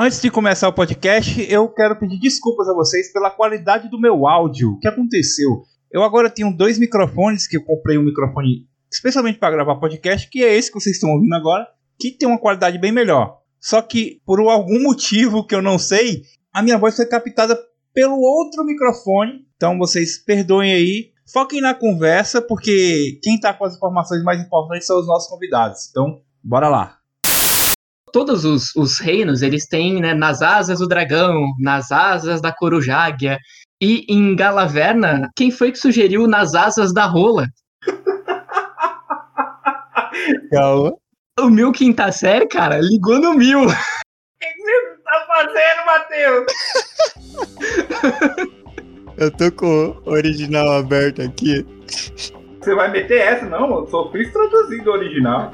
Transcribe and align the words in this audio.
Antes 0.00 0.20
de 0.20 0.30
começar 0.30 0.68
o 0.68 0.72
podcast, 0.72 1.44
eu 1.52 1.68
quero 1.68 1.98
pedir 1.98 2.20
desculpas 2.20 2.68
a 2.68 2.72
vocês 2.72 3.12
pela 3.12 3.32
qualidade 3.32 3.90
do 3.90 4.00
meu 4.00 4.28
áudio. 4.28 4.74
O 4.74 4.78
que 4.78 4.86
aconteceu? 4.86 5.64
Eu 5.90 6.04
agora 6.04 6.30
tenho 6.30 6.56
dois 6.56 6.78
microfones, 6.78 7.48
que 7.48 7.56
eu 7.56 7.64
comprei 7.64 7.98
um 7.98 8.04
microfone 8.04 8.68
especialmente 8.88 9.40
para 9.40 9.50
gravar 9.50 9.74
podcast, 9.74 10.30
que 10.30 10.44
é 10.44 10.54
esse 10.54 10.70
que 10.70 10.78
vocês 10.78 10.94
estão 10.94 11.10
ouvindo 11.10 11.34
agora, 11.34 11.66
que 11.98 12.12
tem 12.12 12.28
uma 12.28 12.38
qualidade 12.38 12.78
bem 12.78 12.92
melhor. 12.92 13.40
Só 13.58 13.82
que, 13.82 14.22
por 14.24 14.38
algum 14.38 14.80
motivo 14.84 15.44
que 15.44 15.56
eu 15.56 15.60
não 15.60 15.80
sei, 15.80 16.22
a 16.52 16.62
minha 16.62 16.78
voz 16.78 16.94
foi 16.94 17.06
captada 17.06 17.58
pelo 17.92 18.20
outro 18.20 18.64
microfone. 18.64 19.48
Então 19.56 19.76
vocês 19.78 20.16
perdoem 20.16 20.74
aí. 20.74 21.10
Foquem 21.32 21.60
na 21.60 21.74
conversa, 21.74 22.40
porque 22.40 23.18
quem 23.20 23.34
está 23.34 23.52
com 23.52 23.64
as 23.64 23.74
informações 23.74 24.22
mais 24.22 24.40
importantes 24.40 24.86
são 24.86 25.00
os 25.00 25.08
nossos 25.08 25.28
convidados. 25.28 25.88
Então, 25.90 26.20
bora 26.44 26.68
lá 26.68 26.97
todos 28.10 28.44
os, 28.44 28.74
os 28.74 28.98
reinos, 28.98 29.42
eles 29.42 29.66
têm, 29.66 30.00
né, 30.00 30.14
nas 30.14 30.42
asas 30.42 30.80
do 30.80 30.88
dragão, 30.88 31.52
nas 31.58 31.92
asas 31.92 32.40
da 32.40 32.52
corujáguia. 32.52 33.38
E 33.80 34.04
em 34.08 34.34
Galaverna, 34.34 35.30
quem 35.36 35.50
foi 35.50 35.70
que 35.70 35.78
sugeriu 35.78 36.26
nas 36.26 36.54
asas 36.54 36.92
da 36.92 37.06
rola? 37.06 37.46
Calma. 40.50 40.92
O 41.38 41.48
mil 41.48 41.70
quinta 41.70 42.10
série, 42.10 42.48
cara, 42.48 42.80
ligou 42.80 43.20
no 43.20 43.34
mil. 43.34 43.64
O 43.64 43.68
que 43.68 44.54
você 44.56 44.96
tá 45.04 45.24
fazendo, 45.28 45.86
Matheus? 45.86 46.52
Eu 49.16 49.30
tô 49.32 49.50
com 49.50 49.96
o 50.04 50.10
original 50.10 50.78
aberto 50.78 51.22
aqui. 51.22 51.66
Você 52.68 52.74
vai 52.74 52.90
meter 52.90 53.18
essa? 53.18 53.46
Não, 53.46 53.78
eu 53.78 53.86
só 53.86 54.10
fiz 54.10 54.30
traduzindo 54.30 54.90
o 54.90 54.92
original. 54.92 55.50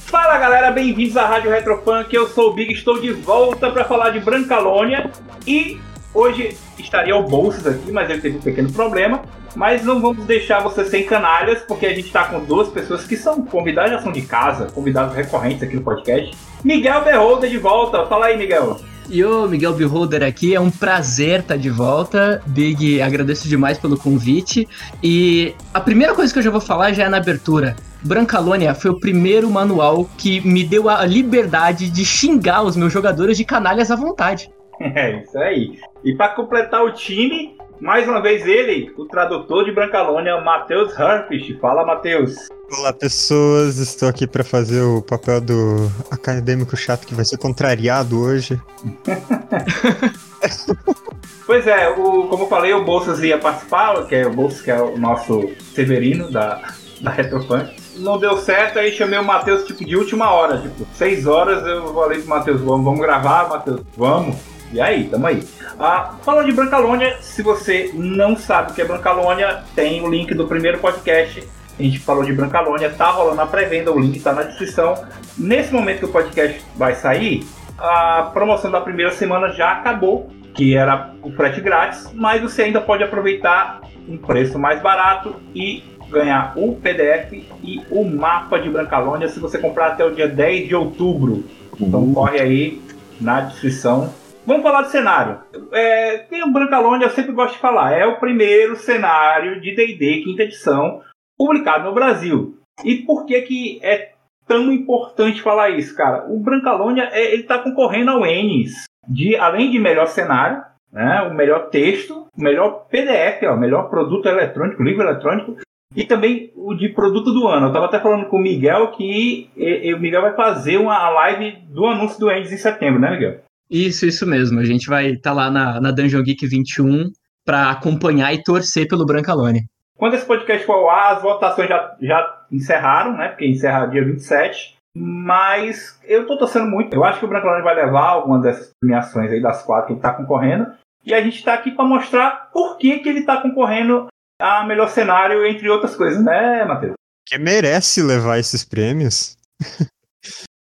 Fala 0.00 0.36
galera, 0.36 0.70
bem-vindos 0.72 1.16
à 1.16 1.26
Rádio 1.26 1.50
Retropunk. 1.50 2.14
Eu 2.14 2.26
sou 2.26 2.50
o 2.50 2.52
Big, 2.52 2.70
estou 2.70 3.00
de 3.00 3.12
volta 3.12 3.70
para 3.70 3.86
falar 3.86 4.10
de 4.10 4.20
Brancalônia 4.20 5.10
e 5.46 5.80
hoje 6.12 6.54
estaria 6.78 7.16
o 7.16 7.22
Bolsas 7.22 7.66
aqui, 7.66 7.90
mas 7.90 8.10
ele 8.10 8.20
teve 8.20 8.36
um 8.36 8.42
pequeno 8.42 8.70
problema. 8.70 9.22
Mas 9.56 9.82
não 9.82 10.02
vamos 10.02 10.26
deixar 10.26 10.60
você 10.60 10.84
sem 10.84 11.06
canalhas, 11.06 11.62
porque 11.62 11.86
a 11.86 11.94
gente 11.94 12.08
está 12.08 12.24
com 12.24 12.44
duas 12.44 12.68
pessoas 12.68 13.06
que 13.06 13.16
são 13.16 13.42
convidados, 13.42 13.92
já 13.92 14.02
são 14.02 14.12
de 14.12 14.20
casa, 14.20 14.66
convidados 14.66 15.16
recorrentes 15.16 15.62
aqui 15.62 15.76
no 15.76 15.82
podcast. 15.82 16.36
Miguel 16.64 17.04
Berrolda 17.04 17.48
de 17.48 17.58
volta. 17.58 18.06
Fala 18.06 18.26
aí, 18.26 18.36
Miguel. 18.36 18.78
E 19.10 19.24
o 19.24 19.48
Miguel 19.48 19.72
Beholder 19.72 20.22
aqui, 20.22 20.54
é 20.54 20.60
um 20.60 20.70
prazer 20.70 21.40
estar 21.40 21.56
de 21.56 21.70
volta. 21.70 22.42
Big, 22.46 23.00
agradeço 23.00 23.48
demais 23.48 23.78
pelo 23.78 23.96
convite. 23.96 24.68
E 25.02 25.54
a 25.72 25.80
primeira 25.80 26.14
coisa 26.14 26.30
que 26.30 26.38
eu 26.38 26.42
já 26.42 26.50
vou 26.50 26.60
falar 26.60 26.92
já 26.92 27.04
é 27.04 27.08
na 27.08 27.16
abertura. 27.16 27.74
Brancalônia 28.02 28.74
foi 28.74 28.90
o 28.90 29.00
primeiro 29.00 29.50
manual 29.50 30.08
que 30.18 30.46
me 30.46 30.62
deu 30.62 30.90
a 30.90 31.06
liberdade 31.06 31.88
de 31.88 32.04
xingar 32.04 32.62
os 32.62 32.76
meus 32.76 32.92
jogadores 32.92 33.38
de 33.38 33.44
canalhas 33.44 33.90
à 33.90 33.96
vontade. 33.96 34.50
É, 34.80 35.22
isso 35.24 35.36
aí. 35.36 35.76
E 36.04 36.14
para 36.14 36.28
completar 36.36 36.84
o 36.84 36.92
time, 36.92 37.57
mais 37.80 38.08
uma 38.08 38.20
vez 38.20 38.46
ele, 38.46 38.92
o 38.96 39.04
tradutor 39.04 39.64
de 39.64 39.72
Brancalônia, 39.72 40.40
Matheus 40.40 40.98
Herpich. 40.98 41.58
Fala, 41.60 41.84
Matheus. 41.84 42.34
Olá, 42.70 42.92
pessoas. 42.92 43.78
Estou 43.78 44.08
aqui 44.08 44.26
para 44.26 44.44
fazer 44.44 44.82
o 44.82 45.00
papel 45.00 45.40
do 45.40 45.90
acadêmico 46.10 46.76
chato 46.76 47.06
que 47.06 47.14
vai 47.14 47.24
ser 47.24 47.38
contrariado 47.38 48.20
hoje. 48.20 48.60
pois 51.46 51.66
é, 51.66 51.88
o, 51.90 52.28
como 52.28 52.44
eu 52.44 52.48
falei, 52.48 52.74
o 52.74 52.84
Bolsas 52.84 53.20
ia 53.20 53.38
participar, 53.38 54.06
que 54.06 54.14
é 54.14 54.26
o 54.26 54.32
Bolsas, 54.32 54.60
que 54.60 54.70
é 54.70 54.80
o 54.80 54.98
nosso 54.98 55.50
Severino 55.74 56.30
da, 56.30 56.60
da 57.00 57.10
Retrofunk. 57.10 57.76
Não 57.96 58.18
deu 58.18 58.36
certo, 58.38 58.78
aí 58.78 58.92
chamei 58.92 59.18
o 59.18 59.24
Matheus 59.24 59.64
tipo 59.64 59.84
de 59.84 59.96
última 59.96 60.30
hora, 60.30 60.58
tipo, 60.58 60.86
seis 60.94 61.26
horas 61.26 61.66
eu 61.66 61.92
falei 61.92 62.20
pro 62.20 62.28
Matheus, 62.28 62.60
vamos, 62.60 62.84
vamos 62.84 63.00
gravar, 63.00 63.48
Matheus, 63.48 63.80
vamos. 63.96 64.36
E 64.72 64.80
aí, 64.80 65.04
tamo 65.04 65.26
aí. 65.26 65.42
Ah, 65.78 66.14
falando 66.22 66.46
de 66.46 66.52
Brancalônia, 66.52 67.16
se 67.20 67.42
você 67.42 67.90
não 67.94 68.36
sabe 68.36 68.72
o 68.72 68.74
que 68.74 68.82
é 68.82 68.84
Brancalônia, 68.84 69.62
tem 69.74 70.02
o 70.02 70.10
link 70.10 70.34
do 70.34 70.46
primeiro 70.46 70.78
podcast. 70.78 71.42
A 71.78 71.82
gente 71.82 71.98
falou 72.00 72.22
de 72.22 72.32
Brancalônia, 72.32 72.90
tá 72.90 73.10
rolando 73.10 73.40
a 73.40 73.46
pré-venda, 73.46 73.90
o 73.90 73.98
link 73.98 74.20
tá 74.20 74.32
na 74.32 74.42
descrição. 74.42 74.94
Nesse 75.38 75.72
momento 75.72 76.00
que 76.00 76.04
o 76.04 76.12
podcast 76.12 76.62
vai 76.76 76.94
sair, 76.94 77.46
a 77.78 78.30
promoção 78.32 78.70
da 78.70 78.80
primeira 78.80 79.12
semana 79.12 79.50
já 79.52 79.72
acabou, 79.72 80.30
que 80.54 80.76
era 80.76 81.14
o 81.22 81.30
frete 81.30 81.60
grátis, 81.60 82.10
mas 82.12 82.42
você 82.42 82.62
ainda 82.62 82.80
pode 82.80 83.02
aproveitar 83.02 83.80
um 84.06 84.18
preço 84.18 84.58
mais 84.58 84.82
barato 84.82 85.36
e 85.54 85.84
ganhar 86.10 86.52
o 86.56 86.74
PDF 86.74 87.32
e 87.62 87.80
o 87.90 88.04
mapa 88.04 88.58
de 88.58 88.68
Brancalônia 88.68 89.28
se 89.28 89.38
você 89.38 89.58
comprar 89.58 89.88
até 89.88 90.04
o 90.04 90.14
dia 90.14 90.28
10 90.28 90.68
de 90.68 90.74
outubro. 90.74 91.44
Então 91.80 92.00
uhum. 92.00 92.14
corre 92.14 92.40
aí 92.40 92.82
na 93.20 93.42
descrição 93.42 94.12
Vamos 94.48 94.62
falar 94.62 94.80
de 94.80 94.90
cenário. 94.90 95.42
É, 95.70 96.20
tem 96.20 96.42
o 96.42 96.50
Brancalônia, 96.50 97.04
eu 97.04 97.10
sempre 97.10 97.32
gosto 97.32 97.52
de 97.52 97.60
falar. 97.60 97.92
É 97.92 98.06
o 98.06 98.18
primeiro 98.18 98.76
cenário 98.76 99.60
de 99.60 99.76
D&D 99.76 100.22
quinta 100.22 100.44
edição 100.44 101.02
publicado 101.36 101.84
no 101.84 101.94
Brasil. 101.94 102.56
E 102.82 102.94
por 102.94 103.26
que 103.26 103.42
que 103.42 103.78
é 103.82 104.12
tão 104.46 104.72
importante 104.72 105.42
falar 105.42 105.68
isso, 105.68 105.94
cara? 105.94 106.24
O 106.32 106.40
Brancalônia 106.40 107.10
é, 107.12 107.34
ele 107.34 107.42
está 107.42 107.58
concorrendo 107.58 108.10
ao 108.10 108.24
Enes 108.24 108.84
de 109.06 109.36
além 109.36 109.70
de 109.70 109.78
melhor 109.78 110.06
cenário, 110.06 110.62
né, 110.90 111.28
o 111.30 111.34
melhor 111.34 111.68
texto, 111.68 112.26
o 112.34 112.42
melhor 112.42 112.86
PDF, 112.88 113.42
ó, 113.42 113.52
o 113.52 113.60
melhor 113.60 113.90
produto 113.90 114.26
eletrônico, 114.26 114.82
livro 114.82 115.02
eletrônico 115.02 115.56
e 115.94 116.04
também 116.04 116.50
o 116.56 116.74
de 116.74 116.88
produto 116.88 117.34
do 117.34 117.46
ano. 117.46 117.66
Eu 117.66 117.68
estava 117.68 117.84
até 117.84 118.00
falando 118.00 118.26
com 118.30 118.38
o 118.38 118.42
Miguel 118.42 118.92
que 118.92 119.50
e, 119.54 119.88
e, 119.88 119.92
o 119.92 120.00
Miguel 120.00 120.22
vai 120.22 120.34
fazer 120.34 120.78
uma 120.78 121.10
live 121.10 121.58
do 121.68 121.84
anúncio 121.84 122.18
do 122.18 122.30
Enes 122.30 122.50
em 122.50 122.56
setembro, 122.56 122.98
né, 122.98 123.10
Miguel? 123.10 123.40
Isso, 123.70 124.06
isso 124.06 124.26
mesmo. 124.26 124.60
A 124.60 124.64
gente 124.64 124.88
vai 124.88 125.10
estar 125.10 125.30
tá 125.30 125.36
lá 125.36 125.50
na, 125.50 125.80
na 125.80 125.90
Dungeon 125.90 126.22
Geek 126.22 126.46
21 126.46 127.10
para 127.44 127.70
acompanhar 127.70 128.32
e 128.32 128.42
torcer 128.42 128.88
pelo 128.88 129.06
Brancalone. 129.06 129.66
Quando 129.96 130.14
esse 130.14 130.26
podcast 130.26 130.64
for 130.64 130.74
ao 130.74 130.90
ar, 130.90 131.16
as 131.16 131.22
votações 131.22 131.68
já, 131.68 131.96
já 132.00 132.46
encerraram, 132.52 133.16
né? 133.16 133.28
Porque 133.28 133.46
encerra 133.46 133.86
dia 133.86 134.04
27. 134.04 134.76
Mas 134.94 135.98
eu 136.04 136.26
tô 136.26 136.38
torcendo 136.38 136.68
muito. 136.68 136.94
Eu 136.94 137.04
acho 137.04 137.18
que 137.18 137.24
o 137.24 137.28
Brancalone 137.28 137.62
vai 137.62 137.74
levar 137.74 138.08
alguma 138.08 138.40
dessas 138.40 138.72
premiações 138.80 139.30
aí, 139.30 139.40
das 139.40 139.62
quatro 139.62 139.88
que 139.88 139.92
ele 139.94 140.00
tá 140.00 140.12
concorrendo. 140.12 140.72
E 141.04 141.14
a 141.14 141.20
gente 141.20 141.42
tá 141.42 141.54
aqui 141.54 141.70
para 141.70 141.84
mostrar 141.84 142.50
por 142.52 142.76
que, 142.78 142.98
que 142.98 143.08
ele 143.08 143.24
tá 143.24 143.40
concorrendo 143.40 144.06
a 144.40 144.64
melhor 144.64 144.88
cenário, 144.88 145.44
entre 145.46 145.68
outras 145.68 145.96
coisas, 145.96 146.22
né, 146.22 146.64
Matheus? 146.64 146.94
Que 147.26 147.38
merece 147.38 148.02
levar 148.02 148.38
esses 148.38 148.64
prêmios. 148.64 149.36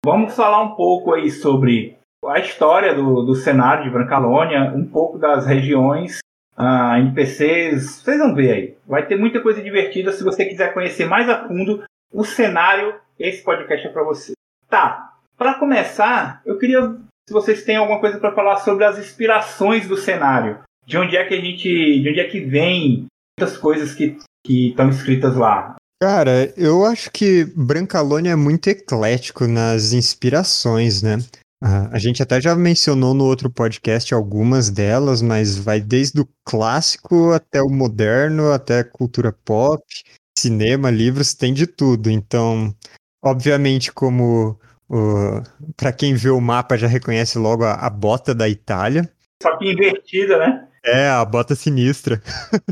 Vamos 0.05 0.35
falar 0.35 0.63
um 0.63 0.75
pouco 0.77 1.13
aí 1.13 1.31
sobre 1.31 1.99
a 2.29 2.39
história 2.39 2.95
do, 2.95 3.23
do 3.23 3.35
cenário 3.35 3.85
de 3.85 3.91
Brancalônia, 3.91 4.73
um 4.75 4.85
pouco 4.85 5.19
das 5.19 5.47
regiões, 5.47 6.19
uh, 6.59 6.97
NPCs, 6.99 8.03
vocês 8.03 8.19
vão 8.19 8.35
ver 8.35 8.53
aí. 8.53 8.77
Vai 8.87 9.07
ter 9.07 9.17
muita 9.17 9.41
coisa 9.41 9.63
divertida. 9.63 10.13
Se 10.13 10.25
você 10.25 10.45
quiser 10.45 10.73
conhecer 10.73 11.07
mais 11.07 11.29
a 11.29 11.47
fundo 11.47 11.85
o 12.13 12.25
cenário, 12.25 12.95
esse 13.19 13.43
podcast 13.43 13.87
é 13.87 13.91
para 13.91 14.03
você. 14.03 14.33
Tá, 14.69 15.13
para 15.37 15.55
começar, 15.55 16.41
eu 16.45 16.59
queria 16.59 16.97
se 17.29 17.33
vocês 17.33 17.65
têm 17.65 17.77
alguma 17.77 18.01
coisa 18.01 18.19
para 18.19 18.35
falar 18.35 18.57
sobre 18.59 18.85
as 18.85 18.99
inspirações 18.99 19.89
do 19.89 19.97
cenário. 19.97 20.61
De 20.87 20.97
onde 20.97 21.17
é 21.17 21.25
que 21.25 21.35
a 21.35 21.41
gente, 21.41 21.69
de 22.01 22.09
onde 22.09 22.21
é 22.21 22.29
que 22.29 22.41
vem 22.41 23.07
muitas 23.39 23.59
coisas 23.59 23.93
que 23.93 24.17
estão 24.49 24.89
escritas 24.89 25.35
lá. 25.35 25.75
Cara, 26.01 26.53
eu 26.57 26.85
acho 26.85 27.11
que 27.11 27.45
Brancalônia 27.57 28.31
é 28.31 28.37
muito 28.37 28.69
eclético 28.69 29.47
nas 29.47 29.93
inspirações, 29.93 31.03
né? 31.03 31.19
A 31.63 31.99
gente 31.99 32.23
até 32.23 32.41
já 32.41 32.55
mencionou 32.55 33.15
no 33.15 33.25
outro 33.25 33.51
podcast 33.51 34.13
algumas 34.13 34.71
delas, 34.71 35.23
mas 35.23 35.57
vai 35.57 35.81
desde 35.81 36.21
o 36.21 36.29
clássico 36.45 37.33
até 37.33 37.63
o 37.63 37.71
moderno, 37.71 38.53
até 38.53 38.85
cultura 38.85 39.33
pop, 39.33 39.83
cinema, 40.39 40.91
livros, 40.91 41.35
tem 41.35 41.55
de 41.55 41.67
tudo. 41.67 42.11
Então, 42.11 42.75
obviamente, 43.25 43.91
como 43.91 44.59
para 45.77 45.93
quem 45.93 46.15
vê 46.15 46.31
o 46.31 46.41
mapa 46.41 46.77
já 46.77 46.87
reconhece 46.87 47.39
logo 47.39 47.65
a, 47.65 47.75
a, 47.75 47.91
bota 47.91 48.35
da 48.35 48.49
Itália. 48.49 49.09
Só 49.43 49.57
que 49.57 49.73
invertida, 49.73 50.39
né? 50.39 50.69
É, 50.85 51.09
a 51.09 51.25
bota 51.25 51.55
sinistra. 51.55 52.21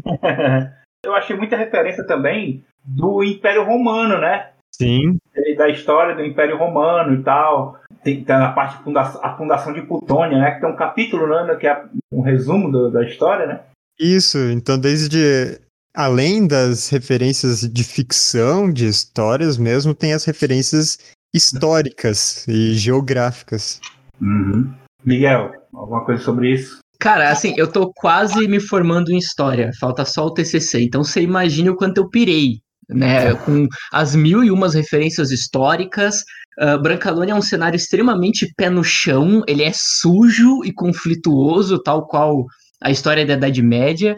Eu 1.05 1.15
achei 1.15 1.37
muita 1.37 1.57
referência 1.57 2.07
também 2.07 2.65
do 2.85 3.25
Império 3.25 3.65
Romano, 3.65 4.19
né? 4.19 4.51
Sim. 4.75 5.19
Da 5.57 5.69
história 5.69 6.15
do 6.15 6.25
Império 6.25 6.57
Romano 6.57 7.15
e 7.15 7.23
tal 7.23 7.79
tem, 8.05 8.23
tem 8.23 8.37
a 8.37 8.53
parte 8.53 8.77
de 8.77 8.85
fundação, 8.85 9.25
a 9.25 9.37
fundação 9.37 9.73
de 9.73 9.83
Plutônia, 9.83 10.39
né? 10.39 10.53
Que 10.53 10.61
tem 10.61 10.71
um 10.71 10.77
capítulo, 10.77 11.27
né? 11.27 11.57
Que 11.57 11.67
é 11.67 11.85
um 12.13 12.21
resumo 12.21 12.71
do, 12.71 12.91
da 12.91 13.05
história, 13.05 13.47
né? 13.47 13.61
Isso, 13.99 14.39
então 14.51 14.79
desde 14.79 15.61
além 15.95 16.47
das 16.47 16.89
referências 16.89 17.61
de 17.61 17.85
ficção, 17.85 18.71
de 18.71 18.87
histórias 18.87 19.57
mesmo, 19.57 19.95
tem 19.95 20.13
as 20.13 20.25
referências 20.25 20.99
históricas 21.33 22.47
e 22.49 22.75
geográficas. 22.75 23.81
Uhum. 24.21 24.73
Miguel, 25.05 25.53
alguma 25.73 26.05
coisa 26.05 26.23
sobre 26.23 26.53
isso? 26.53 26.79
Cara, 26.99 27.31
assim, 27.31 27.55
eu 27.57 27.71
tô 27.71 27.93
quase 27.93 28.49
me 28.49 28.59
formando 28.61 29.11
em 29.11 29.19
história, 29.19 29.71
falta 29.79 30.05
só 30.05 30.27
o 30.27 30.33
TCC, 30.33 30.83
então 30.83 31.05
você 31.05 31.21
imagina 31.21 31.71
o 31.71 31.77
quanto 31.77 31.99
eu 31.99 32.09
pirei, 32.09 32.61
né, 32.89 33.35
com 33.35 33.67
as 33.93 34.15
mil 34.15 34.43
e 34.43 34.51
umas 34.51 34.75
referências 34.75 35.31
históricas. 35.31 36.25
Uh, 36.61 36.81
Brancalônia 36.81 37.33
é 37.33 37.35
um 37.35 37.43
cenário 37.43 37.77
extremamente 37.77 38.53
pé 38.57 38.71
no 38.71 38.85
chão, 38.85 39.43
ele 39.47 39.63
é 39.63 39.73
sujo 39.75 40.65
e 40.65 40.73
conflituoso, 40.73 41.83
tal 41.83 42.07
qual 42.07 42.45
a 42.83 42.91
história 42.91 43.27
da 43.27 43.35
Idade 43.35 43.63
Média. 43.63 44.15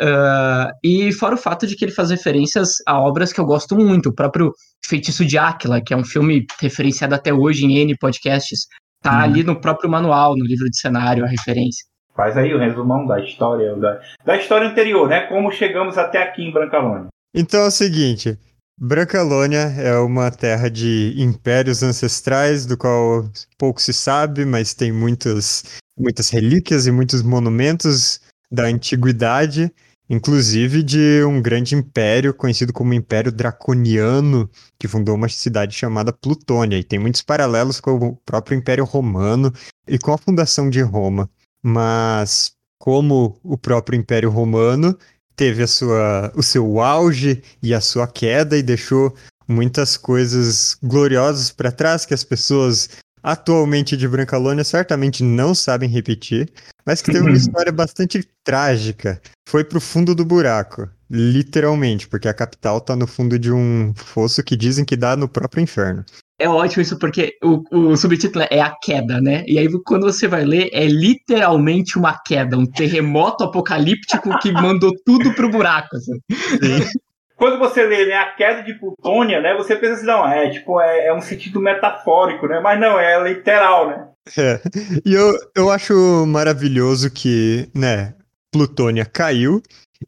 Uh, 0.00 0.70
e 0.82 1.12
fora 1.12 1.34
o 1.34 1.38
fato 1.38 1.66
de 1.66 1.76
que 1.76 1.84
ele 1.84 1.92
faz 1.92 2.10
referências 2.10 2.70
a 2.86 2.98
obras 2.98 3.32
que 3.32 3.40
eu 3.40 3.44
gosto 3.44 3.76
muito, 3.76 4.08
o 4.08 4.14
próprio 4.14 4.52
Feitiço 4.86 5.24
de 5.24 5.36
Áquila, 5.36 5.80
que 5.80 5.92
é 5.92 5.96
um 5.96 6.04
filme 6.04 6.46
referenciado 6.60 7.14
até 7.14 7.34
hoje 7.34 7.66
em 7.66 7.78
N 7.78 7.96
podcasts, 7.98 8.60
tá 9.02 9.18
hum. 9.18 9.20
ali 9.20 9.42
no 9.42 9.60
próprio 9.60 9.90
manual, 9.90 10.36
no 10.36 10.44
livro 10.44 10.70
de 10.70 10.78
cenário, 10.78 11.24
a 11.24 11.28
referência. 11.28 11.84
Faz 12.16 12.36
aí 12.36 12.54
o 12.54 12.58
resumão 12.58 13.06
da 13.06 13.20
história, 13.20 13.74
da, 13.76 14.00
da 14.24 14.36
história 14.36 14.68
anterior, 14.68 15.08
né? 15.08 15.22
Como 15.22 15.52
chegamos 15.52 15.96
até 15.96 16.22
aqui 16.22 16.42
em 16.42 16.52
Brancalônia. 16.52 17.08
Então 17.34 17.60
é 17.60 17.66
o 17.66 17.70
seguinte, 17.70 18.38
Brancalônia 18.82 19.74
é 19.76 19.94
uma 19.98 20.30
terra 20.30 20.70
de 20.70 21.12
impérios 21.18 21.82
ancestrais, 21.82 22.64
do 22.64 22.78
qual 22.78 23.30
pouco 23.58 23.78
se 23.78 23.92
sabe, 23.92 24.46
mas 24.46 24.72
tem 24.72 24.90
muitas, 24.90 25.64
muitas 25.98 26.30
relíquias 26.30 26.86
e 26.86 26.90
muitos 26.90 27.20
monumentos 27.22 28.22
da 28.50 28.64
antiguidade, 28.64 29.70
inclusive 30.08 30.82
de 30.82 31.22
um 31.24 31.42
grande 31.42 31.74
império 31.74 32.32
conhecido 32.32 32.72
como 32.72 32.94
Império 32.94 33.30
Draconiano, 33.30 34.48
que 34.78 34.88
fundou 34.88 35.14
uma 35.14 35.28
cidade 35.28 35.74
chamada 35.74 36.10
Plutônia, 36.10 36.78
e 36.78 36.82
tem 36.82 36.98
muitos 36.98 37.20
paralelos 37.20 37.80
com 37.80 37.96
o 37.96 38.16
próprio 38.24 38.56
Império 38.56 38.86
Romano 38.86 39.52
e 39.86 39.98
com 39.98 40.14
a 40.14 40.18
fundação 40.18 40.70
de 40.70 40.80
Roma. 40.80 41.28
Mas, 41.62 42.52
como 42.78 43.38
o 43.44 43.58
próprio 43.58 43.98
Império 43.98 44.30
Romano 44.30 44.96
teve 45.36 45.62
a 45.62 45.66
sua, 45.66 46.32
o 46.34 46.42
seu 46.42 46.80
auge 46.80 47.42
e 47.62 47.74
a 47.74 47.80
sua 47.80 48.06
queda 48.06 48.56
e 48.56 48.62
deixou 48.62 49.14
muitas 49.48 49.96
coisas 49.96 50.76
gloriosas 50.82 51.50
para 51.50 51.72
trás 51.72 52.06
que 52.06 52.14
as 52.14 52.22
pessoas 52.22 52.88
atualmente 53.22 53.96
de 53.96 54.08
Brancalônia 54.08 54.64
certamente 54.64 55.22
não 55.22 55.54
sabem 55.54 55.88
repetir, 55.88 56.50
mas 56.86 57.02
que 57.02 57.12
teve 57.12 57.26
uma 57.26 57.36
história 57.36 57.72
bastante 57.72 58.26
trágica. 58.42 59.20
Foi 59.48 59.64
pro 59.64 59.80
fundo 59.80 60.14
do 60.14 60.24
buraco, 60.24 60.88
literalmente, 61.10 62.08
porque 62.08 62.28
a 62.28 62.34
capital 62.34 62.80
tá 62.80 62.96
no 62.96 63.06
fundo 63.06 63.38
de 63.38 63.52
um 63.52 63.92
fosso 63.94 64.42
que 64.42 64.56
dizem 64.56 64.84
que 64.84 64.96
dá 64.96 65.16
no 65.16 65.28
próprio 65.28 65.62
inferno. 65.62 66.04
É 66.40 66.48
ótimo 66.48 66.80
isso, 66.80 66.98
porque 66.98 67.36
o, 67.44 67.62
o 67.70 67.96
subtítulo 67.98 68.46
é 68.50 68.62
a 68.62 68.70
queda, 68.70 69.20
né? 69.20 69.44
E 69.46 69.58
aí, 69.58 69.68
quando 69.84 70.04
você 70.10 70.26
vai 70.26 70.42
ler, 70.42 70.70
é 70.72 70.86
literalmente 70.86 71.98
uma 71.98 72.18
queda, 72.18 72.56
um 72.56 72.64
terremoto 72.64 73.44
apocalíptico 73.44 74.38
que 74.38 74.50
mandou 74.50 74.90
tudo 75.04 75.34
pro 75.34 75.50
buraco. 75.50 75.94
Assim. 75.96 76.18
Sim. 76.30 76.98
Quando 77.36 77.58
você 77.58 77.84
lê 77.84 78.06
né, 78.06 78.14
a 78.14 78.32
queda 78.32 78.62
de 78.62 78.72
Plutônia, 78.72 79.40
né, 79.40 79.54
você 79.54 79.76
pensa 79.76 79.94
assim, 79.94 80.06
não, 80.06 80.26
é 80.26 80.48
tipo, 80.48 80.80
é, 80.80 81.08
é 81.08 81.14
um 81.14 81.20
sentido 81.20 81.60
metafórico, 81.60 82.46
né? 82.46 82.58
Mas 82.60 82.80
não, 82.80 82.98
é 82.98 83.22
literal, 83.22 83.88
né? 83.88 84.08
É. 84.38 84.60
E 85.04 85.12
eu, 85.12 85.32
eu 85.54 85.70
acho 85.70 86.24
maravilhoso 86.26 87.10
que, 87.10 87.68
né, 87.74 88.14
Plutônia 88.50 89.04
caiu 89.04 89.62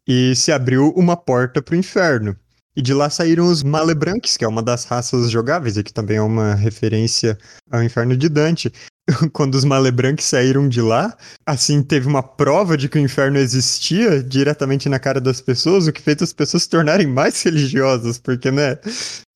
e 0.07 0.35
se 0.35 0.51
abriu 0.51 0.93
uma 0.97 1.17
porta 1.17 1.61
para 1.61 1.75
o 1.75 1.79
inferno. 1.79 2.35
E 2.77 2.81
de 2.81 2.95
lá 2.95 3.11
saíram 3.11 3.47
os 3.47 3.63
Malebranques, 3.63 4.37
que 4.37 4.45
é 4.45 4.49
uma 4.49 4.63
das 4.63 4.85
raças 4.85 5.31
jogáveis, 5.31 5.77
e 5.77 5.83
que 5.83 5.93
também 5.93 6.17
é 6.17 6.23
uma 6.23 6.55
referência 6.55 7.37
ao 7.71 7.83
inferno 7.83 8.17
de 8.17 8.29
Dante. 8.29 8.73
quando 9.33 9.55
os 9.55 9.65
Malebranques 9.65 10.25
saíram 10.25 10.69
de 10.69 10.81
lá, 10.81 11.17
assim, 11.47 11.83
teve 11.83 12.07
uma 12.07 12.23
prova 12.23 12.77
de 12.77 12.89
que 12.89 12.99
o 12.99 13.01
inferno 13.01 13.39
existia 13.39 14.23
diretamente 14.23 14.89
na 14.89 14.99
cara 14.99 15.21
das 15.21 15.41
pessoas, 15.41 15.87
o 15.87 15.93
que 15.93 16.01
fez 16.01 16.23
as 16.23 16.33
pessoas 16.33 16.65
se 16.65 16.71
tornarem 16.71 17.07
mais 17.07 17.43
religiosas, 17.43 18.19
porque, 18.19 18.51
né, 18.51 18.79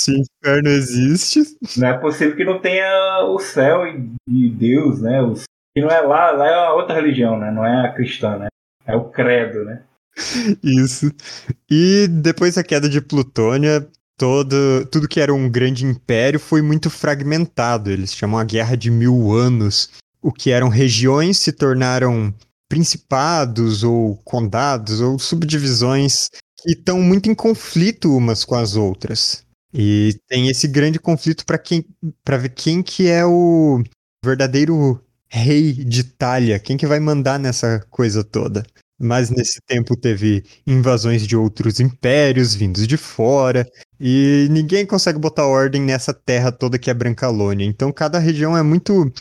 se 0.00 0.12
o 0.12 0.14
inferno 0.14 0.68
existe... 0.68 1.42
Não 1.76 1.88
é 1.88 1.98
possível 1.98 2.36
que 2.36 2.44
não 2.44 2.60
tenha 2.60 3.24
o 3.24 3.38
céu 3.38 3.86
e 3.86 4.50
Deus, 4.50 5.00
né, 5.00 5.18
que 5.74 5.82
não 5.82 5.90
é 5.90 6.00
lá, 6.00 6.30
lá 6.30 6.46
é 6.46 6.70
outra 6.70 6.94
religião, 6.94 7.38
né, 7.38 7.50
não 7.50 7.64
é 7.64 7.86
a 7.86 7.92
cristã, 7.92 8.38
né, 8.38 8.48
é 8.86 8.94
o 8.94 9.04
credo, 9.04 9.64
né. 9.64 9.82
Isso. 10.62 11.12
E 11.70 12.08
depois 12.08 12.54
da 12.54 12.64
queda 12.64 12.88
de 12.88 13.00
Plutônia, 13.00 13.86
todo, 14.16 14.86
tudo 14.90 15.08
que 15.08 15.20
era 15.20 15.32
um 15.32 15.48
grande 15.48 15.84
império 15.84 16.40
foi 16.40 16.62
muito 16.62 16.88
fragmentado. 16.90 17.90
Eles 17.90 18.14
chamam 18.14 18.38
a 18.38 18.44
Guerra 18.44 18.76
de 18.76 18.90
Mil 18.90 19.32
Anos. 19.32 19.90
O 20.22 20.32
que 20.32 20.50
eram 20.50 20.68
regiões 20.68 21.38
se 21.38 21.52
tornaram 21.52 22.34
principados 22.68 23.84
ou 23.84 24.16
condados 24.24 25.00
ou 25.00 25.18
subdivisões 25.18 26.28
que 26.58 26.72
estão 26.72 27.00
muito 27.00 27.30
em 27.30 27.34
conflito 27.34 28.16
umas 28.16 28.44
com 28.44 28.56
as 28.56 28.74
outras. 28.74 29.44
E 29.72 30.18
tem 30.28 30.48
esse 30.48 30.66
grande 30.66 30.98
conflito 30.98 31.44
para 31.44 31.58
quem 31.58 31.84
para 32.24 32.38
ver 32.38 32.48
quem 32.48 32.82
que 32.82 33.08
é 33.08 33.24
o 33.24 33.82
verdadeiro 34.24 35.00
rei 35.28 35.72
de 35.72 36.00
Itália, 36.00 36.58
quem 36.58 36.76
que 36.76 36.86
vai 36.86 36.98
mandar 36.98 37.38
nessa 37.38 37.84
coisa 37.90 38.24
toda. 38.24 38.64
Mas 38.98 39.28
nesse 39.28 39.60
tempo 39.66 39.94
teve 39.94 40.42
invasões 40.66 41.26
de 41.26 41.36
outros 41.36 41.80
impérios 41.80 42.54
vindos 42.54 42.86
de 42.86 42.96
fora, 42.96 43.66
e 44.00 44.48
ninguém 44.50 44.86
consegue 44.86 45.18
botar 45.18 45.46
ordem 45.46 45.82
nessa 45.82 46.14
terra 46.14 46.50
toda 46.50 46.78
que 46.78 46.90
é 46.90 46.94
Brancalônia. 46.94 47.66
Então 47.66 47.92
cada 47.92 48.18
região 48.18 48.56
é 48.56 48.62
muito 48.62 49.12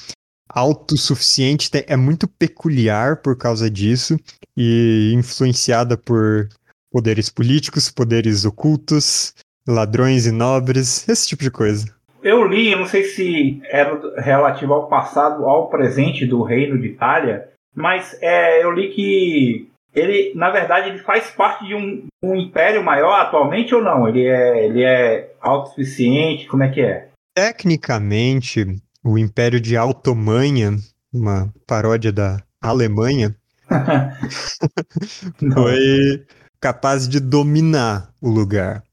autossuficiente, 0.50 1.70
é 1.88 1.98
muito 1.98 2.28
peculiar 2.28 3.18
por 3.18 3.38
causa 3.38 3.70
disso, 3.70 4.18
e 4.56 5.12
influenciada 5.14 5.98
por 5.98 6.48
poderes 6.90 7.30
políticos, 7.30 7.92
poderes 7.92 8.46
ocultos, 8.46 9.34
ladrões 9.68 10.26
e 10.26 10.32
nobres, 10.32 11.08
esse 11.10 11.28
tipo 11.28 11.44
de 11.44 11.52
coisa. 11.52 11.86
Eu 12.24 12.48
li, 12.48 12.72
eu 12.72 12.80
não 12.80 12.88
sei 12.88 13.04
se 13.04 13.62
era 13.70 14.22
relativo 14.22 14.74
ao 14.74 14.88
passado, 14.88 15.46
ao 15.46 15.70
presente 15.70 16.26
do 16.26 16.42
reino 16.42 16.80
de 16.80 16.88
Itália, 16.88 17.50
mas 17.76 18.18
é, 18.22 18.64
eu 18.64 18.72
li 18.72 18.90
que 18.94 19.70
ele, 19.94 20.34
na 20.36 20.50
verdade, 20.50 20.90
ele 20.90 21.00
faz 21.00 21.30
parte 21.32 21.66
de 21.66 21.76
um, 21.76 22.06
um 22.24 22.36
império 22.36 22.84
maior 22.84 23.22
atualmente 23.22 23.74
ou 23.74 23.84
não? 23.84 24.08
Ele 24.08 24.26
é, 24.26 24.66
ele 24.66 24.84
é 24.84 25.34
autossuficiente? 25.40 26.48
Como 26.48 26.64
é 26.64 26.70
que 26.70 26.82
é? 26.82 27.10
Tecnicamente, 27.34 28.66
o 29.04 29.18
Império 29.18 29.60
de 29.60 29.78
Altomanha, 29.78 30.72
uma 31.14 31.54
paródia 31.68 32.12
da 32.12 32.42
Alemanha, 32.62 33.36
foi 35.54 36.26
capaz 36.60 37.08
de 37.08 37.20
dominar 37.20 38.10
o 38.22 38.30
lugar. 38.30 38.84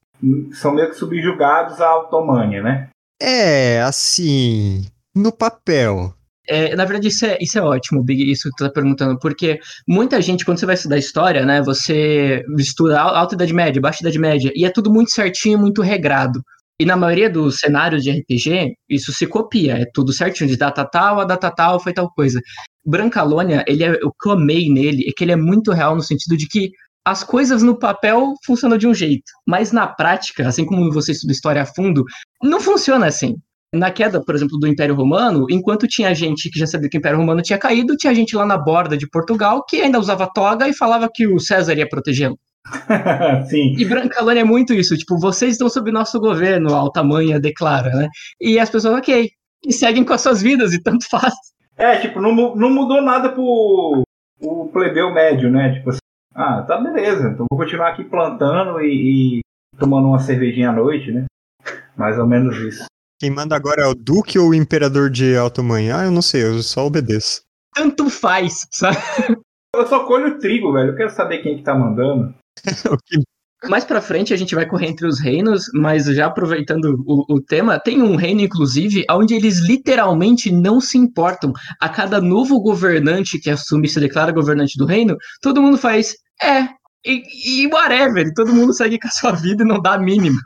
São 0.53 0.75
meio 0.75 0.89
que 0.91 0.97
subjugados 0.97 1.81
à 1.81 1.89
Altomanha, 1.89 2.63
né? 2.63 2.89
É, 3.21 3.81
assim, 3.83 4.85
no 5.15 5.33
papel. 5.33 6.15
É, 6.49 6.75
na 6.75 6.85
verdade, 6.85 7.09
isso 7.09 7.25
é, 7.25 7.39
isso 7.41 7.59
é 7.59 7.63
ótimo, 7.63 8.03
Big, 8.03 8.31
isso 8.31 8.51
que 8.51 8.57
tu 8.57 8.65
tá 8.65 8.71
perguntando, 8.71 9.19
porque 9.19 9.61
muita 9.87 10.21
gente, 10.21 10.45
quando 10.45 10.59
você 10.59 10.67
vai 10.67 10.75
estudar 10.75 10.99
história, 10.99 11.47
né, 11.47 11.63
você 11.63 12.43
estuda 12.59 13.01
alta 13.01 13.35
idade 13.35 13.55
média, 13.55 13.81
baixa 13.81 14.03
idade 14.03 14.19
média, 14.19 14.53
e 14.55 14.65
é 14.65 14.71
tudo 14.71 14.93
muito 14.93 15.13
certinho, 15.13 15.59
muito 15.59 15.83
regrado. 15.83 16.43
E 16.81 16.85
na 16.85 16.97
maioria 16.97 17.31
dos 17.31 17.59
cenários 17.59 18.03
de 18.03 18.11
RPG, 18.11 18.75
isso 18.89 19.13
se 19.13 19.27
copia, 19.27 19.75
é 19.79 19.85
tudo 19.95 20.13
certinho, 20.13 20.51
de 20.51 20.57
data 20.57 20.85
tal 20.85 21.21
a 21.21 21.25
data 21.25 21.51
tal 21.51 21.79
foi 21.79 21.93
tal 21.93 22.11
coisa. 22.13 22.41
Brancalônia, 22.85 23.65
ele 23.69 23.85
é, 23.85 23.91
eu 24.03 24.13
clamei 24.19 24.69
nele, 24.69 25.07
é 25.09 25.13
que 25.17 25.23
ele 25.23 25.33
é 25.33 25.37
muito 25.37 25.71
real 25.73 25.95
no 25.95 26.03
sentido 26.03 26.37
de 26.37 26.49
que 26.49 26.71
as 27.05 27.23
coisas 27.23 27.63
no 27.63 27.79
papel 27.79 28.35
funcionam 28.45 28.79
de 28.79 28.87
um 28.89 28.95
jeito, 28.95 29.25
mas 29.47 29.71
na 29.73 29.87
prática, 29.87 30.49
assim 30.49 30.65
como 30.65 30.93
você 30.93 31.13
estuda 31.13 31.33
história 31.33 31.63
a 31.63 31.67
fundo, 31.67 32.05
não 32.43 32.61
funciona 32.61 33.07
assim 33.07 33.37
na 33.75 33.91
queda, 33.91 34.23
por 34.23 34.35
exemplo, 34.35 34.59
do 34.59 34.67
Império 34.67 34.95
Romano, 34.95 35.47
enquanto 35.51 35.89
tinha 35.89 36.15
gente 36.15 36.51
que 36.51 36.59
já 36.59 36.67
sabia 36.67 36.91
que 36.91 36.97
o 36.97 37.01
Império 37.01 37.19
Romano 37.19 37.41
tinha 37.41 37.59
caído, 37.59 37.97
tinha 37.97 38.15
gente 38.15 38.37
lá 38.37 38.45
na 38.45 38.59
borda 38.59 38.97
de 38.97 39.09
Portugal 39.09 39.65
que 39.67 39.81
ainda 39.81 39.99
usava 39.99 40.31
toga 40.33 40.69
e 40.69 40.75
falava 40.75 41.09
que 41.13 41.27
o 41.27 41.41
César 41.41 41.75
ia 41.75 41.89
protegê-lo. 41.89 42.39
Sim. 43.49 43.75
E 43.77 43.85
Brancalônia 43.85 44.41
é 44.41 44.45
muito 44.45 44.73
isso, 44.75 44.97
tipo, 44.97 45.19
vocês 45.19 45.53
estão 45.53 45.69
sob 45.69 45.91
nosso 45.91 46.21
governo, 46.21 46.75
a 46.75 46.79
Altamanha 46.79 47.41
declara, 47.41 47.91
né? 47.91 48.09
E 48.41 48.59
as 48.59 48.71
pessoas, 48.71 48.99
ok, 48.99 49.31
e 49.65 49.73
seguem 49.73 50.05
com 50.05 50.13
as 50.13 50.21
suas 50.21 50.43
vidas 50.43 50.73
e 50.73 50.83
tanto 50.83 51.09
faz. 51.09 51.35
É, 51.77 51.97
tipo, 51.97 52.21
não, 52.21 52.55
não 52.55 52.71
mudou 52.71 53.01
nada 53.01 53.31
pro 53.31 54.03
o 54.41 54.69
plebeu 54.73 55.13
médio, 55.13 55.51
né? 55.51 55.75
Tipo 55.75 55.91
assim, 55.91 55.99
ah, 56.35 56.63
tá 56.63 56.79
beleza, 56.79 57.29
então 57.29 57.47
vou 57.51 57.59
continuar 57.59 57.89
aqui 57.89 58.05
plantando 58.05 58.81
e, 58.81 59.39
e 59.39 59.41
tomando 59.79 60.09
uma 60.09 60.19
cervejinha 60.19 60.71
à 60.71 60.73
noite, 60.73 61.11
né? 61.11 61.25
Mais 61.97 62.19
ou 62.19 62.27
menos 62.27 62.57
isso. 62.59 62.85
Quem 63.23 63.31
manda 63.31 63.55
agora 63.55 63.83
é 63.83 63.87
o 63.87 63.95
Duque 63.95 64.37
ou 64.37 64.49
o 64.49 64.55
Imperador 64.55 65.09
de 65.09 65.37
Altomanha? 65.37 65.97
Ah, 65.97 66.05
eu 66.07 66.11
não 66.11 66.21
sei, 66.21 66.43
eu 66.43 66.61
só 66.61 66.85
obedeço. 66.85 67.43
Tanto 67.73 68.11
faz, 68.11 68.67
sabe? 68.73 68.97
Eu 69.77 69.87
só 69.87 70.05
colho 70.05 70.35
o 70.35 70.39
trigo, 70.41 70.73
velho. 70.73 70.91
Eu 70.91 70.97
quero 70.97 71.11
saber 71.11 71.39
quem 71.39 71.57
que 71.57 71.63
tá 71.63 71.73
mandando. 71.73 72.35
o, 72.91 72.99
que, 73.07 73.19
o 73.65 73.71
Mais 73.71 73.85
pra 73.85 74.03
frente 74.03 74.35
a 74.35 74.37
gente 74.37 74.57
vai 74.57 74.67
correr 74.67 74.89
entre 74.89 75.07
os 75.07 75.21
reinos, 75.21 75.67
mas 75.73 76.07
já 76.07 76.27
aproveitando 76.27 77.01
o, 77.07 77.37
o 77.37 77.41
tema, 77.41 77.79
tem 77.79 78.03
um 78.03 78.17
reino, 78.17 78.41
inclusive, 78.41 79.05
onde 79.09 79.35
eles 79.35 79.61
literalmente 79.61 80.51
não 80.51 80.81
se 80.81 80.99
importam. 80.99 81.53
A 81.81 81.89
cada 81.89 82.21
novo 82.21 82.61
governante 82.61 83.39
que 83.39 83.51
assume 83.51 83.87
e 83.87 83.91
se 83.91 84.01
declara 84.01 84.33
governante 84.33 84.77
do 84.77 84.85
reino, 84.85 85.17
todo 85.41 85.63
mundo 85.63 85.79
faz, 85.79 86.17
é, 86.43 86.65
e, 87.07 87.23
e 87.47 87.67
whatever, 87.69 88.35
todo 88.35 88.53
mundo 88.53 88.75
segue 88.75 88.99
com 88.99 89.07
a 89.07 89.13
sua 89.13 89.31
vida 89.31 89.63
e 89.63 89.67
não 89.67 89.81
dá 89.81 89.95
a 89.95 89.99
mínima. 89.99 90.41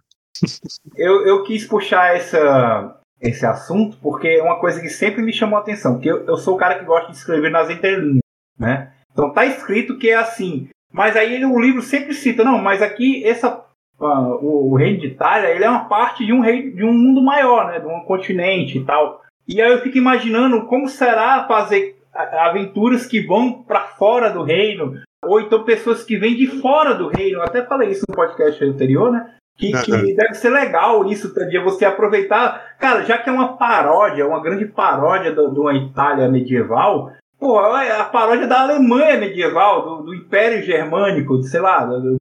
Eu, 0.97 1.27
eu 1.27 1.43
quis 1.45 1.67
puxar 1.67 2.17
essa, 2.17 2.99
esse 3.21 3.45
assunto 3.47 3.97
porque 4.03 4.29
é 4.29 4.43
uma 4.43 4.59
coisa 4.59 4.81
que 4.81 4.89
sempre 4.89 5.23
me 5.23 5.33
chamou 5.33 5.59
a 5.59 5.63
atenção, 5.63 5.95
porque 5.95 6.11
eu, 6.11 6.25
eu 6.27 6.37
sou 6.37 6.55
o 6.55 6.59
cara 6.59 6.79
que 6.79 6.85
gosta 6.85 7.11
de 7.11 7.17
escrever 7.17 7.51
nas 7.51 7.71
entrelinhas, 7.71 8.23
né? 8.59 8.93
Então 9.13 9.33
tá 9.33 9.47
escrito 9.47 9.99
que 9.99 10.11
é 10.11 10.17
assim, 10.17 10.69
mas 10.93 11.17
aí 11.17 11.45
o 11.45 11.61
livro 11.61 11.83
sempre 11.83 12.15
cita, 12.15 12.45
não, 12.45 12.59
mas 12.59 12.83
aqui 12.83 13.25
essa 13.27 13.65
Uh, 13.99 14.37
o, 14.45 14.73
o, 14.73 14.77
reino 14.77 15.01
de 15.01 15.07
Itália 15.07 15.49
ele 15.49 15.65
é 15.65 15.71
uma 15.71 15.89
parte 15.89 16.27
de 16.27 16.31
um 16.31 16.41
rei, 16.41 16.71
de 16.71 16.85
um 16.85 16.93
mundo 16.93 17.23
maior, 17.23 17.69
né, 17.69 17.81
de 17.81 17.87
um 17.87 18.01
continente 18.01 18.77
e 18.77 18.85
tal. 18.85 19.23
E 19.49 19.63
aí 19.63 19.73
eu 19.73 19.81
fico 19.81 19.97
imaginando 19.97 20.67
como 20.67 20.87
será 20.87 21.47
fazer 21.47 21.97
aventuras 22.13 23.07
que 23.07 23.21
vão 23.21 23.63
para 23.63 23.81
fora 23.81 24.31
do 24.31 24.43
reino, 24.43 25.01
ou 25.25 25.41
então 25.41 25.65
pessoas 25.65 26.05
que 26.05 26.19
vêm 26.19 26.37
de 26.37 26.47
fora 26.47 26.95
do 26.95 27.09
reino. 27.09 27.39
Eu 27.39 27.43
até 27.43 27.65
falei 27.65 27.91
isso 27.91 28.05
no 28.09 28.15
podcast 28.15 28.63
anterior, 28.65 29.11
né? 29.11 29.35
Que, 29.57 29.75
uhum. 29.75 29.83
que, 29.83 30.15
deve 30.15 30.35
ser 30.35 30.51
legal 30.51 31.07
isso 31.07 31.33
também, 31.33 31.63
você 31.63 31.85
aproveitar. 31.85 32.77
Cara, 32.79 33.05
já 33.05 33.17
que 33.17 33.31
é 33.31 33.33
uma 33.33 33.57
paródia, 33.57 34.27
uma 34.27 34.43
grande 34.43 34.67
paródia 34.67 35.33
de 35.33 35.41
uma 35.41 35.75
Itália 35.75 36.29
medieval, 36.29 37.13
pô, 37.39 37.59
é 37.77 37.99
a 37.99 38.05
paródia 38.05 38.47
da 38.47 38.61
Alemanha 38.61 39.19
medieval, 39.19 39.83
do, 39.83 40.03
do 40.05 40.15
Império 40.15 40.63
Germânico, 40.63 41.43
sei 41.43 41.61
lá, 41.61 41.85
do, 41.85 42.17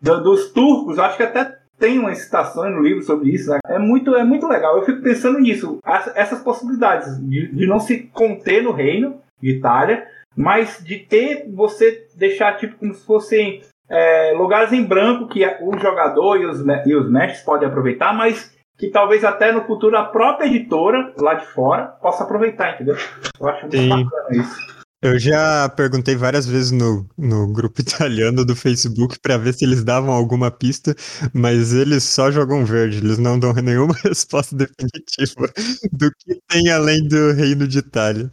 do, 0.00 0.22
dos 0.22 0.50
turcos, 0.52 0.98
acho 0.98 1.18
que 1.18 1.22
até 1.22 1.58
tem 1.78 1.98
uma 1.98 2.14
citação 2.14 2.68
no 2.70 2.80
livro 2.80 3.02
sobre 3.02 3.30
isso, 3.30 3.50
né? 3.50 3.58
É 3.66 3.78
muito, 3.78 4.14
é 4.14 4.24
muito 4.24 4.46
legal. 4.46 4.76
Eu 4.76 4.84
fico 4.84 5.02
pensando 5.02 5.38
nisso, 5.38 5.78
essas 6.14 6.42
possibilidades 6.42 7.18
de, 7.20 7.48
de 7.48 7.66
não 7.66 7.78
se 7.78 8.04
conter 8.14 8.62
no 8.62 8.72
reino 8.72 9.20
de 9.40 9.50
Itália, 9.50 10.06
mas 10.34 10.82
de 10.82 10.98
ter 10.98 11.46
você 11.52 12.06
deixar 12.14 12.56
tipo 12.56 12.76
como 12.76 12.94
se 12.94 13.04
fossem 13.04 13.62
é, 13.88 14.32
lugares 14.36 14.72
em 14.72 14.84
branco 14.84 15.28
que 15.28 15.44
o 15.60 15.78
jogador 15.78 16.36
e 16.36 16.46
os, 16.46 16.64
e 16.86 16.94
os 16.94 17.10
mestres 17.10 17.44
podem 17.44 17.68
aproveitar, 17.68 18.12
mas 18.12 18.54
que 18.78 18.88
talvez 18.88 19.24
até 19.24 19.52
no 19.52 19.64
futuro 19.64 19.96
a 19.96 20.04
própria 20.04 20.46
editora 20.46 21.14
lá 21.18 21.34
de 21.34 21.46
fora 21.46 21.86
possa 22.02 22.24
aproveitar, 22.24 22.74
entendeu? 22.74 22.96
Eu 23.40 23.48
acho 23.48 23.62
muito 23.62 23.76
Sim. 23.76 23.88
bacana 23.88 24.28
isso. 24.30 24.76
Eu 25.02 25.18
já 25.18 25.68
perguntei 25.68 26.16
várias 26.16 26.46
vezes 26.46 26.72
no, 26.72 27.06
no 27.16 27.52
grupo 27.52 27.80
italiano 27.82 28.44
do 28.44 28.56
Facebook 28.56 29.18
para 29.20 29.36
ver 29.36 29.52
se 29.52 29.64
eles 29.64 29.84
davam 29.84 30.12
alguma 30.12 30.50
pista, 30.50 30.94
mas 31.32 31.72
eles 31.72 32.02
só 32.02 32.30
jogam 32.30 32.64
verde, 32.64 32.98
eles 32.98 33.18
não 33.18 33.38
dão 33.38 33.52
nenhuma 33.62 33.94
resposta 34.02 34.56
definitiva 34.56 35.48
do 35.92 36.10
que 36.10 36.38
tem 36.48 36.70
além 36.70 37.06
do 37.06 37.32
Reino 37.32 37.68
de 37.68 37.78
Itália. 37.78 38.30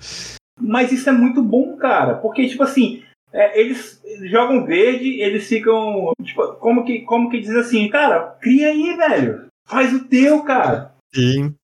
Mas 0.60 0.91
isso 0.91 1.10
é 1.10 1.12
muito 1.12 1.43
bom, 1.43 1.75
cara, 1.77 2.15
porque, 2.15 2.48
tipo 2.48 2.63
assim, 2.63 3.03
é, 3.33 3.59
eles 3.59 3.99
jogam 4.29 4.65
verde, 4.65 5.19
eles 5.19 5.47
ficam. 5.47 6.13
Tipo, 6.23 6.53
como 6.55 6.85
que, 6.85 7.01
como 7.01 7.29
que 7.29 7.41
diz 7.41 7.55
assim, 7.55 7.89
cara, 7.89 8.37
cria 8.39 8.69
aí, 8.69 8.95
velho. 8.95 9.47
Faz 9.65 9.91
o 9.91 10.05
teu, 10.05 10.43
cara. 10.43 10.93
Sim. 11.13 11.55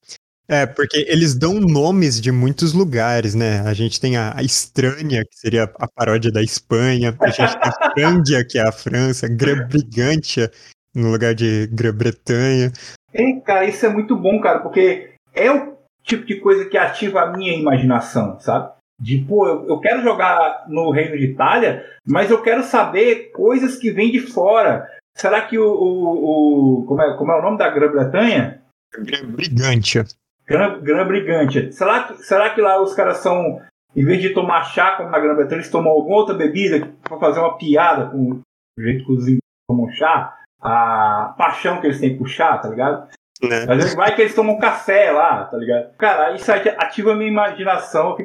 É, 0.47 0.65
porque 0.65 1.05
eles 1.07 1.35
dão 1.35 1.59
nomes 1.59 2.19
de 2.19 2.31
muitos 2.31 2.73
lugares, 2.73 3.35
né? 3.35 3.59
A 3.61 3.73
gente 3.73 4.01
tem 4.01 4.17
a, 4.17 4.35
a 4.35 4.41
Estranha, 4.41 5.23
que 5.23 5.37
seria 5.37 5.65
a 5.75 5.87
paródia 5.87 6.31
da 6.31 6.41
Espanha, 6.41 7.15
a 7.19 7.29
gente 7.29 7.55
tem 7.55 7.71
a 7.71 7.91
Frândia, 7.91 8.43
que 8.43 8.57
é 8.57 8.63
a 8.63 8.71
França, 8.71 9.27
Grã-Brigantia, 9.27 10.49
no 10.95 11.11
lugar 11.11 11.35
de 11.35 11.67
Grã-Bretanha. 11.67 12.71
É, 13.13 13.33
cara, 13.41 13.65
isso 13.65 13.85
é 13.85 13.89
muito 13.89 14.15
bom, 14.15 14.41
cara, 14.41 14.59
porque 14.59 15.11
é 15.35 15.51
o 15.51 15.77
tipo 16.01 16.25
de 16.25 16.39
coisa 16.39 16.65
que 16.65 16.77
ativa 16.79 17.21
a 17.21 17.31
minha 17.31 17.53
imaginação, 17.53 18.39
sabe? 18.39 18.71
De, 18.99 19.19
pô, 19.19 19.47
eu, 19.47 19.79
quero 19.79 20.01
jogar 20.01 20.65
no 20.67 20.91
Reino 20.91 21.17
de 21.17 21.25
Itália, 21.25 21.85
mas 22.05 22.29
eu 22.29 22.41
quero 22.41 22.63
saber 22.63 23.31
coisas 23.31 23.77
que 23.77 23.91
vêm 23.91 24.11
de 24.11 24.19
fora. 24.19 24.89
Será 25.15 25.41
que 25.41 25.57
o. 25.57 25.65
o, 25.65 26.81
o 26.81 26.85
como, 26.85 27.01
é, 27.01 27.17
como 27.17 27.31
é 27.31 27.39
o 27.39 27.41
nome 27.41 27.57
da 27.57 27.69
Grã-Bretanha? 27.69 28.61
Brigantia. 28.97 30.05
Grã-Brigantia. 30.45 31.71
Será 31.71 32.03
que, 32.03 32.23
será 32.23 32.49
que 32.49 32.61
lá 32.61 32.81
os 32.81 32.93
caras 32.93 33.17
são. 33.17 33.61
Em 33.95 34.05
vez 34.05 34.21
de 34.21 34.29
tomar 34.29 34.63
chá 34.63 34.97
como 34.97 35.09
na 35.09 35.19
Grã-Bretanha, 35.19 35.61
eles 35.61 35.71
tomam 35.71 35.91
alguma 35.91 36.17
outra 36.17 36.35
bebida 36.35 36.91
para 37.03 37.17
fazer 37.17 37.39
uma 37.39 37.57
piada 37.57 38.05
com 38.07 38.33
o 38.33 38.81
jeito 38.81 39.05
que 39.05 39.11
os 39.11 39.23
ingleses 39.23 39.39
tomam 39.67 39.89
chá? 39.91 40.35
A 40.61 41.33
paixão 41.37 41.79
que 41.79 41.87
eles 41.87 41.99
têm 41.99 42.17
por 42.17 42.27
chá, 42.27 42.57
tá 42.57 42.67
ligado? 42.67 43.07
Né? 43.41 43.65
Às 43.67 43.77
vezes 43.77 43.95
vai 43.95 44.13
que 44.13 44.21
eles 44.21 44.35
tomam 44.35 44.59
café 44.59 45.11
lá, 45.11 45.45
tá 45.45 45.57
ligado? 45.57 45.95
Cara, 45.97 46.35
isso 46.35 46.51
ativa 46.51 47.13
a 47.13 47.15
minha 47.15 47.31
imaginação, 47.31 48.15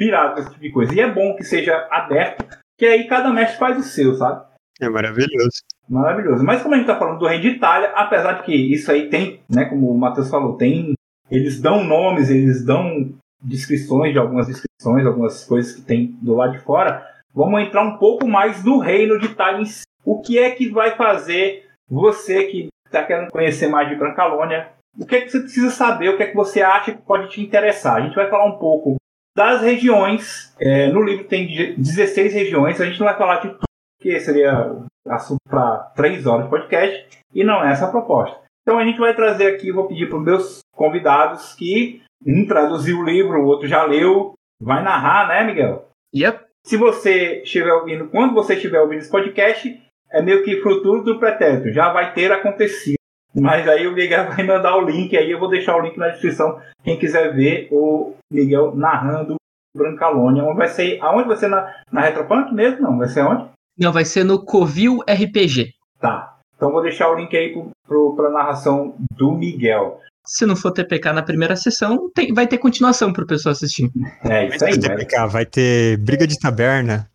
pirado 0.00 0.32
com 0.32 0.40
esse 0.40 0.48
tipo 0.48 0.62
de 0.62 0.70
coisa. 0.70 0.94
E 0.94 1.00
é 1.00 1.12
bom 1.12 1.36
que 1.36 1.44
seja 1.44 1.86
aberto, 1.90 2.46
que 2.78 2.86
aí 2.86 3.06
cada 3.06 3.30
mestre 3.30 3.58
faz 3.58 3.78
o 3.78 3.82
seu, 3.82 4.14
sabe? 4.14 4.46
É 4.80 4.88
maravilhoso. 4.88 5.60
Maravilhoso. 5.86 6.42
Mas 6.42 6.62
como 6.62 6.74
a 6.74 6.78
gente 6.78 6.86
tá 6.86 6.98
falando 6.98 7.18
do 7.18 7.26
Rei 7.26 7.38
de 7.38 7.48
Itália, 7.48 7.92
apesar 7.94 8.32
de 8.34 8.44
que 8.44 8.54
isso 8.54 8.90
aí 8.90 9.10
tem, 9.10 9.42
né, 9.50 9.66
como 9.66 9.90
o 9.90 9.98
Matheus 9.98 10.30
falou, 10.30 10.56
tem. 10.56 10.94
Eles 11.30 11.60
dão 11.60 11.84
nomes, 11.84 12.30
eles 12.30 12.64
dão 12.64 13.12
descrições 13.42 14.12
de 14.12 14.18
algumas 14.18 14.46
descrições, 14.46 15.04
algumas 15.04 15.44
coisas 15.44 15.76
que 15.76 15.82
tem 15.82 16.16
do 16.22 16.34
lado 16.34 16.52
de 16.52 16.60
fora. 16.60 17.06
Vamos 17.34 17.60
entrar 17.60 17.82
um 17.82 17.98
pouco 17.98 18.26
mais 18.26 18.64
no 18.64 18.78
reino 18.78 19.18
de 19.18 19.26
Itália 19.26 19.60
em 19.60 19.66
si. 19.66 19.82
O 20.04 20.22
que 20.22 20.38
é 20.38 20.50
que 20.50 20.70
vai 20.70 20.96
fazer 20.96 21.66
você 21.88 22.44
que 22.44 22.68
está 22.86 23.04
querendo 23.04 23.30
conhecer 23.30 23.68
mais 23.68 23.88
de 23.88 23.96
Brancalônia, 23.96 24.68
o 24.98 25.06
que 25.06 25.16
é 25.16 25.20
que 25.20 25.30
você 25.30 25.40
precisa 25.40 25.70
saber, 25.70 26.08
o 26.08 26.16
que 26.16 26.22
é 26.22 26.26
que 26.26 26.34
você 26.34 26.62
acha 26.62 26.92
que 26.92 27.02
pode 27.02 27.28
te 27.28 27.40
interessar. 27.40 27.96
A 27.96 28.00
gente 28.00 28.16
vai 28.16 28.28
falar 28.28 28.46
um 28.46 28.58
pouco 28.58 28.96
das 29.36 29.62
regiões. 29.62 30.54
É, 30.58 30.88
no 30.88 31.02
livro 31.02 31.24
tem 31.24 31.74
16 31.76 32.32
regiões, 32.32 32.80
a 32.80 32.86
gente 32.86 32.98
não 32.98 33.06
vai 33.06 33.16
falar 33.16 33.36
de 33.36 33.50
tudo, 33.50 33.64
que 34.00 34.18
seria 34.20 34.76
assunto 35.08 35.40
para 35.48 35.92
3 35.96 36.26
horas 36.26 36.44
de 36.44 36.50
podcast, 36.50 37.18
e 37.34 37.44
não 37.44 37.64
é 37.64 37.72
essa 37.72 37.86
a 37.86 37.90
proposta. 37.90 38.38
Então 38.62 38.78
a 38.78 38.84
gente 38.84 38.98
vai 38.98 39.14
trazer 39.14 39.54
aqui, 39.54 39.72
vou 39.72 39.88
pedir 39.88 40.08
para 40.08 40.18
os 40.18 40.24
meus 40.24 40.58
convidados 40.74 41.54
que 41.54 42.02
um 42.26 42.46
traduziu 42.46 42.98
o 42.98 43.04
livro, 43.04 43.40
o 43.40 43.46
outro 43.46 43.66
já 43.66 43.84
leu, 43.84 44.34
vai 44.60 44.82
narrar, 44.82 45.28
né, 45.28 45.44
Miguel? 45.44 45.88
Yep. 46.14 46.44
Se 46.66 46.76
você 46.76 47.42
estiver 47.42 47.72
ouvindo, 47.72 48.08
quando 48.08 48.34
você 48.34 48.54
estiver 48.54 48.80
ouvindo 48.80 48.98
esse 48.98 49.10
podcast, 49.10 49.80
é 50.12 50.20
meio 50.20 50.44
que 50.44 50.60
futuro 50.60 51.02
do 51.02 51.18
pretérito, 51.18 51.72
já 51.72 51.92
vai 51.92 52.12
ter 52.12 52.30
acontecido. 52.30 52.99
Mas 53.34 53.68
aí 53.68 53.86
o 53.86 53.92
Miguel 53.92 54.28
vai 54.28 54.44
mandar 54.44 54.76
o 54.76 54.84
link, 54.84 55.16
aí 55.16 55.30
eu 55.30 55.38
vou 55.38 55.48
deixar 55.48 55.76
o 55.76 55.80
link 55.80 55.96
na 55.96 56.08
descrição. 56.08 56.60
Quem 56.82 56.98
quiser 56.98 57.34
ver 57.34 57.68
o 57.70 58.14
Miguel 58.30 58.74
narrando 58.74 59.36
Brancalônia. 59.76 60.42
Vai 60.54 60.68
ser 60.68 60.98
aonde 61.00 61.28
vai 61.28 61.36
ser 61.36 61.48
na, 61.48 61.72
na 61.90 62.00
Retropunk 62.00 62.52
mesmo? 62.52 62.80
Não, 62.80 62.98
vai 62.98 63.08
ser 63.08 63.22
onde? 63.22 63.46
Não, 63.78 63.92
vai 63.92 64.04
ser 64.04 64.24
no 64.24 64.44
Covil 64.44 65.00
RPG. 65.08 65.72
Tá. 66.00 66.36
Então 66.56 66.72
vou 66.72 66.82
deixar 66.82 67.10
o 67.10 67.14
link 67.14 67.34
aí 67.36 67.54
para 68.16 68.28
a 68.28 68.32
narração 68.32 68.94
do 69.16 69.32
Miguel. 69.32 70.00
Se 70.26 70.44
não 70.44 70.54
for 70.54 70.70
TPK 70.70 71.12
na 71.12 71.22
primeira 71.22 71.56
sessão, 71.56 72.10
tem, 72.14 72.34
vai 72.34 72.46
ter 72.46 72.58
continuação 72.58 73.12
para 73.12 73.24
o 73.24 73.26
pessoal 73.26 73.52
assistir. 73.52 73.90
É 74.24 74.46
isso 74.46 74.64
aí. 74.64 74.72
Vai 74.72 74.80
ter 74.80 74.88
TPK, 74.88 75.26
vai 75.26 75.46
ter 75.46 75.96
briga 75.98 76.26
de 76.26 76.38
taberna. 76.38 77.08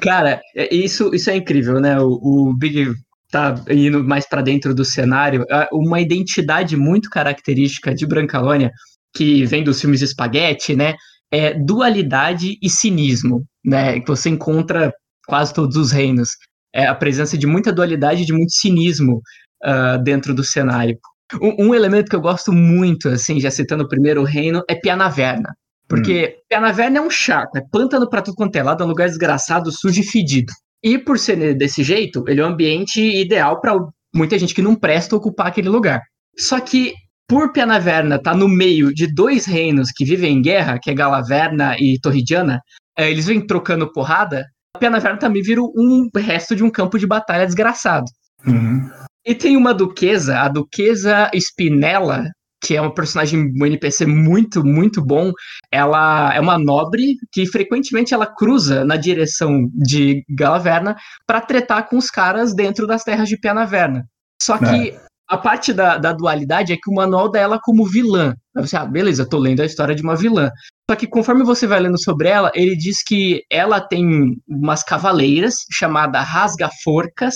Cara, 0.00 0.40
é, 0.54 0.72
isso, 0.72 1.12
isso 1.14 1.28
é 1.30 1.36
incrível, 1.36 1.80
né? 1.80 1.98
O, 2.00 2.20
o 2.22 2.54
Big 2.54 2.94
tá 3.32 3.54
indo 3.70 4.04
mais 4.04 4.28
para 4.28 4.42
dentro 4.42 4.74
do 4.74 4.84
cenário. 4.84 5.44
Uma 5.72 6.00
identidade 6.00 6.76
muito 6.76 7.08
característica 7.08 7.94
de 7.94 8.06
Brancalônia, 8.06 8.70
que 9.16 9.44
vem 9.46 9.64
dos 9.64 9.80
filmes 9.80 10.02
Spaghetti, 10.02 10.76
né? 10.76 10.94
É 11.30 11.54
dualidade 11.54 12.58
e 12.62 12.68
cinismo, 12.68 13.44
né? 13.64 13.98
Que 14.00 14.06
você 14.06 14.28
encontra 14.28 14.92
quase 15.26 15.54
todos 15.54 15.76
os 15.76 15.90
reinos. 15.90 16.28
É 16.74 16.86
a 16.86 16.94
presença 16.94 17.36
de 17.38 17.46
muita 17.46 17.72
dualidade 17.72 18.22
e 18.22 18.26
de 18.26 18.34
muito 18.34 18.52
cinismo 18.52 19.22
uh, 19.64 20.02
dentro 20.04 20.34
do 20.34 20.44
cenário. 20.44 20.98
Um, 21.40 21.68
um, 21.68 21.74
elemento 21.74 22.10
que 22.10 22.16
eu 22.16 22.20
gosto 22.20 22.52
muito, 22.52 23.08
assim, 23.08 23.40
já 23.40 23.50
citando 23.50 23.84
o 23.84 23.88
primeiro 23.88 24.22
reino, 24.24 24.62
é 24.68 24.74
Pianaverna. 24.74 25.54
Porque 25.88 26.36
hum. 26.36 26.42
Pianaverna 26.50 26.98
é 26.98 27.00
um 27.00 27.10
charco, 27.10 27.56
é 27.56 27.62
pântano 27.72 28.08
pra 28.08 28.20
tudo 28.20 28.34
quanto 28.34 28.56
é 28.56 28.62
lado, 28.62 28.82
é 28.82 28.86
um 28.86 28.90
lugar 28.90 29.08
desgraçado, 29.08 29.72
sujo 29.72 30.00
e 30.00 30.04
fedido. 30.04 30.52
E 30.82 30.98
por 30.98 31.18
ser 31.18 31.54
desse 31.54 31.82
jeito, 31.82 32.24
ele 32.26 32.40
é 32.40 32.44
um 32.44 32.48
ambiente 32.48 33.00
ideal 33.00 33.60
para 33.60 33.76
muita 34.14 34.38
gente 34.38 34.54
que 34.54 34.62
não 34.62 34.74
presta 34.74 35.14
ocupar 35.14 35.46
aquele 35.46 35.68
lugar. 35.68 36.02
Só 36.36 36.58
que 36.58 36.94
por 37.28 37.52
Pianaverna 37.52 38.16
estar 38.16 38.32
tá 38.32 38.36
no 38.36 38.48
meio 38.48 38.92
de 38.92 39.06
dois 39.06 39.46
reinos 39.46 39.90
que 39.90 40.04
vivem 40.04 40.36
em 40.36 40.42
guerra, 40.42 40.78
que 40.80 40.90
é 40.90 40.94
Galaverna 40.94 41.76
e 41.78 41.98
Torridiana, 42.00 42.60
é, 42.96 43.10
eles 43.10 43.26
vêm 43.26 43.46
trocando 43.46 43.90
porrada, 43.92 44.44
Pianaverna 44.78 45.18
também 45.18 45.42
vira 45.42 45.62
um 45.62 46.08
resto 46.16 46.56
de 46.56 46.64
um 46.64 46.70
campo 46.70 46.98
de 46.98 47.06
batalha 47.06 47.46
desgraçado. 47.46 48.06
Uhum. 48.46 48.90
E 49.24 49.34
tem 49.34 49.56
uma 49.56 49.72
duquesa, 49.72 50.40
a 50.40 50.48
duquesa 50.48 51.30
Spinella, 51.34 52.24
que 52.62 52.76
é 52.76 52.80
uma 52.80 52.94
personagem, 52.94 53.52
um 53.60 53.66
NPC 53.66 54.06
muito, 54.06 54.64
muito 54.64 55.04
bom. 55.04 55.32
Ela 55.70 56.32
é 56.32 56.40
uma 56.40 56.56
nobre 56.56 57.16
que 57.32 57.44
frequentemente 57.46 58.14
ela 58.14 58.26
cruza 58.26 58.84
na 58.84 58.96
direção 58.96 59.68
de 59.74 60.24
Galaverna 60.30 60.96
para 61.26 61.40
tretar 61.40 61.88
com 61.88 61.96
os 61.96 62.08
caras 62.08 62.54
dentro 62.54 62.86
das 62.86 63.02
terras 63.02 63.28
de 63.28 63.36
Pianaverna. 63.36 64.06
Só 64.40 64.58
que 64.58 64.90
é. 64.90 65.00
a 65.28 65.36
parte 65.36 65.72
da, 65.72 65.98
da, 65.98 66.12
dualidade 66.12 66.72
é 66.72 66.76
que 66.76 66.90
o 66.90 66.94
manual 66.94 67.28
dela 67.28 67.58
como 67.60 67.84
vilã. 67.84 68.34
Você, 68.54 68.76
ah, 68.76 68.86
beleza, 68.86 69.28
tô 69.28 69.38
lendo 69.38 69.60
a 69.60 69.66
história 69.66 69.94
de 69.94 70.02
uma 70.02 70.16
vilã. 70.16 70.50
Só 70.88 70.96
que 70.96 71.06
conforme 71.06 71.42
você 71.42 71.66
vai 71.66 71.80
lendo 71.80 72.00
sobre 72.00 72.28
ela, 72.28 72.52
ele 72.54 72.76
diz 72.76 73.02
que 73.02 73.42
ela 73.50 73.80
tem 73.80 74.36
umas 74.48 74.84
cavaleiras 74.84 75.54
chamadas 75.70 76.26
rasga-forcas, 76.26 77.34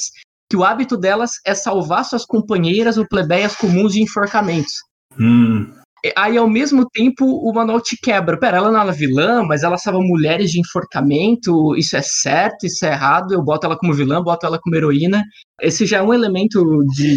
que 0.49 0.57
o 0.57 0.63
hábito 0.63 0.97
delas 0.97 1.33
é 1.45 1.55
salvar 1.55 2.05
suas 2.05 2.25
companheiras 2.25 2.97
ou 2.97 3.09
plebeias 3.09 3.57
comuns 3.57 3.95
de 3.95 4.03
enforcamentos. 4.03 4.75
Hum. 5.19 5.73
Aí, 6.17 6.37
ao 6.37 6.49
mesmo 6.49 6.89
tempo, 6.89 7.25
o 7.25 7.53
manual 7.53 7.81
te 7.81 7.97
quebra. 8.01 8.39
Pera, 8.39 8.59
ela 8.59 8.71
não 8.71 8.81
era 8.81 8.93
vilã, 8.93 9.43
mas 9.43 9.63
ela 9.63 9.77
salva 9.77 9.99
mulheres 10.01 10.51
de 10.51 10.61
enforcamento. 10.61 11.75
Isso 11.77 11.97
é 11.97 12.03
certo, 12.03 12.65
isso 12.65 12.85
é 12.87 12.91
errado. 12.91 13.33
Eu 13.33 13.43
boto 13.43 13.67
ela 13.67 13.77
como 13.77 13.95
vilã, 13.95 14.23
boto 14.23 14.47
ela 14.47 14.59
como 14.61 14.77
heroína. 14.77 15.25
Esse 15.61 15.85
já 15.85 15.99
é 15.99 16.03
um 16.03 16.15
elemento 16.15 16.85
de, 16.95 17.17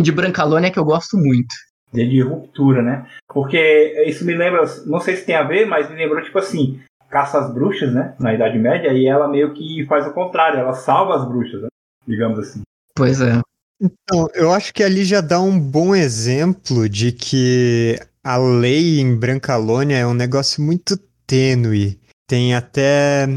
de 0.00 0.12
Brancalônia 0.12 0.70
que 0.70 0.78
eu 0.78 0.84
gosto 0.84 1.16
muito. 1.18 1.54
De 1.92 2.22
ruptura, 2.22 2.82
né? 2.82 3.06
Porque 3.28 4.04
isso 4.06 4.24
me 4.24 4.34
lembra, 4.34 4.64
não 4.86 5.00
sei 5.00 5.16
se 5.16 5.26
tem 5.26 5.36
a 5.36 5.42
ver, 5.42 5.66
mas 5.66 5.90
me 5.90 5.96
lembrou, 5.96 6.22
tipo 6.22 6.38
assim, 6.38 6.80
caça 7.10 7.38
às 7.38 7.52
bruxas, 7.52 7.92
né? 7.92 8.14
Na 8.18 8.34
Idade 8.34 8.58
Média, 8.58 8.92
e 8.92 9.06
ela 9.06 9.28
meio 9.28 9.52
que 9.52 9.84
faz 9.86 10.06
o 10.06 10.12
contrário, 10.12 10.58
ela 10.58 10.72
salva 10.72 11.16
as 11.16 11.28
bruxas, 11.28 11.62
né? 11.62 11.68
digamos 12.06 12.38
assim. 12.38 12.62
Pois 12.94 13.20
é. 13.20 13.40
Então, 13.80 14.28
eu 14.34 14.52
acho 14.52 14.72
que 14.72 14.82
ali 14.82 15.04
já 15.04 15.20
dá 15.20 15.40
um 15.40 15.58
bom 15.58 15.94
exemplo 15.94 16.88
de 16.88 17.12
que 17.12 17.98
a 18.24 18.36
lei 18.36 18.98
em 19.00 19.14
Brancalônia 19.14 19.96
é 19.96 20.06
um 20.06 20.14
negócio 20.14 20.62
muito 20.62 20.98
tênue. 21.26 22.00
Tem 22.26 22.54
até 22.54 23.28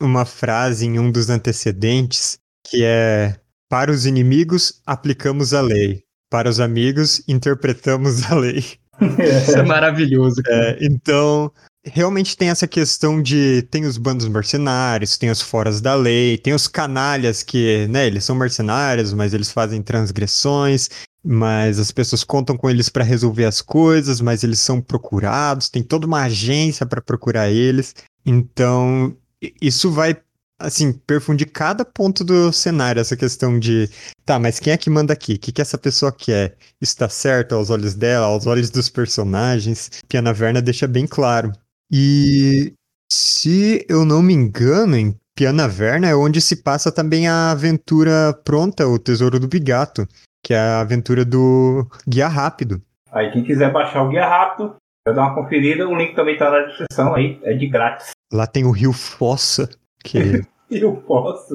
uma 0.00 0.24
frase 0.24 0.86
em 0.86 0.98
um 0.98 1.10
dos 1.10 1.28
antecedentes 1.28 2.38
que 2.64 2.84
é: 2.84 3.36
Para 3.68 3.90
os 3.90 4.06
inimigos, 4.06 4.80
aplicamos 4.86 5.52
a 5.52 5.60
lei. 5.60 6.04
Para 6.30 6.48
os 6.48 6.60
amigos, 6.60 7.22
interpretamos 7.26 8.30
a 8.30 8.34
lei. 8.34 8.58
Isso 8.58 8.78
é 9.58 9.62
maravilhoso. 9.62 10.40
É, 10.46 10.78
então, 10.80 11.50
realmente 11.92 12.36
tem 12.36 12.50
essa 12.50 12.66
questão 12.66 13.20
de 13.22 13.62
tem 13.70 13.84
os 13.84 13.98
bandos 13.98 14.28
mercenários, 14.28 15.16
tem 15.18 15.30
os 15.30 15.42
foras 15.42 15.80
da 15.80 15.94
lei, 15.94 16.38
tem 16.38 16.54
os 16.54 16.68
canalhas 16.68 17.42
que, 17.42 17.86
né, 17.88 18.06
eles 18.06 18.24
são 18.24 18.36
mercenários, 18.36 19.12
mas 19.12 19.34
eles 19.34 19.50
fazem 19.50 19.82
transgressões, 19.82 20.88
mas 21.24 21.78
as 21.78 21.90
pessoas 21.90 22.24
contam 22.24 22.56
com 22.56 22.70
eles 22.70 22.88
para 22.88 23.04
resolver 23.04 23.44
as 23.44 23.60
coisas, 23.60 24.20
mas 24.20 24.44
eles 24.44 24.60
são 24.60 24.80
procurados, 24.80 25.68
tem 25.68 25.82
toda 25.82 26.06
uma 26.06 26.22
agência 26.22 26.86
para 26.86 27.02
procurar 27.02 27.50
eles. 27.50 27.94
Então, 28.24 29.16
isso 29.60 29.90
vai 29.90 30.16
assim, 30.58 30.92
perfundir 30.92 31.50
cada 31.52 31.84
ponto 31.84 32.24
do 32.24 32.52
cenário, 32.52 33.00
essa 33.00 33.16
questão 33.16 33.58
de, 33.58 33.88
tá, 34.24 34.38
mas 34.38 34.58
quem 34.58 34.72
é 34.72 34.76
que 34.76 34.90
manda 34.90 35.12
aqui? 35.12 35.34
O 35.34 35.38
que, 35.38 35.52
que 35.52 35.62
essa 35.62 35.78
pessoa 35.78 36.10
quer? 36.10 36.56
Está 36.80 37.08
certo 37.08 37.54
aos 37.54 37.70
olhos 37.70 37.94
dela, 37.94 38.26
aos 38.26 38.46
olhos 38.46 38.68
dos 38.68 38.88
personagens? 38.88 39.90
Piana 40.08 40.32
Verna 40.32 40.60
deixa 40.60 40.88
bem 40.88 41.06
claro. 41.06 41.52
E 41.90 42.72
se 43.10 43.86
eu 43.88 44.04
não 44.04 44.22
me 44.22 44.34
engano, 44.34 44.96
em 44.96 45.16
Piana 45.34 45.68
Verna 45.68 46.08
é 46.08 46.14
onde 46.14 46.40
se 46.40 46.62
passa 46.62 46.92
também 46.92 47.28
a 47.28 47.50
aventura 47.50 48.32
pronta, 48.44 48.86
o 48.86 48.98
Tesouro 48.98 49.38
do 49.38 49.48
Bigato, 49.48 50.06
que 50.44 50.52
é 50.52 50.58
a 50.58 50.80
aventura 50.80 51.24
do 51.24 51.86
Guia 52.06 52.28
Rápido. 52.28 52.82
Aí 53.10 53.30
quem 53.30 53.44
quiser 53.44 53.72
baixar 53.72 54.02
o 54.02 54.08
Guia 54.08 54.26
Rápido, 54.26 54.76
vai 55.06 55.14
dar 55.14 55.22
uma 55.22 55.34
conferida, 55.34 55.88
o 55.88 55.96
link 55.96 56.14
também 56.14 56.36
tá 56.36 56.50
na 56.50 56.66
descrição 56.66 57.14
aí, 57.14 57.38
é 57.42 57.54
de 57.54 57.66
grátis. 57.66 58.10
Lá 58.32 58.46
tem 58.46 58.64
o 58.64 58.70
Rio 58.70 58.92
Fossa, 58.92 59.68
que... 60.04 60.42
Rio 60.70 61.02
Fossa, 61.06 61.54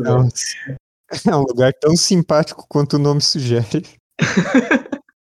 é, 1.12 1.30
é 1.30 1.36
um 1.36 1.44
lugar 1.48 1.72
tão 1.74 1.96
simpático 1.96 2.66
quanto 2.68 2.94
o 2.96 3.00
nome 3.00 3.22
sugere. 3.22 3.86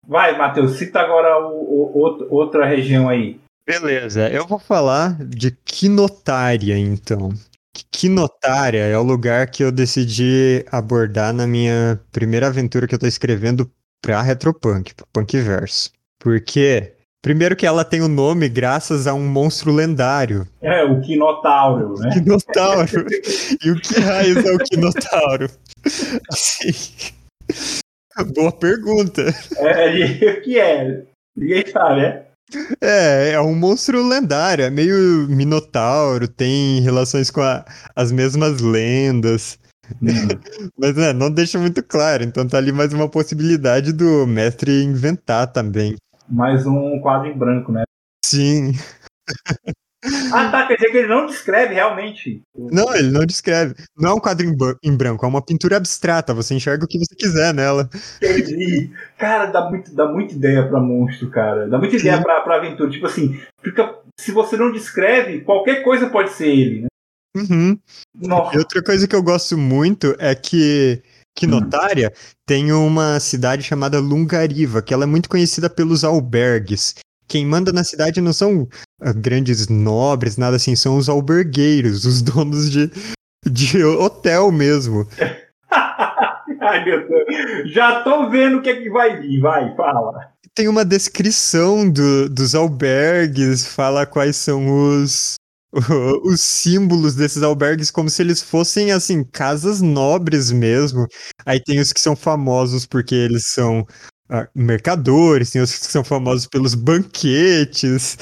Vai, 0.08 0.38
Matheus, 0.38 0.78
cita 0.78 1.00
agora 1.00 1.40
o, 1.46 1.92
o, 1.94 2.28
outra 2.30 2.66
região 2.66 3.10
aí. 3.10 3.40
Beleza, 3.72 4.28
eu 4.28 4.46
vou 4.46 4.60
falar 4.60 5.16
de 5.24 5.50
Quinotária, 5.50 6.78
então. 6.78 7.30
Quinotária 7.90 8.80
é 8.80 8.98
o 8.98 9.02
lugar 9.02 9.48
que 9.48 9.64
eu 9.64 9.72
decidi 9.72 10.66
abordar 10.70 11.34
na 11.34 11.48
minha 11.48 11.98
primeira 12.12 12.48
aventura 12.48 12.86
que 12.86 12.94
eu 12.94 13.00
tô 13.00 13.08
escrevendo 13.08 13.72
pra 14.02 14.22
Retropunk, 14.22 14.94
pro 14.94 15.08
Punkverso. 15.14 15.90
Porque, 16.20 16.96
primeiro 17.22 17.56
que 17.56 17.66
ela 17.66 17.86
tem 17.86 18.02
o 18.02 18.08
um 18.08 18.10
nome 18.10 18.50
graças 18.50 19.08
a 19.08 19.14
um 19.14 19.26
monstro 19.26 19.72
lendário. 19.72 20.46
É, 20.62 20.84
o 20.84 21.00
Quinotauro, 21.00 21.94
né? 21.98 22.10
Quinotauro. 22.12 23.08
e 23.64 23.72
o 23.72 23.80
que 23.80 24.02
raios 24.02 24.44
é 24.44 24.52
o 24.52 24.58
Quinotauro? 24.58 25.50
Assim... 26.30 27.14
Boa 28.36 28.52
pergunta. 28.52 29.22
É, 29.56 30.36
o 30.38 30.42
que 30.42 30.60
é? 30.60 31.04
Ninguém 31.38 31.66
sabe, 31.68 32.02
né? 32.02 32.31
É, 32.82 33.32
é 33.32 33.42
um 33.42 33.56
monstro 33.56 34.06
lendário, 34.08 34.66
é 34.66 34.70
meio 34.70 35.28
minotauro, 35.30 36.28
tem 36.28 36.82
relações 36.82 37.30
com 37.30 37.42
a, 37.42 37.66
as 37.96 38.12
mesmas 38.12 38.62
lendas. 38.62 39.60
Hum. 40.02 40.08
Mas 40.78 40.96
né, 40.96 41.14
não 41.14 41.30
deixa 41.30 41.60
muito 41.60 41.84
claro, 41.84 42.24
então 42.24 42.48
tá 42.48 42.58
ali 42.58 42.72
mais 42.72 42.94
uma 42.94 43.10
possibilidade 43.10 43.94
do 43.94 44.26
mestre 44.28 44.84
inventar 44.84 45.48
também. 45.48 45.96
Mais 46.30 46.66
um 46.66 47.00
quadro 47.00 47.28
em 47.28 47.38
branco, 47.38 47.72
né? 47.72 47.84
Sim. 48.26 48.72
Ah, 50.34 50.50
tá. 50.50 50.68
Quer 50.68 50.76
dizer 50.76 50.92
que 50.92 50.98
ele 50.98 51.08
não 51.08 51.26
descreve 51.26 51.74
realmente. 51.74 52.42
Não, 52.56 52.94
ele 52.96 53.12
não 53.12 53.26
descreve. 53.26 53.76
Não 53.98 54.12
é 54.12 54.14
um 54.14 54.20
quadro 54.20 54.46
em, 54.84 54.98
branco, 54.98 55.26
é 55.26 55.30
uma 55.30 55.42
pintura 55.42 55.78
abstrata. 55.78 56.34
Você 56.34 56.56
enxerga 56.56 56.86
o 56.86 56.88
que 56.88 56.98
você 56.98 57.16
quiser 57.16 57.54
nela. 57.54 57.90
Entendi. 58.22 58.92
Cara, 59.18 59.46
dá, 59.48 59.70
muito, 59.70 59.94
dá 59.94 60.08
muita 60.08 60.34
ideia 60.34 60.68
pra 60.68 60.80
monstro, 60.80 61.30
cara. 61.30 61.68
Dá 61.68 61.78
muita 61.78 61.96
ideia 61.96 62.22
pra, 62.22 62.42
pra 62.42 62.56
aventura. 62.56 62.90
Tipo 62.90 63.06
assim, 63.06 63.40
fica, 63.62 63.96
se 64.20 64.32
você 64.32 64.58
não 64.58 64.72
descreve, 64.72 65.42
qualquer 65.42 65.84
coisa 65.84 66.10
pode 66.10 66.32
ser 66.32 66.48
ele, 66.48 66.82
né? 66.82 66.88
Uhum. 67.36 67.80
E 68.22 68.58
outra 68.58 68.84
coisa 68.84 69.08
que 69.08 69.16
eu 69.16 69.24
gosto 69.24 69.58
muito 69.58 70.16
é 70.20 70.36
que 70.36 71.02
que 71.34 71.48
Notária 71.48 72.12
hum. 72.14 72.32
tem 72.46 72.74
uma 72.74 73.18
cidade 73.20 73.64
chamada 73.64 74.00
Lungariva, 74.00 74.82
que 74.82 74.94
ela 74.94 75.06
é 75.06 75.08
muito 75.08 75.30
conhecida 75.30 75.70
pelos 75.70 76.04
albergues 76.04 76.96
quem 77.32 77.46
manda 77.46 77.72
na 77.72 77.86
cidade 77.86 78.20
não 78.20 78.34
são 78.34 78.68
ah, 79.02 79.14
grandes 79.14 79.70
nobres, 79.70 80.36
nada 80.36 80.58
assim, 80.58 80.76
são 80.76 80.98
os 80.98 81.08
albergueiros, 81.08 82.04
os 82.04 82.22
donos 82.22 82.70
de, 82.70 82.92
de 83.50 83.82
hotel 83.86 84.52
mesmo. 84.52 85.08
Ai, 86.62 86.84
meu 86.84 87.08
Deus. 87.08 87.72
Já 87.74 88.04
tô 88.04 88.30
vendo 88.30 88.58
o 88.58 88.62
que 88.62 88.70
é 88.70 88.82
que 88.82 88.90
vai 88.90 89.20
vir, 89.22 89.40
vai, 89.40 89.74
fala. 89.78 90.30
Tem 90.54 90.68
uma 90.68 90.84
descrição 90.84 91.90
do, 91.90 92.30
dos 92.30 92.54
albergues, 92.54 93.66
fala 93.66 94.06
quais 94.06 94.36
são 94.36 94.68
os, 94.68 95.36
os 96.26 96.42
símbolos 96.42 97.16
desses 97.16 97.42
albergues 97.42 97.90
como 97.90 98.10
se 98.10 98.22
eles 98.22 98.42
fossem 98.42 98.92
assim 98.92 99.24
casas 99.24 99.82
nobres 99.82 100.52
mesmo. 100.52 101.08
Aí 101.46 101.64
tem 101.64 101.80
os 101.80 101.94
que 101.94 102.02
são 102.02 102.14
famosos 102.14 102.86
porque 102.86 103.16
eles 103.16 103.44
são 103.48 103.88
mercadores, 104.56 105.52
tem 105.52 105.62
os 105.62 105.78
que 105.78 105.86
são 105.86 106.04
famosos 106.04 106.48
pelos 106.48 106.74
banquetes. 106.76 108.18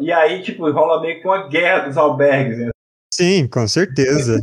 E 0.00 0.12
aí, 0.12 0.42
tipo, 0.42 0.70
rola 0.70 1.00
meio 1.00 1.20
que 1.20 1.26
uma 1.26 1.48
guerra 1.48 1.86
dos 1.86 1.96
albergues, 1.96 2.58
né? 2.58 2.70
Sim, 3.12 3.46
com 3.48 3.66
certeza. 3.66 4.42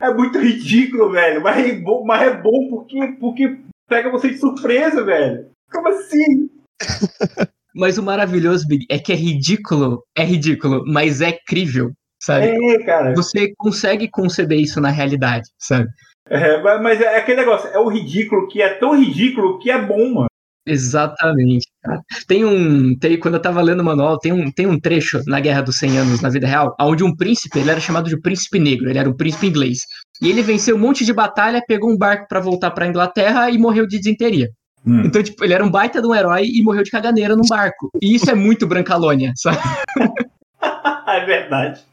é 0.00 0.12
muito 0.12 0.38
ridículo, 0.38 1.10
velho. 1.10 1.42
Mas 1.42 1.66
é 1.66 1.72
bom, 1.74 2.04
mas 2.04 2.22
é 2.22 2.36
bom 2.40 2.68
porque, 2.70 3.06
porque 3.20 3.58
pega 3.88 4.10
você 4.10 4.30
de 4.30 4.38
surpresa, 4.38 5.04
velho. 5.04 5.46
Como 5.70 5.88
assim? 5.88 6.50
mas 7.74 7.98
o 7.98 8.02
maravilhoso, 8.02 8.66
Big, 8.66 8.86
é 8.88 8.98
que 8.98 9.12
é 9.12 9.16
ridículo, 9.16 10.02
é 10.16 10.24
ridículo, 10.24 10.84
mas 10.86 11.20
é 11.20 11.32
crível, 11.46 11.92
sabe? 12.22 12.46
É, 12.46 12.84
cara. 12.84 13.14
Você 13.14 13.52
consegue 13.56 14.08
conceber 14.08 14.60
isso 14.60 14.80
na 14.80 14.90
realidade, 14.90 15.48
sabe? 15.58 15.88
É, 16.28 16.60
mas 16.78 17.00
é 17.00 17.18
aquele 17.18 17.40
negócio, 17.40 17.68
é 17.68 17.78
o 17.78 17.88
ridículo 17.88 18.48
que 18.48 18.62
é 18.62 18.70
tão 18.74 18.98
ridículo 18.98 19.58
que 19.58 19.70
é 19.70 19.80
bom, 19.80 20.14
mano. 20.14 20.26
Exatamente, 20.66 21.66
cara. 21.82 22.00
Tem 22.26 22.42
um. 22.42 22.98
Tem, 22.98 23.18
quando 23.18 23.34
eu 23.34 23.42
tava 23.42 23.60
lendo 23.60 23.80
o 23.80 23.84
manual, 23.84 24.18
tem 24.18 24.32
um, 24.32 24.50
tem 24.50 24.66
um 24.66 24.80
trecho 24.80 25.20
na 25.26 25.38
Guerra 25.38 25.60
dos 25.60 25.76
100 25.76 25.98
Anos 25.98 26.20
na 26.22 26.30
vida 26.30 26.46
real, 26.46 26.74
onde 26.80 27.04
um 27.04 27.14
príncipe, 27.14 27.58
ele 27.58 27.70
era 27.70 27.80
chamado 27.80 28.08
de 28.08 28.18
príncipe 28.18 28.58
negro, 28.58 28.88
ele 28.88 28.98
era 28.98 29.08
um 29.08 29.14
príncipe 29.14 29.46
inglês. 29.46 29.80
E 30.22 30.30
ele 30.30 30.40
venceu 30.40 30.76
um 30.76 30.78
monte 30.78 31.04
de 31.04 31.12
batalha, 31.12 31.62
pegou 31.68 31.90
um 31.90 31.98
barco 31.98 32.26
para 32.26 32.40
voltar 32.40 32.70
pra 32.70 32.86
Inglaterra 32.86 33.50
e 33.50 33.58
morreu 33.58 33.86
de 33.86 33.98
desinteria. 33.98 34.48
Hum. 34.86 35.02
Então, 35.04 35.22
tipo, 35.22 35.44
ele 35.44 35.52
era 35.52 35.64
um 35.64 35.70
baita 35.70 36.00
de 36.00 36.08
um 36.08 36.14
herói 36.14 36.46
e 36.46 36.62
morreu 36.62 36.82
de 36.82 36.90
caganeira 36.90 37.36
num 37.36 37.46
barco. 37.46 37.90
E 38.00 38.14
isso 38.14 38.30
é 38.30 38.34
muito 38.34 38.66
Brancalônia, 38.66 39.32
sabe? 39.36 39.58
é 41.06 41.26
verdade 41.26 41.84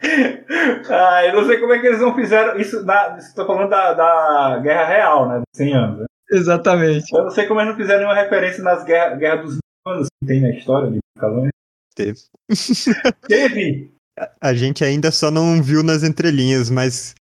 ah, 0.90 1.26
eu 1.26 1.34
não 1.34 1.46
sei 1.46 1.58
como 1.58 1.72
é 1.72 1.78
que 1.78 1.86
eles 1.86 2.00
não 2.00 2.14
fizeram 2.14 2.58
isso. 2.58 2.84
Na, 2.84 3.16
estou 3.18 3.46
falando 3.46 3.70
da, 3.70 3.94
da 3.94 4.58
Guerra 4.60 4.86
Real, 4.86 5.28
né? 5.28 5.42
100 5.54 5.74
anos. 5.74 5.98
Né? 6.00 6.06
Exatamente. 6.30 7.14
Eu 7.14 7.24
não 7.24 7.30
sei 7.30 7.46
como 7.46 7.60
eles 7.60 7.70
não 7.70 7.76
fizeram 7.76 8.00
nenhuma 8.00 8.20
referência 8.20 8.62
nas 8.62 8.84
guerras 8.84 9.18
guerra 9.18 9.36
dos 9.36 9.58
anos 9.86 10.08
que 10.20 10.26
tem 10.26 10.40
na 10.40 10.50
história 10.50 10.90
de 10.90 10.98
Calônia. 11.18 11.50
Teve. 11.94 12.18
Teve! 13.26 13.92
A 14.40 14.52
gente 14.52 14.84
ainda 14.84 15.10
só 15.10 15.30
não 15.30 15.62
viu 15.62 15.82
nas 15.82 16.02
entrelinhas, 16.02 16.70
mas 16.70 17.14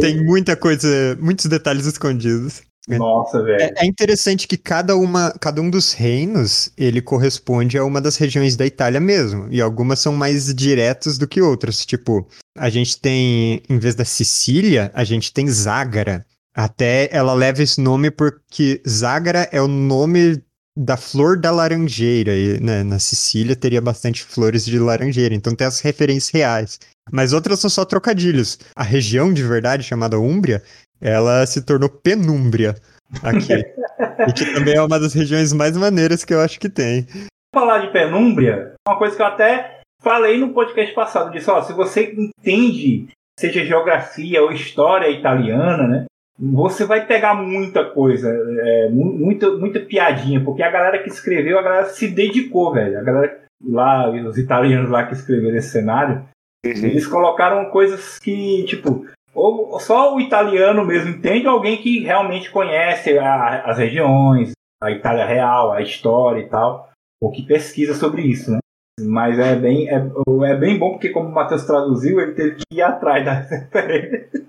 tem 0.00 0.22
muita 0.22 0.56
coisa, 0.56 1.16
muitos 1.20 1.46
detalhes 1.46 1.86
escondidos. 1.86 2.62
Nossa, 2.88 3.42
velho. 3.42 3.62
É, 3.62 3.72
é, 3.78 3.86
interessante 3.86 4.46
que 4.46 4.56
cada, 4.56 4.96
uma, 4.96 5.32
cada 5.40 5.60
um 5.60 5.70
dos 5.70 5.92
reinos, 5.92 6.70
ele 6.76 7.00
corresponde 7.00 7.78
a 7.78 7.84
uma 7.84 8.00
das 8.00 8.16
regiões 8.16 8.56
da 8.56 8.66
Itália 8.66 9.00
mesmo. 9.00 9.48
E 9.50 9.60
algumas 9.60 10.00
são 10.00 10.12
mais 10.12 10.54
diretos 10.54 11.16
do 11.16 11.26
que 11.26 11.40
outras. 11.40 11.84
Tipo, 11.86 12.28
a 12.56 12.68
gente 12.68 13.00
tem, 13.00 13.62
em 13.68 13.78
vez 13.78 13.94
da 13.94 14.04
Sicília, 14.04 14.90
a 14.94 15.02
gente 15.02 15.32
tem 15.32 15.48
Zágara. 15.48 16.26
Até 16.54 17.08
ela 17.10 17.32
leva 17.32 17.62
esse 17.62 17.80
nome 17.80 18.10
porque 18.10 18.80
Zágara 18.86 19.48
é 19.50 19.60
o 19.60 19.66
nome 19.66 20.42
da 20.76 20.96
flor 20.96 21.38
da 21.38 21.50
laranjeira. 21.50 22.36
E, 22.36 22.60
né, 22.60 22.82
na 22.82 22.98
Sicília 22.98 23.56
teria 23.56 23.80
bastante 23.80 24.22
flores 24.22 24.64
de 24.64 24.78
laranjeira, 24.78 25.34
então 25.34 25.54
tem 25.54 25.66
as 25.66 25.80
referências 25.80 26.30
reais. 26.30 26.78
Mas 27.10 27.32
outras 27.32 27.60
são 27.60 27.70
só 27.70 27.84
trocadilhos. 27.84 28.58
A 28.76 28.82
região 28.82 29.32
de 29.32 29.42
verdade, 29.42 29.82
chamada 29.82 30.18
Úmbria, 30.18 30.62
ela 31.04 31.44
se 31.46 31.62
tornou 31.62 31.88
Penúmbria 31.88 32.74
aqui. 33.22 33.52
e 34.26 34.32
que 34.32 34.54
também 34.54 34.74
é 34.74 34.82
uma 34.82 34.98
das 34.98 35.12
regiões 35.12 35.52
mais 35.52 35.76
maneiras 35.76 36.24
que 36.24 36.32
eu 36.32 36.40
acho 36.40 36.58
que 36.58 36.68
tem. 36.68 37.06
Falar 37.54 37.78
de 37.78 37.92
Penúmbria, 37.92 38.72
uma 38.88 38.98
coisa 38.98 39.14
que 39.14 39.22
eu 39.22 39.26
até 39.26 39.80
falei 40.02 40.38
no 40.38 40.52
podcast 40.52 40.94
passado, 40.94 41.30
disse, 41.30 41.50
ó, 41.50 41.62
se 41.62 41.72
você 41.72 42.12
entende, 42.12 43.08
seja 43.38 43.64
geografia 43.64 44.42
ou 44.42 44.50
história 44.50 45.08
italiana, 45.10 45.86
né? 45.86 46.06
você 46.38 46.84
vai 46.84 47.06
pegar 47.06 47.34
muita 47.34 47.84
coisa, 47.84 48.28
é, 48.28 48.88
muita, 48.88 49.50
muita 49.52 49.80
piadinha, 49.80 50.42
porque 50.42 50.62
a 50.62 50.70
galera 50.70 51.02
que 51.02 51.08
escreveu, 51.08 51.58
a 51.58 51.62
galera 51.62 51.86
se 51.86 52.08
dedicou, 52.08 52.72
velho. 52.72 52.98
A 52.98 53.02
galera 53.02 53.40
lá, 53.64 54.10
os 54.10 54.36
italianos 54.36 54.90
lá 54.90 55.06
que 55.06 55.14
escreveram 55.14 55.56
esse 55.56 55.70
cenário, 55.70 56.24
uhum. 56.64 56.72
eles 56.72 57.06
colocaram 57.06 57.70
coisas 57.70 58.18
que, 58.18 58.64
tipo, 58.64 59.06
ou 59.34 59.78
só 59.80 60.14
o 60.14 60.20
italiano 60.20 60.84
mesmo 60.84 61.10
entende, 61.10 61.46
ou 61.46 61.54
alguém 61.54 61.76
que 61.76 62.00
realmente 62.00 62.50
conhece 62.50 63.18
a, 63.18 63.64
as 63.64 63.78
regiões, 63.78 64.52
a 64.82 64.90
Itália 64.90 65.26
real, 65.26 65.72
a 65.72 65.82
história 65.82 66.40
e 66.40 66.48
tal, 66.48 66.90
ou 67.20 67.30
que 67.30 67.42
pesquisa 67.42 67.94
sobre 67.94 68.22
isso, 68.22 68.50
né? 68.50 68.58
Mas 69.00 69.38
é 69.38 69.56
bem, 69.56 69.88
é, 69.88 69.96
é 69.96 70.56
bem 70.56 70.78
bom 70.78 70.92
porque, 70.92 71.10
como 71.10 71.28
o 71.28 71.32
Matheus 71.32 71.64
traduziu, 71.64 72.20
ele 72.20 72.32
teve 72.32 72.56
que 72.56 72.76
ir 72.78 72.82
atrás 72.82 73.24
das 73.24 73.50
referências. 73.50 74.44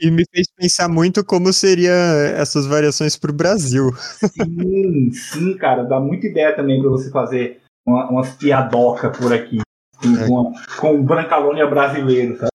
E 0.00 0.10
me 0.10 0.24
fez 0.34 0.46
pensar 0.54 0.88
muito 0.88 1.24
como 1.24 1.52
seria 1.52 1.92
essas 2.36 2.66
variações 2.66 3.16
para 3.16 3.30
o 3.30 3.34
Brasil. 3.34 3.88
Sim, 3.94 5.10
sim, 5.12 5.56
cara. 5.56 5.84
Dá 5.84 6.00
muita 6.00 6.26
ideia 6.26 6.54
também 6.54 6.80
para 6.80 6.90
você 6.90 7.08
fazer 7.10 7.60
uma, 7.86 8.10
umas 8.10 8.34
piadoca 8.34 9.10
por 9.10 9.32
aqui. 9.32 9.58
É. 10.02 10.28
Com, 10.28 10.52
com 10.78 10.94
o 10.96 11.02
Brancalônia 11.04 11.66
brasileiro, 11.66 12.36
sabe? 12.36 12.50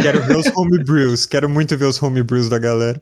Quero 0.00 0.22
ver 0.22 0.36
os 0.36 0.46
homebrews. 0.56 1.26
Quero 1.26 1.48
muito 1.48 1.76
ver 1.76 1.86
os 1.86 2.02
homebrews 2.02 2.48
da 2.48 2.58
galera. 2.58 3.00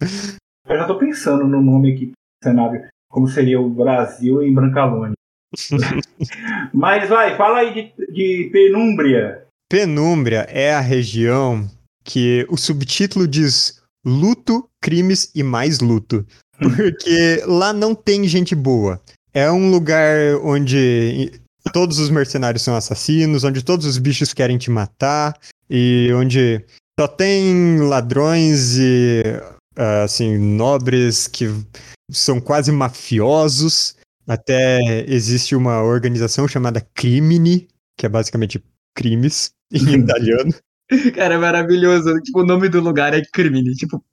Eu 0.69 0.77
já 0.77 0.87
tô 0.87 0.99
pensando 0.99 1.47
no 1.47 1.61
nome 1.61 1.93
aqui 1.93 2.13
cenário. 2.43 2.87
Como 3.11 3.29
seria 3.29 3.61
o 3.61 3.69
Brasil 3.69 4.43
em 4.43 4.55
Brancalônia. 4.55 5.15
Mas 6.73 7.09
vai, 7.09 7.37
fala 7.37 7.59
aí 7.59 7.75
de, 7.75 8.13
de 8.13 8.51
Penúmbria. 8.51 9.45
Penúmbria 9.69 10.47
é 10.49 10.75
a 10.75 10.81
região 10.81 11.69
que 12.05 12.47
o 12.49 12.57
subtítulo 12.57 13.29
diz 13.29 13.83
luto, 14.05 14.69
crimes 14.81 15.31
e 15.35 15.43
mais 15.43 15.81
luto. 15.81 16.27
Porque 16.59 17.43
lá 17.47 17.73
não 17.73 17.95
tem 17.95 18.27
gente 18.27 18.55
boa. 18.55 19.01
É 19.35 19.51
um 19.51 19.71
lugar 19.71 20.37
onde 20.43 21.33
todos 21.73 21.99
os 21.99 22.11
mercenários 22.11 22.63
são 22.63 22.77
assassinos, 22.77 23.45
onde 23.45 23.65
todos 23.65 23.87
os 23.87 23.99
bichos 23.99 24.33
querem 24.33 24.59
te 24.59 24.71
matar 24.71 25.35
e 25.71 26.11
onde 26.15 26.65
só 26.99 27.09
tem 27.09 27.79
ladrões 27.79 28.77
e 28.79 29.23
assim 30.05 30.37
nobres 30.37 31.27
que 31.27 31.49
são 32.11 32.41
quase 32.41 32.71
mafiosos. 32.71 33.97
Até 34.27 34.79
existe 35.09 35.57
uma 35.57 35.83
organização 35.83 36.47
chamada 36.47 36.87
Crimine, 36.95 37.69
que 37.99 38.07
é 38.07 38.09
basicamente 38.09 38.63
crimes 38.95 39.51
em 39.73 40.01
italiano. 40.01 40.53
Cara, 41.15 41.35
é 41.35 41.39
maravilhoso. 41.39 42.15
Tipo, 42.21 42.41
o 42.41 42.47
nome 42.47 42.69
do 42.69 42.81
lugar 42.81 43.15
é 43.15 43.23
Crimine. 43.33 43.75
Tipo. 43.75 44.05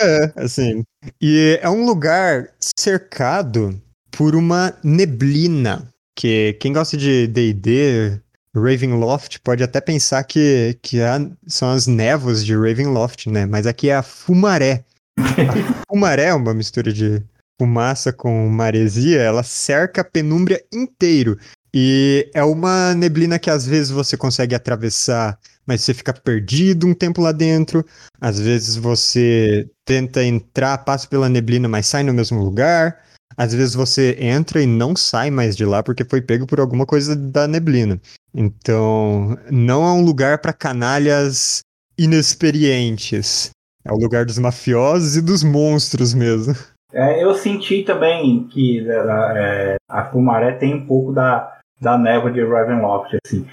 É, 0.00 0.32
assim. 0.36 0.82
E 1.20 1.58
é 1.62 1.68
um 1.68 1.84
lugar 1.84 2.50
cercado 2.78 3.80
por 4.10 4.34
uma 4.34 4.74
neblina. 4.82 5.88
Que 6.16 6.54
quem 6.54 6.72
gosta 6.72 6.96
de 6.96 7.28
DD, 7.28 8.20
Ravenloft, 8.54 9.40
pode 9.40 9.62
até 9.62 9.80
pensar 9.80 10.24
que, 10.24 10.78
que 10.82 10.98
são 11.46 11.70
as 11.70 11.86
névoas 11.86 12.44
de 12.44 12.54
Ravenloft, 12.54 13.28
né? 13.28 13.46
Mas 13.46 13.66
aqui 13.66 13.90
é 13.90 13.96
a 13.96 14.02
fumaré. 14.02 14.84
A 15.18 15.84
fumaré 15.88 16.26
é 16.26 16.34
uma 16.34 16.54
mistura 16.54 16.92
de 16.92 17.22
fumaça 17.60 18.12
com 18.12 18.48
maresia, 18.48 19.20
ela 19.20 19.42
cerca 19.42 20.00
a 20.00 20.04
penúmbria 20.04 20.62
inteiro. 20.72 21.38
E 21.74 22.30
é 22.32 22.42
uma 22.42 22.94
neblina 22.94 23.38
que 23.38 23.50
às 23.50 23.66
vezes 23.66 23.90
você 23.90 24.16
consegue 24.16 24.54
atravessar 24.54 25.38
mas 25.68 25.82
você 25.82 25.92
fica 25.92 26.14
perdido 26.14 26.86
um 26.86 26.94
tempo 26.94 27.20
lá 27.20 27.30
dentro. 27.30 27.84
Às 28.18 28.40
vezes 28.40 28.74
você 28.74 29.68
tenta 29.84 30.24
entrar, 30.24 30.78
passa 30.78 31.06
pela 31.06 31.28
neblina, 31.28 31.68
mas 31.68 31.86
sai 31.86 32.02
no 32.02 32.14
mesmo 32.14 32.42
lugar. 32.42 33.04
Às 33.38 33.54
vezes 33.54 33.74
você 33.74 34.16
entra 34.20 34.60
e 34.60 34.66
não 34.66 34.96
sai 34.96 35.30
mais 35.30 35.56
de 35.56 35.64
lá 35.64 35.82
porque 35.82 36.04
foi 36.04 36.20
pego 36.20 36.46
por 36.46 36.58
alguma 36.58 36.84
coisa 36.84 37.14
da 37.14 37.46
neblina. 37.46 38.00
Então, 38.34 39.38
não 39.50 39.84
é 39.84 39.92
um 39.92 40.04
lugar 40.04 40.38
para 40.38 40.52
canalhas 40.52 41.60
inexperientes. 41.96 43.50
É 43.84 43.92
o 43.92 43.96
lugar 43.96 44.24
dos 44.24 44.38
mafiosos 44.38 45.16
e 45.16 45.22
dos 45.22 45.44
monstros 45.44 46.12
mesmo. 46.12 46.54
É, 46.92 47.22
eu 47.22 47.34
senti 47.34 47.84
também 47.84 48.48
que 48.48 48.84
é, 48.90 49.76
a 49.88 50.04
Fumaré 50.06 50.52
tem 50.52 50.74
um 50.74 50.86
pouco 50.86 51.12
da, 51.12 51.58
da 51.80 51.96
névoa 51.96 52.32
de 52.32 52.44
Ravenloft, 52.44 53.16
assim 53.24 53.46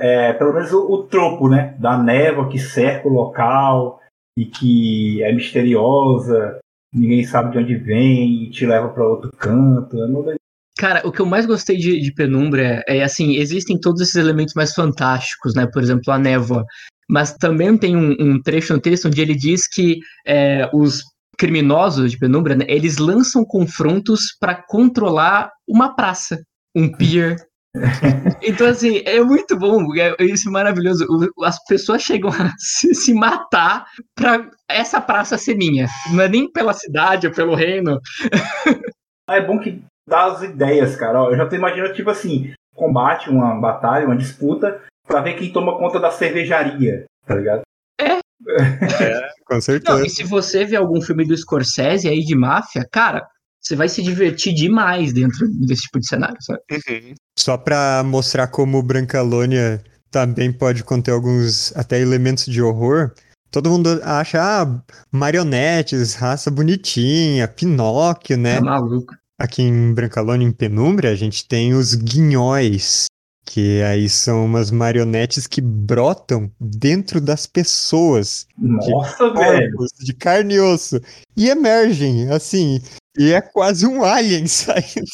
é, 0.00 0.32
pelo 0.34 0.52
menos 0.52 0.72
o, 0.72 0.92
o, 0.92 1.02
tropo, 1.04 1.48
né? 1.48 1.74
Da 1.78 1.96
névoa 1.96 2.48
que 2.48 2.58
cerca 2.58 3.08
o 3.08 3.12
local 3.12 4.00
e 4.36 4.44
que 4.44 5.22
é 5.22 5.32
misteriosa, 5.32 6.58
ninguém 6.92 7.24
sabe 7.24 7.52
de 7.52 7.58
onde 7.58 7.76
vem 7.76 8.44
e 8.44 8.50
te 8.50 8.66
leva 8.66 8.88
para 8.88 9.06
outro 9.06 9.30
canto. 9.36 9.96
Cara, 10.78 11.06
o 11.06 11.10
que 11.10 11.20
eu 11.20 11.26
mais 11.26 11.44
gostei 11.44 11.76
de, 11.76 12.00
de 12.00 12.12
Penumbra 12.12 12.84
é, 12.86 12.98
é, 12.98 13.02
assim, 13.02 13.36
existem 13.36 13.78
todos 13.78 14.00
esses 14.00 14.14
elementos 14.14 14.54
mais 14.54 14.72
fantásticos, 14.72 15.54
né? 15.54 15.66
Por 15.66 15.82
exemplo, 15.82 16.12
a 16.12 16.18
névoa. 16.18 16.64
Mas 17.10 17.34
também 17.34 17.76
tem 17.76 17.96
um, 17.96 18.14
um 18.20 18.40
trecho 18.40 18.74
no 18.74 18.80
texto 18.80 19.06
onde 19.06 19.20
ele 19.20 19.34
diz 19.34 19.66
que 19.66 19.98
é, 20.26 20.68
os 20.72 21.02
criminosos 21.38 22.10
de 22.10 22.18
Penumbra, 22.18 22.56
né, 22.56 22.64
eles 22.68 22.98
lançam 22.98 23.44
confrontos 23.44 24.36
para 24.40 24.60
controlar 24.66 25.50
uma 25.68 25.94
praça, 25.94 26.42
um 26.74 26.90
pier, 26.90 27.36
então, 28.42 28.66
assim, 28.66 29.02
é 29.04 29.20
muito 29.22 29.56
bom, 29.56 29.94
é 29.94 30.16
isso 30.24 30.48
é 30.48 30.52
maravilhoso. 30.52 31.06
As 31.42 31.62
pessoas 31.64 32.02
chegam 32.02 32.30
a 32.30 32.52
se, 32.58 32.94
se, 32.94 33.14
matar 33.14 33.86
pra 34.14 34.50
essa 34.68 35.00
praça 35.00 35.38
ser 35.38 35.54
minha. 35.54 35.86
Não 36.12 36.22
é 36.22 36.28
nem 36.28 36.50
pela 36.50 36.72
cidade 36.72 37.26
ou 37.26 37.32
pelo 37.32 37.54
reino. 37.54 38.00
É 39.30 39.42
bom 39.42 39.58
que 39.58 39.82
dá 40.08 40.24
as 40.24 40.42
ideias, 40.42 40.96
cara. 40.96 41.18
Eu 41.18 41.36
já 41.36 41.46
tô 41.46 41.54
imaginando, 41.54 41.92
tipo 41.92 42.08
assim, 42.08 42.54
combate, 42.74 43.28
uma 43.28 43.54
batalha, 43.60 44.06
uma 44.06 44.16
disputa, 44.16 44.80
pra 45.06 45.20
ver 45.20 45.34
quem 45.34 45.52
toma 45.52 45.76
conta 45.76 46.00
da 46.00 46.10
cervejaria, 46.10 47.04
tá 47.26 47.34
ligado? 47.34 47.60
É. 48.00 48.12
é, 49.04 49.28
com 49.44 49.60
certeza. 49.60 49.98
Não, 49.98 50.02
e 50.02 50.08
se 50.08 50.24
você 50.24 50.64
vê 50.64 50.76
algum 50.76 50.98
filme 51.02 51.26
do 51.26 51.36
Scorsese 51.36 52.08
aí 52.08 52.20
de 52.20 52.34
máfia, 52.34 52.88
cara, 52.90 53.28
você 53.60 53.76
vai 53.76 53.88
se 53.88 54.02
divertir 54.02 54.54
demais 54.54 55.12
dentro 55.12 55.48
desse 55.48 55.82
tipo 55.82 55.98
de 56.00 56.08
cenário, 56.08 56.36
sabe? 56.40 56.60
Uhum. 56.70 57.14
Só 57.38 57.56
para 57.56 58.02
mostrar 58.04 58.46
como 58.48 58.82
Brancalônia 58.82 59.82
também 60.10 60.52
pode 60.52 60.82
conter 60.84 61.12
alguns 61.12 61.76
até 61.76 62.00
elementos 62.00 62.46
de 62.46 62.62
horror. 62.62 63.12
Todo 63.50 63.70
mundo 63.70 64.00
acha, 64.02 64.38
ah, 64.40 64.82
marionetes, 65.10 66.14
raça 66.14 66.50
bonitinha, 66.50 67.48
Pinóquio, 67.48 68.36
né? 68.36 68.56
Tá 68.56 68.64
maluco. 68.64 69.14
Aqui 69.38 69.62
em 69.62 69.94
Brancalônia, 69.94 70.46
em 70.46 70.52
Penumbra, 70.52 71.10
a 71.10 71.14
gente 71.14 71.46
tem 71.46 71.72
os 71.72 71.94
guinhóis, 71.94 73.06
que 73.46 73.80
aí 73.82 74.08
são 74.08 74.44
umas 74.44 74.70
marionetes 74.70 75.46
que 75.46 75.60
brotam 75.60 76.50
dentro 76.60 77.20
das 77.20 77.46
pessoas. 77.46 78.46
Nossa, 78.58 79.30
de 79.30 79.38
velho! 79.38 79.76
de 80.00 80.12
carne 80.12 80.54
e 80.54 80.60
osso. 80.60 81.00
E 81.36 81.48
emergem, 81.48 82.30
assim, 82.30 82.80
e 83.18 83.32
é 83.32 83.40
quase 83.40 83.86
um 83.86 84.04
alien 84.04 84.46
saindo 84.48 85.06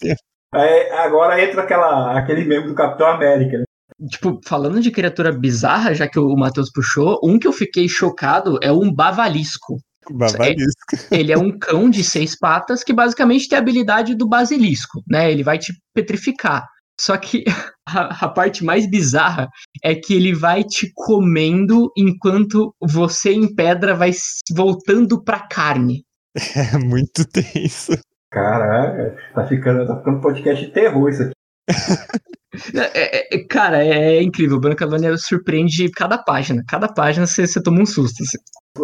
de 0.00 0.14
é, 0.52 0.92
agora 0.98 1.40
entra 1.42 1.62
aquela, 1.62 2.18
aquele 2.18 2.44
membro 2.44 2.70
do 2.70 2.74
Capitão 2.74 3.06
América. 3.06 3.58
Né? 3.58 3.64
Tipo, 4.08 4.40
falando 4.44 4.80
de 4.80 4.90
criatura 4.90 5.30
bizarra, 5.30 5.94
já 5.94 6.08
que 6.08 6.18
o 6.18 6.34
Matheus 6.34 6.72
puxou, 6.72 7.20
um 7.22 7.38
que 7.38 7.46
eu 7.46 7.52
fiquei 7.52 7.88
chocado 7.88 8.58
é 8.62 8.72
um 8.72 8.92
bavalisco. 8.92 9.78
Basilisco. 10.10 10.96
Ele 11.10 11.30
é 11.30 11.38
um 11.38 11.56
cão 11.56 11.88
de 11.88 12.02
seis 12.02 12.36
patas 12.36 12.82
que 12.82 12.92
basicamente 12.92 13.48
tem 13.48 13.56
a 13.56 13.60
habilidade 13.60 14.14
do 14.14 14.26
basilisco, 14.26 15.02
né? 15.08 15.30
Ele 15.30 15.44
vai 15.44 15.58
te 15.58 15.72
petrificar. 15.94 16.66
Só 16.98 17.16
que 17.16 17.44
a, 17.86 18.24
a, 18.24 18.28
parte 18.28 18.64
mais 18.64 18.90
bizarra 18.90 19.48
é 19.84 19.94
que 19.94 20.14
ele 20.14 20.34
vai 20.34 20.64
te 20.64 20.90
comendo 20.94 21.92
enquanto 21.96 22.74
você 22.80 23.32
em 23.32 23.54
pedra 23.54 23.94
vai 23.94 24.10
voltando 24.52 25.22
pra 25.22 25.46
carne. 25.46 26.02
É 26.74 26.78
muito 26.78 27.24
tenso. 27.24 27.98
Caraca, 28.30 29.16
tá 29.34 29.46
ficando, 29.46 29.86
tá 29.86 29.96
ficando 29.96 30.20
podcast 30.20 30.64
de 30.64 30.72
terror 30.72 31.08
isso 31.08 31.22
aqui. 31.24 31.32
É, 32.74 33.36
é, 33.36 33.44
cara, 33.44 33.82
é, 33.84 34.16
é 34.16 34.22
incrível. 34.22 34.56
O 34.56 34.60
Brancalônia 34.60 35.16
surpreende 35.16 35.88
cada 35.92 36.18
página. 36.18 36.64
Cada 36.68 36.88
página 36.88 37.24
você, 37.24 37.46
você 37.46 37.62
toma 37.62 37.80
um 37.80 37.86
susto. 37.86 38.22
Assim. 38.22 38.38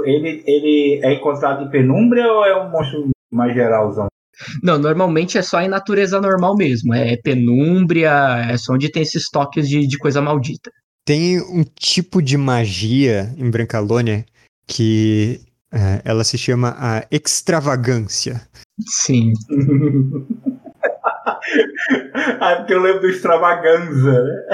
Ele, 0.05 0.43
ele 0.47 1.01
é 1.03 1.15
encontrado 1.15 1.65
em 1.65 1.71
penumbra 1.71 2.33
ou 2.33 2.45
é 2.45 2.57
um 2.63 2.71
monstro 2.71 3.11
mais 3.31 3.53
geralzão? 3.53 4.07
Não, 4.63 4.79
normalmente 4.79 5.39
é 5.39 5.43
só 5.43 5.61
em 5.61 5.69
natureza 5.69 6.21
normal 6.21 6.57
mesmo. 6.57 6.95
É 6.95 7.17
penúmbria, 7.17 8.47
é 8.49 8.57
só 8.57 8.75
onde 8.75 8.91
tem 8.91 9.03
esses 9.03 9.29
toques 9.31 9.69
de, 9.69 9.87
de 9.87 9.99
coisa 9.99 10.21
maldita. 10.21 10.71
Tem 11.05 11.41
um 11.41 11.65
tipo 11.65 12.23
de 12.23 12.37
magia 12.37 13.35
em 13.37 13.51
Brancalônia 13.51 14.25
que 14.67 15.41
é, 15.73 16.01
ela 16.05 16.25
se 16.25 16.39
chama 16.39 16.77
a 16.79 17.07
extravagância. 17.11 18.41
Sim. 18.89 19.33
ah, 22.41 22.57
porque 22.57 22.75
eu 22.75 22.81
lembro 22.81 23.01
do 23.03 23.09
extravaganza, 23.09 24.23
né? 24.23 24.47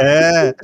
É. 0.00 0.54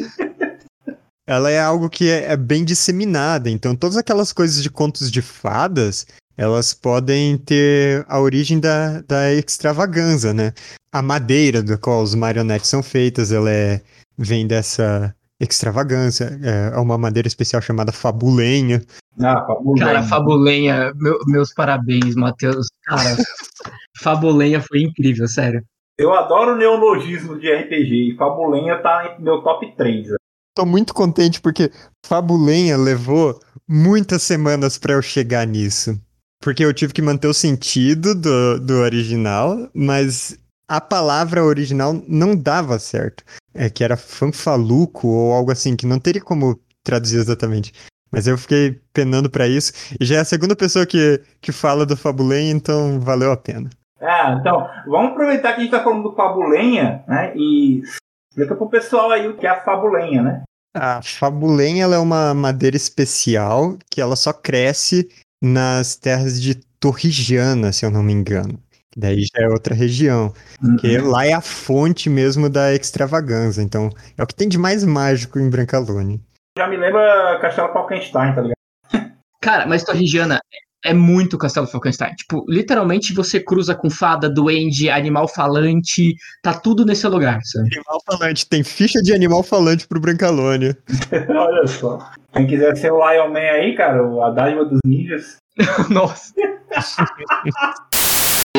Ela 1.27 1.51
é 1.51 1.61
algo 1.61 1.89
que 1.89 2.09
é, 2.11 2.33
é, 2.33 2.37
bem 2.37 2.65
disseminada. 2.65 3.49
Então, 3.49 3.77
todas 3.77 3.97
aquelas 3.97 4.33
coisas 4.33 4.63
de 4.63 4.71
contos 4.71 5.11
de 5.11 5.23
fadas, 5.23 6.07
elas 6.37 6.75
podem 6.75 7.39
ter 7.39 8.05
a 8.09 8.19
origem 8.19 8.59
da, 8.59 9.01
da 9.03 9.33
extravaganza, 9.33 10.35
né? 10.35 10.53
A 10.93 11.01
madeira 11.01 11.63
da 11.63 11.79
qual 11.79 12.03
os 12.03 12.15
marionetes 12.15 12.69
são 12.69 12.83
feitas, 12.83 13.31
ela 13.31 13.51
é, 13.51 13.81
vem 14.19 14.47
dessa 14.47 15.15
extravagância. 15.49 16.39
É, 16.43 16.77
é 16.77 16.79
uma 16.79 16.99
madeira 16.99 17.27
especial 17.27 17.63
chamada 17.63 17.93
fabulenha. 17.93 18.83
Ah, 19.19 19.45
fabulenha. 19.47 19.87
Cara, 19.87 20.03
fabulenha, 20.03 20.93
meu, 20.95 21.19
meus 21.27 21.53
parabéns, 21.55 22.15
Matheus. 22.15 22.69
Cara, 22.85 23.17
fabulenha 24.01 24.61
foi 24.61 24.83
incrível, 24.83 25.27
sério. 25.27 25.65
Eu 25.99 26.15
adoro 26.15 26.57
neologismo 26.57 27.39
de 27.39 27.53
RPG 27.53 28.13
e 28.13 28.17
fabulenha 28.17 28.81
tá 28.83 29.17
em 29.19 29.23
meu 29.23 29.43
top 29.43 29.71
3. 29.77 30.09
Né? 30.09 30.17
Tô 30.55 30.65
muito 30.65 30.95
contente 30.95 31.41
porque 31.41 31.71
fabulenha 32.07 32.77
levou 32.77 33.39
muitas 33.69 34.23
semanas 34.23 34.79
para 34.79 34.95
eu 34.95 35.03
chegar 35.03 35.47
nisso. 35.47 36.01
Porque 36.43 36.65
eu 36.65 36.73
tive 36.73 36.95
que 36.95 37.03
manter 37.03 37.29
o 37.29 37.35
sentido 37.35 38.15
do, 38.15 38.59
do 38.61 38.75
original, 38.77 39.69
mas 39.75 40.39
a 40.71 40.81
palavra 40.81 41.43
original 41.43 42.01
não 42.07 42.37
dava 42.37 42.79
certo. 42.79 43.25
É 43.53 43.69
que 43.69 43.83
era 43.83 43.97
fanfaluco 43.97 45.09
ou 45.09 45.33
algo 45.33 45.51
assim, 45.51 45.75
que 45.75 45.85
não 45.85 45.99
teria 45.99 46.23
como 46.23 46.61
traduzir 46.85 47.19
exatamente. 47.19 47.73
Mas 48.13 48.29
eu 48.29 48.39
fiquei 48.39 48.81
penando 48.93 49.29
para 49.29 49.49
isso. 49.49 49.73
E 50.01 50.05
já 50.05 50.19
é 50.19 50.21
a 50.21 50.25
segunda 50.25 50.55
pessoa 50.55 50.87
que, 50.87 51.21
que 51.41 51.51
fala 51.51 51.85
do 51.85 51.97
Fabulenha, 51.97 52.53
então 52.53 53.01
valeu 53.01 53.33
a 53.33 53.37
pena. 53.37 53.69
Ah, 54.01 54.37
então, 54.41 54.69
vamos 54.87 55.11
aproveitar 55.11 55.55
que 55.55 55.61
a 55.61 55.65
gente 55.65 55.73
tá 55.73 55.83
falando 55.83 56.05
do 56.05 56.15
Fabulenha, 56.15 57.03
né? 57.09 57.33
E 57.35 57.83
explica 58.31 58.55
pro 58.55 58.71
pessoal 58.71 59.11
aí 59.11 59.27
o 59.27 59.37
que 59.37 59.47
é 59.47 59.51
a 59.51 59.61
Fabulenha, 59.61 60.23
né? 60.23 60.43
A 60.73 61.03
Fabulenha 61.03 61.87
é 61.87 61.99
uma 61.99 62.33
madeira 62.33 62.77
especial 62.77 63.77
que 63.91 64.01
ela 64.01 64.15
só 64.15 64.33
cresce 64.33 65.09
nas 65.43 65.97
terras 65.97 66.41
de 66.41 66.55
Torrigiana, 66.79 67.73
se 67.73 67.85
eu 67.85 67.91
não 67.91 68.05
me 68.05 68.13
engano. 68.13 68.57
Daí 68.97 69.23
já 69.23 69.45
é 69.45 69.49
outra 69.49 69.75
região. 69.75 70.33
Uhum. 70.63 70.77
Que 70.77 70.99
lá 70.99 71.27
é 71.27 71.33
a 71.33 71.41
fonte 71.41 72.11
mesmo 72.11 72.49
da 72.49 72.75
extravaganza. 72.75 73.63
Então, 73.63 73.91
é 74.17 74.23
o 74.23 74.27
que 74.27 74.35
tem 74.35 74.49
de 74.49 74.59
mais 74.59 74.85
mágico 74.85 75.39
em 75.39 75.49
Brancalone. 75.49 76.21
Já 76.59 76.67
me 76.67 76.77
lembra 76.77 77.39
Castelo 77.41 77.73
Falkenstein, 77.73 78.35
tá 78.35 78.43
ligado? 78.43 78.55
Cara, 79.41 79.67
mas 79.67 79.85
Torrigiana 79.85 80.41
é 80.85 80.93
muito 80.93 81.39
Castelo 81.39 81.67
Falkenstein. 81.67 82.15
Tipo, 82.15 82.45
literalmente 82.49 83.15
você 83.15 83.39
cruza 83.39 83.75
com 83.75 83.91
fada, 83.91 84.29
duende, 84.29 84.89
animal 84.91 85.29
falante, 85.29 86.15
tá 86.43 86.55
tudo 86.55 86.85
nesse 86.85 87.07
lugar, 87.07 87.41
sabe? 87.45 87.69
Animal 87.75 88.03
falante, 88.07 88.49
tem 88.49 88.65
ficha 88.65 89.01
de 89.01 89.13
animal 89.13 89.43
falante 89.43 89.87
pro 89.87 90.01
Brancalônia. 90.01 90.77
Olha 91.29 91.67
só. 91.67 92.11
Quem 92.33 92.47
quiser 92.47 92.77
ser 92.77 92.93
o 92.93 92.99
Lion 92.99 93.29
Man 93.29 93.39
aí, 93.39 93.75
cara, 93.77 94.01
a 94.27 94.31
dádiva 94.31 94.65
dos 94.65 94.79
ninjas. 94.85 95.37
Nossa. 95.91 96.33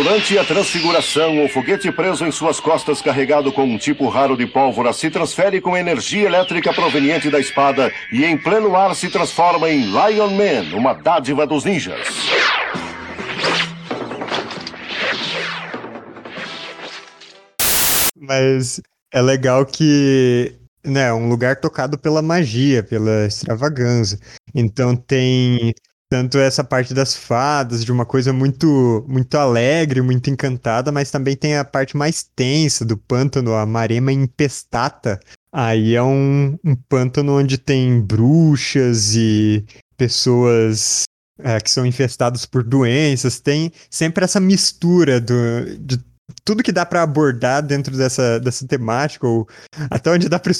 Durante 0.03 0.35
a 0.35 0.43
transfiguração, 0.43 1.45
o 1.45 1.47
foguete 1.47 1.91
preso 1.91 2.25
em 2.25 2.31
suas 2.31 2.59
costas, 2.59 3.03
carregado 3.03 3.51
com 3.51 3.65
um 3.65 3.77
tipo 3.77 4.09
raro 4.09 4.35
de 4.35 4.47
pólvora, 4.47 4.91
se 4.93 5.11
transfere 5.11 5.61
com 5.61 5.77
energia 5.77 6.25
elétrica 6.25 6.73
proveniente 6.73 7.29
da 7.29 7.39
espada 7.39 7.93
e, 8.11 8.25
em 8.25 8.35
pleno 8.35 8.75
ar, 8.75 8.95
se 8.95 9.11
transforma 9.11 9.69
em 9.69 9.81
Lion 9.81 10.31
Man, 10.31 10.75
uma 10.75 10.93
dádiva 10.93 11.45
dos 11.45 11.65
ninjas. 11.65 11.99
Mas 18.17 18.81
é 19.13 19.21
legal 19.21 19.67
que 19.67 20.55
né, 20.83 21.09
é 21.09 21.13
um 21.13 21.29
lugar 21.29 21.57
tocado 21.57 21.95
pela 21.95 22.23
magia, 22.23 22.81
pela 22.81 23.27
extravagância. 23.27 24.17
Então 24.55 24.95
tem 24.95 25.75
tanto 26.11 26.37
essa 26.37 26.61
parte 26.61 26.93
das 26.93 27.15
fadas, 27.15 27.85
de 27.85 27.91
uma 27.91 28.05
coisa 28.05 28.33
muito 28.33 29.05
muito 29.07 29.35
alegre, 29.35 30.01
muito 30.01 30.29
encantada, 30.29 30.91
mas 30.91 31.09
também 31.09 31.37
tem 31.37 31.55
a 31.55 31.63
parte 31.63 31.95
mais 31.95 32.21
tensa 32.21 32.83
do 32.83 32.97
pântano, 32.97 33.53
a 33.53 33.65
Marema 33.65 34.11
Impestata. 34.11 35.21
Aí 35.53 35.95
é 35.95 36.03
um, 36.03 36.57
um 36.65 36.75
pântano 36.75 37.39
onde 37.39 37.57
tem 37.57 38.01
bruxas 38.01 39.15
e 39.15 39.63
pessoas 39.95 41.03
é, 41.39 41.61
que 41.61 41.71
são 41.71 41.85
infestadas 41.85 42.45
por 42.45 42.61
doenças. 42.61 43.39
Tem 43.39 43.71
sempre 43.89 44.25
essa 44.25 44.39
mistura 44.41 45.21
do, 45.21 45.33
de 45.79 45.97
tudo 46.45 46.63
que 46.63 46.71
dá 46.71 46.85
para 46.85 47.03
abordar 47.03 47.61
dentro 47.61 47.95
dessa, 47.97 48.39
dessa 48.39 48.67
temática, 48.67 49.27
ou 49.27 49.47
até 49.89 50.11
onde 50.11 50.29
dá 50.29 50.39
para 50.39 50.51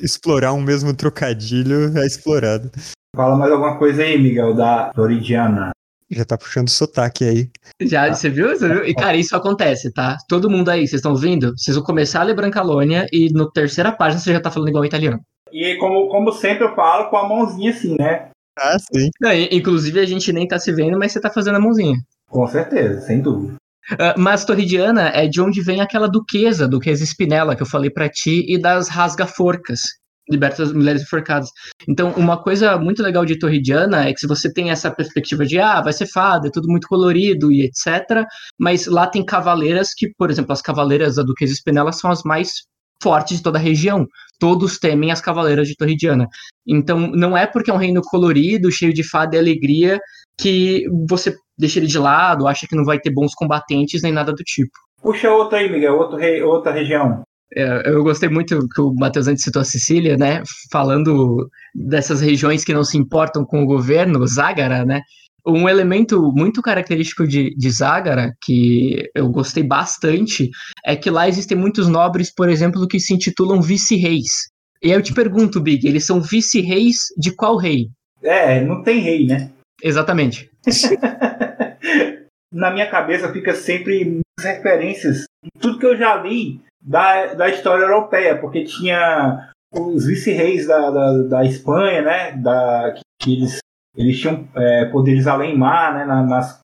explorar 0.00 0.52
um 0.52 0.60
mesmo 0.60 0.94
trocadilho, 0.94 1.96
é 1.98 2.06
explorado. 2.06 2.70
Fala 3.14 3.36
mais 3.36 3.50
alguma 3.50 3.78
coisa 3.78 4.02
aí, 4.02 4.18
Miguel, 4.18 4.54
da 4.54 4.92
Floridiana. 4.94 5.70
Já 6.10 6.24
tá 6.24 6.38
puxando 6.38 6.68
sotaque 6.68 7.24
aí. 7.24 7.50
Já, 7.80 8.12
você 8.12 8.30
viu? 8.30 8.48
Você 8.50 8.68
viu? 8.68 8.84
E, 8.84 8.94
cara, 8.94 9.16
isso 9.16 9.34
acontece, 9.34 9.92
tá? 9.92 10.16
Todo 10.28 10.50
mundo 10.50 10.68
aí, 10.68 10.80
vocês 10.86 11.00
estão 11.00 11.12
ouvindo? 11.12 11.52
Vocês 11.56 11.76
vão 11.76 11.84
começar 11.84 12.20
a 12.20 12.24
ler 12.24 12.36
Brancalônia 12.36 13.06
e 13.12 13.32
no 13.32 13.50
terceira 13.50 13.90
página 13.90 14.20
você 14.20 14.32
já 14.32 14.40
tá 14.40 14.50
falando 14.50 14.68
igual 14.68 14.84
italiano. 14.84 15.20
E 15.52 15.76
como, 15.78 16.08
como 16.08 16.32
sempre 16.32 16.64
eu 16.64 16.74
falo, 16.74 17.10
com 17.10 17.16
a 17.16 17.28
mãozinha 17.28 17.70
assim, 17.70 17.96
né? 17.98 18.28
Ah, 18.58 18.76
sim. 18.78 19.10
Não, 19.20 19.32
inclusive 19.32 19.98
a 19.98 20.06
gente 20.06 20.32
nem 20.32 20.46
tá 20.46 20.58
se 20.58 20.72
vendo, 20.72 20.98
mas 20.98 21.12
você 21.12 21.20
tá 21.20 21.30
fazendo 21.30 21.56
a 21.56 21.60
mãozinha. 21.60 21.96
Com 22.28 22.46
certeza, 22.46 23.00
sem 23.00 23.20
dúvida. 23.20 23.54
Uh, 23.92 24.18
mas 24.18 24.44
Torridiana 24.44 25.08
é 25.08 25.26
de 25.26 25.40
onde 25.40 25.60
vem 25.62 25.80
aquela 25.80 26.08
duquesa, 26.08 26.66
duquesa 26.66 27.04
Spinella, 27.04 27.54
que 27.54 27.62
eu 27.62 27.66
falei 27.66 27.90
para 27.90 28.08
ti, 28.08 28.44
e 28.48 28.58
das 28.58 28.88
rasga-forcas, 28.88 29.80
liberta 30.28 30.62
as 30.62 30.72
mulheres 30.72 31.02
enforcadas. 31.02 31.50
Então, 31.88 32.12
uma 32.16 32.42
coisa 32.42 32.76
muito 32.78 33.02
legal 33.02 33.24
de 33.24 33.38
Torridiana 33.38 34.08
é 34.08 34.12
que 34.12 34.20
se 34.20 34.26
você 34.26 34.52
tem 34.52 34.70
essa 34.70 34.90
perspectiva 34.90 35.46
de, 35.46 35.58
ah, 35.58 35.80
vai 35.80 35.92
ser 35.92 36.06
fada, 36.06 36.48
é 36.48 36.50
tudo 36.50 36.68
muito 36.68 36.88
colorido 36.88 37.52
e 37.52 37.62
etc., 37.62 38.24
mas 38.58 38.86
lá 38.86 39.06
tem 39.06 39.24
cavaleiras 39.24 39.94
que, 39.94 40.10
por 40.18 40.30
exemplo, 40.30 40.52
as 40.52 40.62
cavaleiras 40.62 41.16
da 41.16 41.22
Duquesa 41.22 41.54
Spinella 41.54 41.92
são 41.92 42.10
as 42.10 42.22
mais 42.24 42.64
fortes 43.02 43.36
de 43.36 43.42
toda 43.42 43.58
a 43.58 43.62
região. 43.62 44.06
Todos 44.38 44.78
temem 44.78 45.10
as 45.12 45.20
cavaleiras 45.20 45.68
de 45.68 45.76
Torridiana. 45.76 46.26
Então, 46.66 46.98
não 46.98 47.36
é 47.36 47.46
porque 47.46 47.70
é 47.70 47.74
um 47.74 47.78
reino 47.78 48.02
colorido, 48.02 48.70
cheio 48.70 48.92
de 48.92 49.04
fada 49.04 49.36
e 49.36 49.38
alegria, 49.38 50.00
que 50.38 50.84
você 51.08 51.34
deixa 51.58 51.78
ele 51.78 51.86
de 51.86 51.98
lado, 51.98 52.46
acha 52.46 52.66
que 52.68 52.76
não 52.76 52.84
vai 52.84 52.98
ter 52.98 53.10
bons 53.10 53.34
combatentes, 53.34 54.02
nem 54.02 54.12
nada 54.12 54.32
do 54.32 54.42
tipo. 54.44 54.70
Puxa 55.00 55.30
outra 55.30 55.58
aí, 55.58 55.70
Miguel, 55.70 55.96
outro 55.96 56.16
rei, 56.16 56.42
outra 56.42 56.72
região. 56.72 57.22
É, 57.54 57.90
eu 57.90 58.02
gostei 58.02 58.28
muito 58.28 58.58
que 58.68 58.80
o 58.80 58.92
Matheus 58.94 59.28
antes 59.28 59.44
citou 59.44 59.62
a 59.62 59.64
Sicília, 59.64 60.16
né? 60.16 60.42
Falando 60.70 61.48
dessas 61.74 62.20
regiões 62.20 62.64
que 62.64 62.74
não 62.74 62.82
se 62.82 62.98
importam 62.98 63.44
com 63.44 63.62
o 63.62 63.66
governo, 63.66 64.26
Zágara, 64.26 64.84
né? 64.84 65.00
Um 65.46 65.68
elemento 65.68 66.32
muito 66.34 66.60
característico 66.60 67.26
de, 67.26 67.54
de 67.54 67.70
Zágara, 67.70 68.32
que 68.42 69.08
eu 69.14 69.28
gostei 69.30 69.62
bastante, 69.62 70.50
é 70.84 70.96
que 70.96 71.08
lá 71.08 71.28
existem 71.28 71.56
muitos 71.56 71.86
nobres, 71.86 72.34
por 72.34 72.48
exemplo, 72.48 72.86
que 72.88 72.98
se 72.98 73.14
intitulam 73.14 73.62
vice-reis. 73.62 74.48
E 74.82 74.88
aí 74.88 74.98
eu 74.98 75.02
te 75.02 75.14
pergunto, 75.14 75.60
Big, 75.60 75.86
eles 75.86 76.04
são 76.04 76.20
vice-reis 76.20 76.96
de 77.16 77.30
qual 77.30 77.56
rei? 77.56 77.86
É, 78.22 78.60
não 78.60 78.82
tem 78.82 79.00
rei, 79.00 79.24
né? 79.24 79.52
Exatamente. 79.82 80.50
Na 82.52 82.70
minha 82.70 82.88
cabeça 82.88 83.32
fica 83.32 83.54
sempre 83.54 84.20
referências. 84.40 85.24
Tudo 85.60 85.78
que 85.78 85.86
eu 85.86 85.96
já 85.96 86.16
li 86.16 86.60
da, 86.80 87.34
da 87.34 87.48
história 87.48 87.82
europeia, 87.82 88.38
porque 88.38 88.64
tinha 88.64 89.50
os 89.74 90.06
vice-reis 90.06 90.66
da, 90.66 90.90
da, 90.90 91.22
da, 91.24 91.44
Espanha, 91.44 92.02
né? 92.02 92.32
Da, 92.32 92.94
que, 93.20 93.32
eles 93.34 93.58
eles 93.96 94.20
tinham 94.20 94.46
é, 94.54 94.84
poderes 94.86 95.26
além 95.26 95.56
mar, 95.56 95.94
né, 95.94 96.04
nas, 96.04 96.60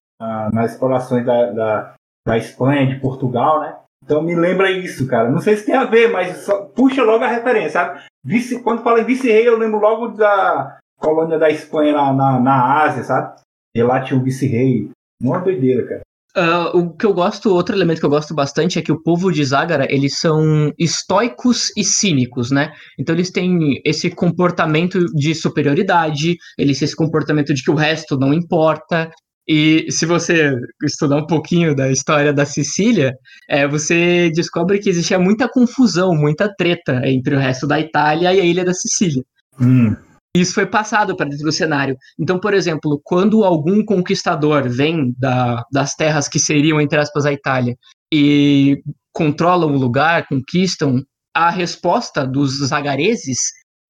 nas 0.52 0.72
explorações 0.72 1.24
da, 1.24 1.50
da, 1.50 1.94
da, 2.26 2.38
Espanha, 2.38 2.86
de 2.86 3.00
Portugal, 3.00 3.60
né? 3.60 3.76
Então 4.04 4.22
me 4.22 4.34
lembra 4.34 4.70
isso, 4.70 5.06
cara. 5.06 5.30
Não 5.30 5.38
sei 5.38 5.56
se 5.56 5.64
tem 5.64 5.74
a 5.74 5.84
ver, 5.84 6.10
mas 6.10 6.38
só, 6.38 6.62
puxa 6.66 7.02
logo 7.02 7.24
a 7.24 7.28
referência, 7.28 7.70
sabe? 7.70 8.00
Vice, 8.24 8.62
quando 8.62 8.82
fala 8.82 9.00
em 9.00 9.04
vice-rei, 9.04 9.48
eu 9.48 9.58
lembro 9.58 9.80
logo 9.80 10.08
da 10.08 10.78
colônia 11.02 11.38
da 11.38 11.50
Espanha 11.50 11.92
na, 11.92 12.12
na, 12.12 12.40
na 12.40 12.82
Ásia, 12.84 13.02
sabe? 13.02 13.40
E 13.74 13.82
lá 13.82 14.00
tinha 14.00 14.18
o 14.18 14.22
vice-rei. 14.22 14.88
Uma 15.20 15.40
doideira, 15.40 15.86
cara. 15.86 16.02
Uh, 16.34 16.78
o 16.78 16.96
que 16.96 17.04
eu 17.04 17.12
gosto, 17.12 17.52
outro 17.52 17.76
elemento 17.76 18.00
que 18.00 18.06
eu 18.06 18.10
gosto 18.10 18.34
bastante 18.34 18.78
é 18.78 18.82
que 18.82 18.90
o 18.90 19.02
povo 19.02 19.30
de 19.30 19.44
Zagara, 19.44 19.86
eles 19.90 20.18
são 20.18 20.72
estoicos 20.78 21.70
e 21.76 21.84
cínicos, 21.84 22.50
né? 22.50 22.72
Então 22.98 23.14
eles 23.14 23.30
têm 23.30 23.82
esse 23.84 24.08
comportamento 24.10 25.04
de 25.14 25.34
superioridade, 25.34 26.36
eles 26.58 26.78
têm 26.78 26.86
esse 26.86 26.96
comportamento 26.96 27.52
de 27.52 27.62
que 27.62 27.70
o 27.70 27.74
resto 27.74 28.16
não 28.16 28.32
importa. 28.32 29.10
E 29.46 29.86
se 29.90 30.06
você 30.06 30.54
estudar 30.82 31.16
um 31.16 31.26
pouquinho 31.26 31.74
da 31.74 31.90
história 31.90 32.32
da 32.32 32.46
Sicília, 32.46 33.12
é, 33.46 33.68
você 33.68 34.30
descobre 34.30 34.78
que 34.78 34.88
existia 34.88 35.18
muita 35.18 35.48
confusão, 35.48 36.14
muita 36.14 36.50
treta 36.56 37.02
entre 37.04 37.34
o 37.34 37.38
resto 37.38 37.66
da 37.66 37.78
Itália 37.78 38.32
e 38.32 38.40
a 38.40 38.44
ilha 38.44 38.64
da 38.64 38.72
Sicília. 38.72 39.22
Hum. 39.60 39.94
Isso 40.34 40.54
foi 40.54 40.66
passado 40.66 41.14
para 41.14 41.28
dentro 41.28 41.44
do 41.44 41.52
cenário. 41.52 41.96
Então, 42.18 42.40
por 42.40 42.54
exemplo, 42.54 43.00
quando 43.04 43.44
algum 43.44 43.84
conquistador 43.84 44.68
vem 44.68 45.14
da, 45.18 45.62
das 45.70 45.94
terras 45.94 46.26
que 46.26 46.38
seriam, 46.38 46.80
entre 46.80 46.98
aspas, 46.98 47.26
a 47.26 47.32
Itália, 47.32 47.76
e 48.12 48.82
controlam 49.12 49.74
o 49.74 49.78
lugar, 49.78 50.26
conquistam, 50.26 51.02
a 51.34 51.50
resposta 51.50 52.26
dos 52.26 52.66
zagareses 52.66 53.38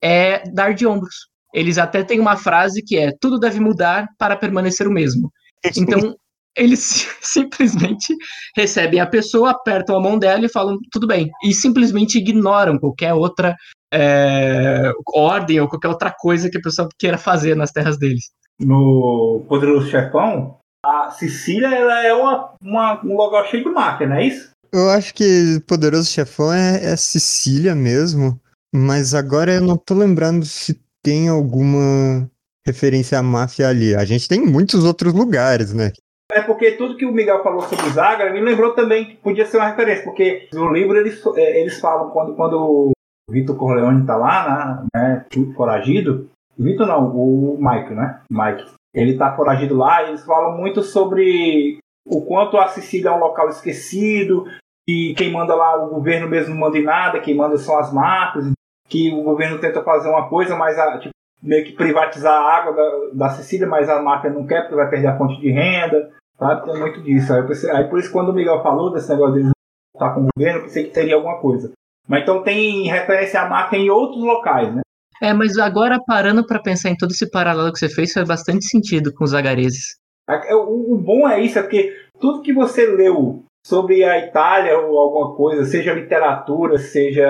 é 0.02 0.42
dar 0.52 0.74
de 0.74 0.86
ombros. 0.86 1.14
Eles 1.54 1.78
até 1.78 2.02
têm 2.02 2.18
uma 2.18 2.36
frase 2.36 2.82
que 2.82 2.96
é: 2.96 3.12
tudo 3.20 3.38
deve 3.38 3.60
mudar 3.60 4.08
para 4.18 4.36
permanecer 4.36 4.88
o 4.88 4.92
mesmo. 4.92 5.30
Então, 5.76 6.16
eles 6.56 7.08
simplesmente 7.20 8.14
recebem 8.56 9.00
a 9.00 9.06
pessoa, 9.06 9.50
apertam 9.50 9.96
a 9.96 10.00
mão 10.00 10.18
dela 10.18 10.44
e 10.44 10.52
falam 10.52 10.76
tudo 10.90 11.06
bem. 11.06 11.30
E 11.44 11.52
simplesmente 11.52 12.18
ignoram 12.18 12.78
qualquer 12.78 13.14
outra 13.14 13.56
é, 13.92 14.92
ordem 15.14 15.60
ou 15.60 15.68
qualquer 15.68 15.88
outra 15.88 16.14
coisa 16.16 16.50
que 16.50 16.58
a 16.58 16.62
pessoa 16.62 16.88
queira 16.98 17.18
fazer 17.18 17.54
nas 17.54 17.70
terras 17.70 17.98
deles. 17.98 18.30
No 18.60 19.44
Poderoso 19.48 19.90
Chefão, 19.90 20.58
a 20.84 21.10
Sicília 21.10 21.68
ela 21.68 22.04
é 22.04 22.12
uma, 22.12 22.54
uma, 22.62 23.04
um 23.04 23.16
lugar 23.16 23.46
cheio 23.46 23.64
de 23.64 23.70
máquina, 23.70 24.10
não 24.10 24.16
é 24.16 24.26
isso? 24.26 24.50
Eu 24.72 24.88
acho 24.90 25.14
que 25.14 25.60
Poderoso 25.66 26.10
Chefão 26.10 26.52
é, 26.52 26.92
é 26.92 26.96
Sicília 26.96 27.74
mesmo, 27.74 28.40
mas 28.74 29.14
agora 29.14 29.52
eu 29.52 29.60
não 29.60 29.76
tô 29.76 29.94
lembrando 29.94 30.46
se 30.46 30.80
tem 31.02 31.28
alguma 31.28 32.30
referência 32.66 33.18
à 33.18 33.22
máfia 33.22 33.68
ali. 33.68 33.94
A 33.94 34.04
gente 34.04 34.28
tem 34.28 34.40
muitos 34.40 34.84
outros 34.84 35.12
lugares, 35.12 35.74
né? 35.74 35.92
É 36.32 36.42
porque 36.42 36.72
tudo 36.72 36.96
que 36.96 37.06
o 37.06 37.12
Miguel 37.12 37.42
falou 37.42 37.62
sobre 37.62 37.90
Zagra 37.90 38.32
me 38.32 38.40
lembrou 38.40 38.72
também 38.72 39.04
que 39.04 39.16
podia 39.16 39.44
ser 39.44 39.58
uma 39.58 39.68
referência, 39.68 40.04
porque 40.04 40.48
no 40.52 40.72
livro 40.72 40.96
eles, 40.96 41.24
é, 41.36 41.60
eles 41.60 41.80
falam 41.80 42.10
quando, 42.10 42.34
quando 42.34 42.58
o 42.58 42.92
Vitor 43.30 43.56
Corleone 43.56 44.06
tá 44.06 44.16
lá, 44.16 44.84
né, 44.94 45.24
né 45.34 45.44
foragido. 45.54 46.28
Vitor 46.58 46.86
não, 46.86 47.08
o 47.14 47.58
Mike, 47.60 47.94
né? 47.94 48.20
Mike. 48.30 48.64
Ele 48.94 49.16
tá 49.16 49.34
foragido 49.34 49.76
lá 49.76 50.02
e 50.02 50.08
eles 50.08 50.24
falam 50.24 50.56
muito 50.56 50.82
sobre 50.82 51.78
o 52.06 52.20
quanto 52.22 52.58
a 52.58 52.68
Sicília 52.68 53.08
é 53.08 53.12
um 53.12 53.20
local 53.20 53.48
esquecido, 53.48 54.44
e 54.86 55.14
quem 55.14 55.32
manda 55.32 55.54
lá, 55.54 55.76
o 55.76 55.88
governo 55.88 56.28
mesmo 56.28 56.54
não 56.54 56.60
manda 56.60 56.78
em 56.78 56.82
nada, 56.82 57.20
quem 57.20 57.36
manda 57.36 57.56
são 57.56 57.78
as 57.78 57.92
marcas, 57.92 58.50
que 58.88 59.12
o 59.12 59.22
governo 59.22 59.58
tenta 59.58 59.82
fazer 59.82 60.08
uma 60.08 60.28
coisa, 60.28 60.56
mas 60.56 60.78
a, 60.78 60.98
tipo, 60.98 61.14
meio 61.42 61.64
que 61.64 61.72
privatizar 61.72 62.32
a 62.32 62.56
água 62.56 62.72
da, 62.72 63.26
da 63.26 63.28
Sicília, 63.30 63.66
mas 63.66 63.88
a 63.88 64.02
máfia 64.02 64.30
não 64.30 64.46
quer 64.46 64.62
porque 64.62 64.74
vai 64.74 64.90
perder 64.90 65.08
a 65.08 65.16
fonte 65.16 65.40
de 65.40 65.50
renda, 65.50 66.10
sabe? 66.38 66.64
Tem 66.64 66.80
muito 66.80 67.02
disso. 67.02 67.32
Aí, 67.32 67.46
pensei, 67.46 67.70
aí 67.70 67.84
por 67.88 67.98
isso 67.98 68.12
quando 68.12 68.30
o 68.30 68.34
Miguel 68.34 68.62
falou 68.62 68.92
desse 68.92 69.08
negócio 69.10 69.42
de 69.42 69.50
estar 69.94 70.14
com 70.14 70.22
o 70.22 70.28
governo, 70.36 70.60
eu 70.60 70.62
pensei 70.64 70.84
que 70.84 70.90
teria 70.90 71.14
alguma 71.14 71.38
coisa. 71.38 71.72
Mas 72.08 72.22
então 72.22 72.42
tem 72.42 72.88
referência 72.88 73.40
à 73.40 73.48
máfia 73.48 73.78
em 73.78 73.90
outros 73.90 74.22
locais, 74.22 74.74
né? 74.74 74.82
É, 75.20 75.32
mas 75.32 75.56
agora 75.56 76.00
parando 76.04 76.44
para 76.44 76.60
pensar 76.60 76.90
em 76.90 76.96
todo 76.96 77.12
esse 77.12 77.30
paralelo 77.30 77.72
que 77.72 77.78
você 77.78 77.88
fez, 77.88 78.12
faz 78.12 78.26
bastante 78.26 78.64
sentido 78.64 79.14
com 79.14 79.22
os 79.22 79.32
agareses. 79.32 79.96
É, 80.28 80.54
o, 80.54 80.94
o 80.94 80.98
bom 80.98 81.28
é 81.28 81.40
isso, 81.40 81.58
é 81.58 81.62
porque 81.62 81.96
tudo 82.20 82.42
que 82.42 82.52
você 82.52 82.86
leu 82.86 83.44
sobre 83.64 84.02
a 84.02 84.18
Itália 84.18 84.78
ou 84.78 84.98
alguma 84.98 85.36
coisa, 85.36 85.64
seja 85.64 85.94
literatura, 85.94 86.78
seja 86.78 87.28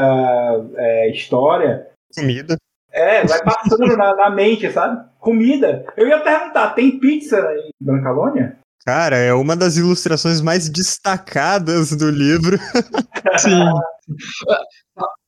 é, 0.77 1.11
história. 1.11 1.89
Comida. 2.15 2.57
É, 2.91 3.25
vai 3.27 3.43
passando 3.43 3.97
na, 3.97 4.15
na, 4.15 4.31
mente, 4.31 4.71
sabe? 4.71 5.03
Comida. 5.19 5.85
Eu 5.97 6.09
ia 6.09 6.21
perguntar, 6.21 6.75
tem 6.75 6.99
pizza 6.99 7.39
em 7.39 7.71
Brancalônia? 7.81 8.59
Cara, 8.85 9.17
é 9.17 9.33
uma 9.33 9.55
das 9.55 9.77
ilustrações 9.77 10.41
mais 10.41 10.69
destacadas 10.69 11.93
do 11.93 12.11
livro. 12.11 12.59
Sim. 13.39 13.65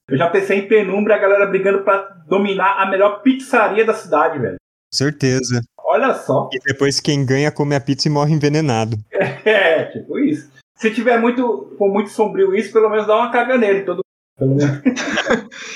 Eu 0.09 0.19
já 0.19 0.29
pensei 0.29 0.59
em 0.59 0.69
penumbra 0.69 1.15
a 1.15 1.19
galera 1.19 1.47
brigando 1.47 1.83
para 1.85 2.03
dominar 2.29 2.83
a 2.83 2.91
melhor 2.91 3.23
pizzaria 3.23 3.85
da 3.85 3.95
cidade, 3.95 4.39
velho. 4.39 4.57
Certeza. 4.93 5.63
Olha 5.79 6.15
só. 6.15 6.49
E 6.53 6.59
depois 6.67 7.01
quem 7.01 7.25
ganha 7.25 7.53
come 7.53 7.75
a 7.75 7.81
pizza 7.81 8.09
e 8.09 8.11
morre 8.11 8.35
envenenado. 8.35 8.97
É, 9.45 9.85
tipo 9.85 10.19
isso. 10.19 10.51
Se 10.75 10.91
tiver 10.91 11.21
muito, 11.21 11.75
for 11.77 11.93
muito 11.93 12.09
sombrio 12.09 12.55
isso, 12.55 12.73
pelo 12.73 12.89
menos 12.89 13.07
dá 13.07 13.15
uma 13.15 13.31
caganeira 13.31 13.79
em 13.79 13.85
todo 13.85 14.04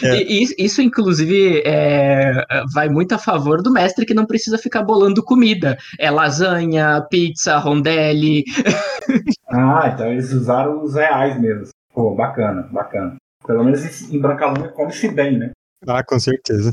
é. 0.03 0.23
isso, 0.25 0.55
isso, 0.59 0.83
inclusive, 0.83 1.63
é, 1.65 2.45
vai 2.75 2.89
muito 2.89 3.15
a 3.15 3.19
favor 3.19 3.63
do 3.63 3.73
mestre 3.73 4.05
que 4.05 4.15
não 4.15 4.27
precisa 4.27 4.59
ficar 4.59 4.83
bolando 4.83 5.23
comida. 5.23 5.79
É 5.99 6.11
lasanha, 6.11 7.01
pizza, 7.09 7.57
rondelli. 7.59 8.45
ah, 9.49 9.91
então 9.95 10.11
eles 10.11 10.33
usaram 10.33 10.83
os 10.83 10.95
reais 10.95 11.41
mesmo. 11.41 11.69
Pô, 11.95 12.15
bacana, 12.15 12.69
bacana. 12.73 13.17
Pelo 13.47 13.65
menos 13.65 14.11
em 14.11 14.21
Brancalônia 14.21 14.69
come-se 14.69 15.09
bem, 15.09 15.39
né? 15.39 15.53
Ah, 15.87 16.03
com 16.03 16.19
certeza. 16.19 16.73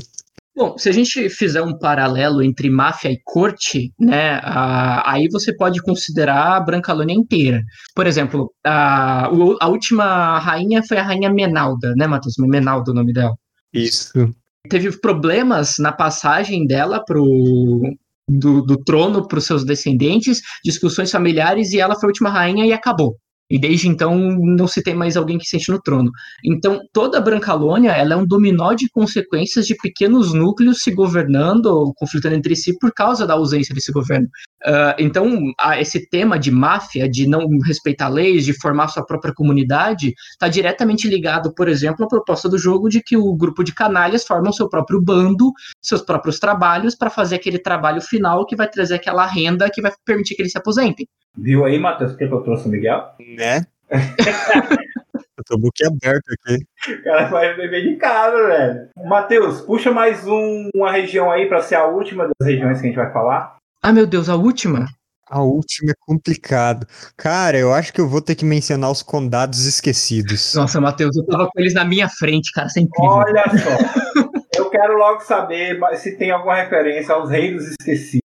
Bom, 0.56 0.78
se 0.78 0.88
a 0.88 0.92
gente 0.92 1.28
fizer 1.28 1.60
um 1.60 1.78
paralelo 1.78 2.42
entre 2.42 2.70
máfia 2.70 3.10
e 3.10 3.20
corte, 3.22 3.92
né, 4.00 4.40
a, 4.42 5.12
aí 5.12 5.28
você 5.28 5.54
pode 5.54 5.82
considerar 5.82 6.56
a 6.56 6.60
Brancalônia 6.60 7.12
inteira. 7.12 7.62
Por 7.94 8.06
exemplo, 8.06 8.50
a, 8.64 9.26
a 9.26 9.68
última 9.68 10.38
rainha 10.38 10.82
foi 10.82 10.96
a 10.96 11.02
rainha 11.02 11.28
Menalda, 11.28 11.94
né, 11.94 12.06
Matheus? 12.06 12.36
Menalda 12.38 12.90
o 12.90 12.94
nome 12.94 13.12
dela. 13.12 13.36
Isso. 13.70 14.32
Teve 14.70 14.98
problemas 14.98 15.74
na 15.78 15.92
passagem 15.92 16.66
dela 16.66 17.04
pro, 17.04 17.82
do, 18.26 18.62
do 18.62 18.82
trono 18.82 19.28
para 19.28 19.38
os 19.38 19.44
seus 19.44 19.62
descendentes, 19.62 20.40
discussões 20.64 21.10
familiares, 21.10 21.72
e 21.72 21.80
ela 21.80 21.94
foi 21.94 22.06
a 22.06 22.12
última 22.12 22.30
rainha 22.30 22.64
e 22.64 22.72
acabou. 22.72 23.14
E 23.50 23.58
desde 23.58 23.88
então 23.88 24.16
não 24.16 24.66
se 24.66 24.82
tem 24.82 24.94
mais 24.94 25.16
alguém 25.16 25.38
que 25.38 25.46
sente 25.46 25.70
no 25.70 25.80
trono. 25.80 26.10
Então 26.44 26.80
toda 26.92 27.18
a 27.18 27.20
Brancalônia 27.20 27.92
ela 27.92 28.14
é 28.14 28.16
um 28.16 28.26
dominó 28.26 28.72
de 28.72 28.88
consequências 28.88 29.66
de 29.66 29.76
pequenos 29.76 30.32
núcleos 30.34 30.78
se 30.82 30.90
governando 30.90 31.66
ou 31.66 31.94
conflitando 31.94 32.34
entre 32.34 32.56
si 32.56 32.76
por 32.78 32.92
causa 32.92 33.26
da 33.26 33.34
ausência 33.34 33.74
desse 33.74 33.92
governo. 33.92 34.26
Uh, 34.64 34.94
então 34.98 35.52
esse 35.78 36.08
tema 36.08 36.38
de 36.38 36.50
máfia, 36.50 37.08
de 37.08 37.26
não 37.28 37.46
respeitar 37.64 38.08
leis, 38.08 38.44
de 38.44 38.58
formar 38.58 38.88
sua 38.88 39.04
própria 39.04 39.32
comunidade, 39.32 40.12
está 40.30 40.48
diretamente 40.48 41.08
ligado, 41.08 41.54
por 41.54 41.68
exemplo, 41.68 42.04
à 42.04 42.08
proposta 42.08 42.48
do 42.48 42.58
jogo 42.58 42.88
de 42.88 43.00
que 43.02 43.16
o 43.16 43.34
grupo 43.36 43.62
de 43.62 43.72
canalhas 43.72 44.24
formam 44.24 44.52
seu 44.52 44.68
próprio 44.68 45.00
bando, 45.00 45.52
seus 45.80 46.02
próprios 46.02 46.38
trabalhos 46.38 46.96
para 46.96 47.10
fazer 47.10 47.36
aquele 47.36 47.58
trabalho 47.58 48.00
final 48.00 48.44
que 48.44 48.56
vai 48.56 48.68
trazer 48.68 48.94
aquela 48.94 49.26
renda 49.26 49.70
que 49.70 49.80
vai 49.80 49.92
permitir 50.04 50.34
que 50.34 50.42
eles 50.42 50.52
se 50.52 50.58
aposentem. 50.58 51.06
Viu 51.36 51.64
aí, 51.64 51.78
Matheus, 51.78 52.12
o 52.12 52.16
que 52.16 52.24
eu 52.24 52.42
trouxe 52.42 52.66
o 52.66 52.70
Miguel? 52.70 53.04
Né? 53.36 53.66
eu 53.90 55.44
tô 55.44 55.58
boquiaberto 55.58 56.32
aqui. 56.32 56.66
O 56.92 57.02
cara 57.04 57.28
vai 57.28 57.54
beber 57.54 57.82
de 57.82 57.96
casa, 57.96 58.46
velho. 58.46 58.88
Matheus, 59.04 59.60
puxa 59.60 59.92
mais 59.92 60.26
um, 60.26 60.70
uma 60.74 60.90
região 60.90 61.30
aí 61.30 61.46
para 61.46 61.60
ser 61.60 61.74
a 61.74 61.86
última 61.86 62.24
das 62.24 62.48
regiões 62.48 62.80
que 62.80 62.86
a 62.86 62.88
gente 62.88 62.96
vai 62.96 63.12
falar. 63.12 63.56
Ah, 63.82 63.92
meu 63.92 64.06
Deus, 64.06 64.30
a 64.30 64.34
última? 64.34 64.86
A 65.28 65.42
última 65.42 65.90
é 65.90 65.94
complicado. 66.00 66.86
Cara, 67.16 67.58
eu 67.58 67.72
acho 67.72 67.92
que 67.92 68.00
eu 68.00 68.08
vou 68.08 68.22
ter 68.22 68.34
que 68.34 68.44
mencionar 68.44 68.90
os 68.90 69.02
condados 69.02 69.66
esquecidos. 69.66 70.54
Nossa, 70.54 70.80
Matheus, 70.80 71.16
eu 71.16 71.26
tava 71.26 71.50
com 71.52 71.60
eles 71.60 71.74
na 71.74 71.84
minha 71.84 72.08
frente, 72.08 72.50
cara, 72.52 72.68
isso 72.68 72.78
é 72.78 72.82
incrível. 72.82 73.16
Olha 73.16 73.44
só. 73.58 74.58
eu 74.58 74.70
quero 74.70 74.96
logo 74.96 75.20
saber 75.20 75.78
se 75.96 76.16
tem 76.16 76.30
alguma 76.30 76.56
referência 76.56 77.14
aos 77.14 77.28
reinos 77.28 77.66
esquecidos 77.66 78.25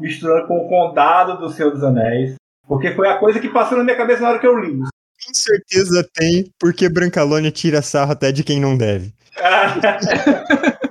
misturando 0.00 0.46
com 0.46 0.58
o 0.58 0.68
Condado 0.68 1.38
do 1.38 1.50
Senhor 1.50 1.70
dos 1.70 1.82
Anéis. 1.82 2.34
Porque 2.66 2.92
foi 2.92 3.08
a 3.08 3.18
coisa 3.18 3.40
que 3.40 3.48
passou 3.48 3.78
na 3.78 3.84
minha 3.84 3.96
cabeça 3.96 4.20
na 4.20 4.30
hora 4.30 4.38
que 4.38 4.46
eu 4.46 4.58
li. 4.58 4.78
Com 4.78 5.34
certeza 5.34 6.06
tem, 6.14 6.52
porque 6.58 6.88
Brancalônia 6.88 7.50
tira 7.50 7.82
sarro 7.82 8.12
até 8.12 8.30
de 8.30 8.44
quem 8.44 8.60
não 8.60 8.76
deve. 8.76 9.12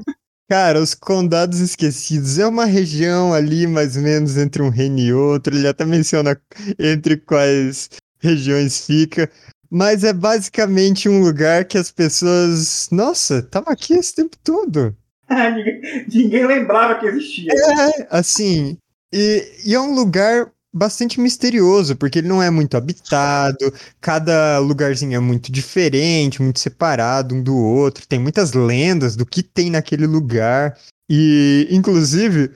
Cara, 0.49 0.79
os 0.79 0.93
Condados 0.93 1.59
Esquecidos 1.59 2.39
é 2.39 2.47
uma 2.47 2.63
região 2.65 3.33
ali, 3.33 3.67
mais 3.67 3.97
ou 3.97 4.03
menos, 4.03 4.37
entre 4.37 4.61
um 4.61 4.69
reino 4.69 4.99
e 4.99 5.13
outro. 5.13 5.53
Ele 5.53 5.67
até 5.67 5.85
menciona 5.85 6.39
entre 6.79 7.17
quais 7.17 7.89
regiões 8.19 8.85
fica. 8.85 9.29
Mas 9.69 10.05
é 10.05 10.13
basicamente 10.13 11.09
um 11.09 11.21
lugar 11.21 11.65
que 11.65 11.77
as 11.77 11.91
pessoas. 11.91 12.87
Nossa, 12.89 13.41
tava 13.41 13.71
aqui 13.71 13.93
esse 13.93 14.15
tempo 14.15 14.37
todo. 14.41 14.95
ninguém, 15.55 16.05
ninguém 16.07 16.45
lembrava 16.45 16.99
que 16.99 17.05
existia. 17.05 17.51
É, 17.51 18.07
assim. 18.09 18.77
E, 19.13 19.61
e 19.65 19.73
é 19.73 19.79
um 19.79 19.93
lugar 19.93 20.51
bastante 20.73 21.19
misterioso, 21.19 21.95
porque 21.95 22.19
ele 22.19 22.27
não 22.27 22.41
é 22.41 22.49
muito 22.49 22.77
habitado, 22.77 23.73
cada 23.99 24.59
lugarzinho 24.59 25.15
é 25.15 25.19
muito 25.19 25.51
diferente, 25.51 26.41
muito 26.41 26.59
separado 26.59 27.33
um 27.33 27.41
do 27.41 27.57
outro, 27.57 28.07
tem 28.07 28.19
muitas 28.19 28.53
lendas 28.53 29.15
do 29.15 29.25
que 29.25 29.41
tem 29.41 29.71
naquele 29.71 30.05
lugar. 30.05 30.77
E, 31.09 31.67
inclusive, 31.71 32.51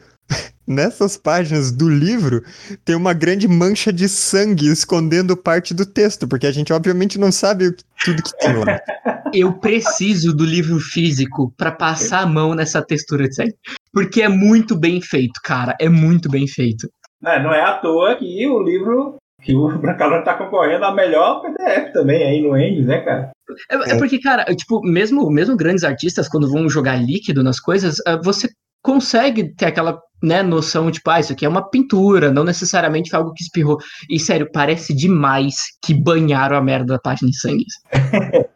nessas 0.72 1.18
páginas 1.18 1.72
do 1.72 1.90
livro, 1.90 2.42
tem 2.84 2.96
uma 2.96 3.14
grande 3.14 3.48
mancha 3.48 3.92
de 3.94 4.08
sangue 4.10 4.68
escondendo 4.72 5.36
parte 5.38 5.74
do 5.74 5.86
texto, 5.86 6.28
porque 6.28 6.48
a 6.48 6.52
gente 6.52 6.74
obviamente 6.74 7.20
não 7.20 7.32
sabe 7.32 7.68
o 7.68 7.74
que- 7.76 7.84
tudo 8.04 8.24
que 8.24 8.38
tem 8.40 8.56
lá. 8.56 8.66
Eu 9.34 9.54
preciso 9.54 10.34
do 10.36 10.44
livro 10.44 10.78
físico 10.80 11.54
pra 11.56 11.72
passar 11.72 12.22
a 12.22 12.26
mão 12.26 12.54
nessa 12.54 12.82
textura 12.82 13.28
de 13.30 13.36
sangue. 13.36 13.54
Porque 13.94 14.22
é 14.22 14.28
muito 14.28 14.78
bem 14.78 15.02
feito, 15.02 15.40
cara. 15.44 15.74
É 15.80 15.88
muito 15.88 16.30
bem 16.30 16.46
feito. 16.48 16.90
Não, 17.22 17.44
não 17.44 17.54
é 17.54 17.62
à 17.62 17.74
toa 17.78 18.16
que 18.18 18.46
o 18.48 18.62
livro. 18.62 19.16
Que 19.42 19.56
o 19.56 19.70
Brancalone 19.80 20.24
tá 20.26 20.34
concorrendo 20.36 20.84
a 20.86 20.94
melhor 20.94 21.42
PDF 21.42 21.94
também 21.94 22.24
aí 22.24 22.42
no 22.42 22.56
Endes, 22.58 22.86
né, 22.86 23.00
cara? 23.00 23.32
É, 23.72 23.94
é 23.94 23.98
porque, 23.98 24.20
cara, 24.20 24.44
tipo, 24.54 24.82
mesmo, 24.84 25.30
mesmo 25.32 25.56
grandes 25.58 25.84
artistas, 25.84 26.28
quando 26.28 26.50
vão 26.52 26.70
jogar 26.70 26.96
líquido 27.02 27.42
nas 27.44 27.60
coisas, 27.60 27.96
ah, 28.06 28.20
você 28.24 28.50
consegue 28.82 29.54
ter 29.56 29.66
aquela 29.66 30.00
né, 30.22 30.44
noção, 30.44 30.92
tipo, 30.92 31.10
ah, 31.10 31.20
isso 31.20 31.34
aqui 31.34 31.46
é 31.46 31.50
uma 31.50 31.68
pintura, 31.68 32.32
não 32.32 32.44
necessariamente 32.44 33.10
foi 33.10 33.20
algo 33.20 33.34
que 33.34 33.44
espirrou. 33.44 33.78
E, 34.10 34.20
sério, 34.20 34.50
parece 34.52 34.94
demais 34.94 35.56
que 35.84 35.94
banharam 35.94 36.56
a 36.56 36.62
merda 36.62 36.94
da 36.94 37.00
página 37.00 37.30
em 37.30 37.34
sangue. 37.34 37.66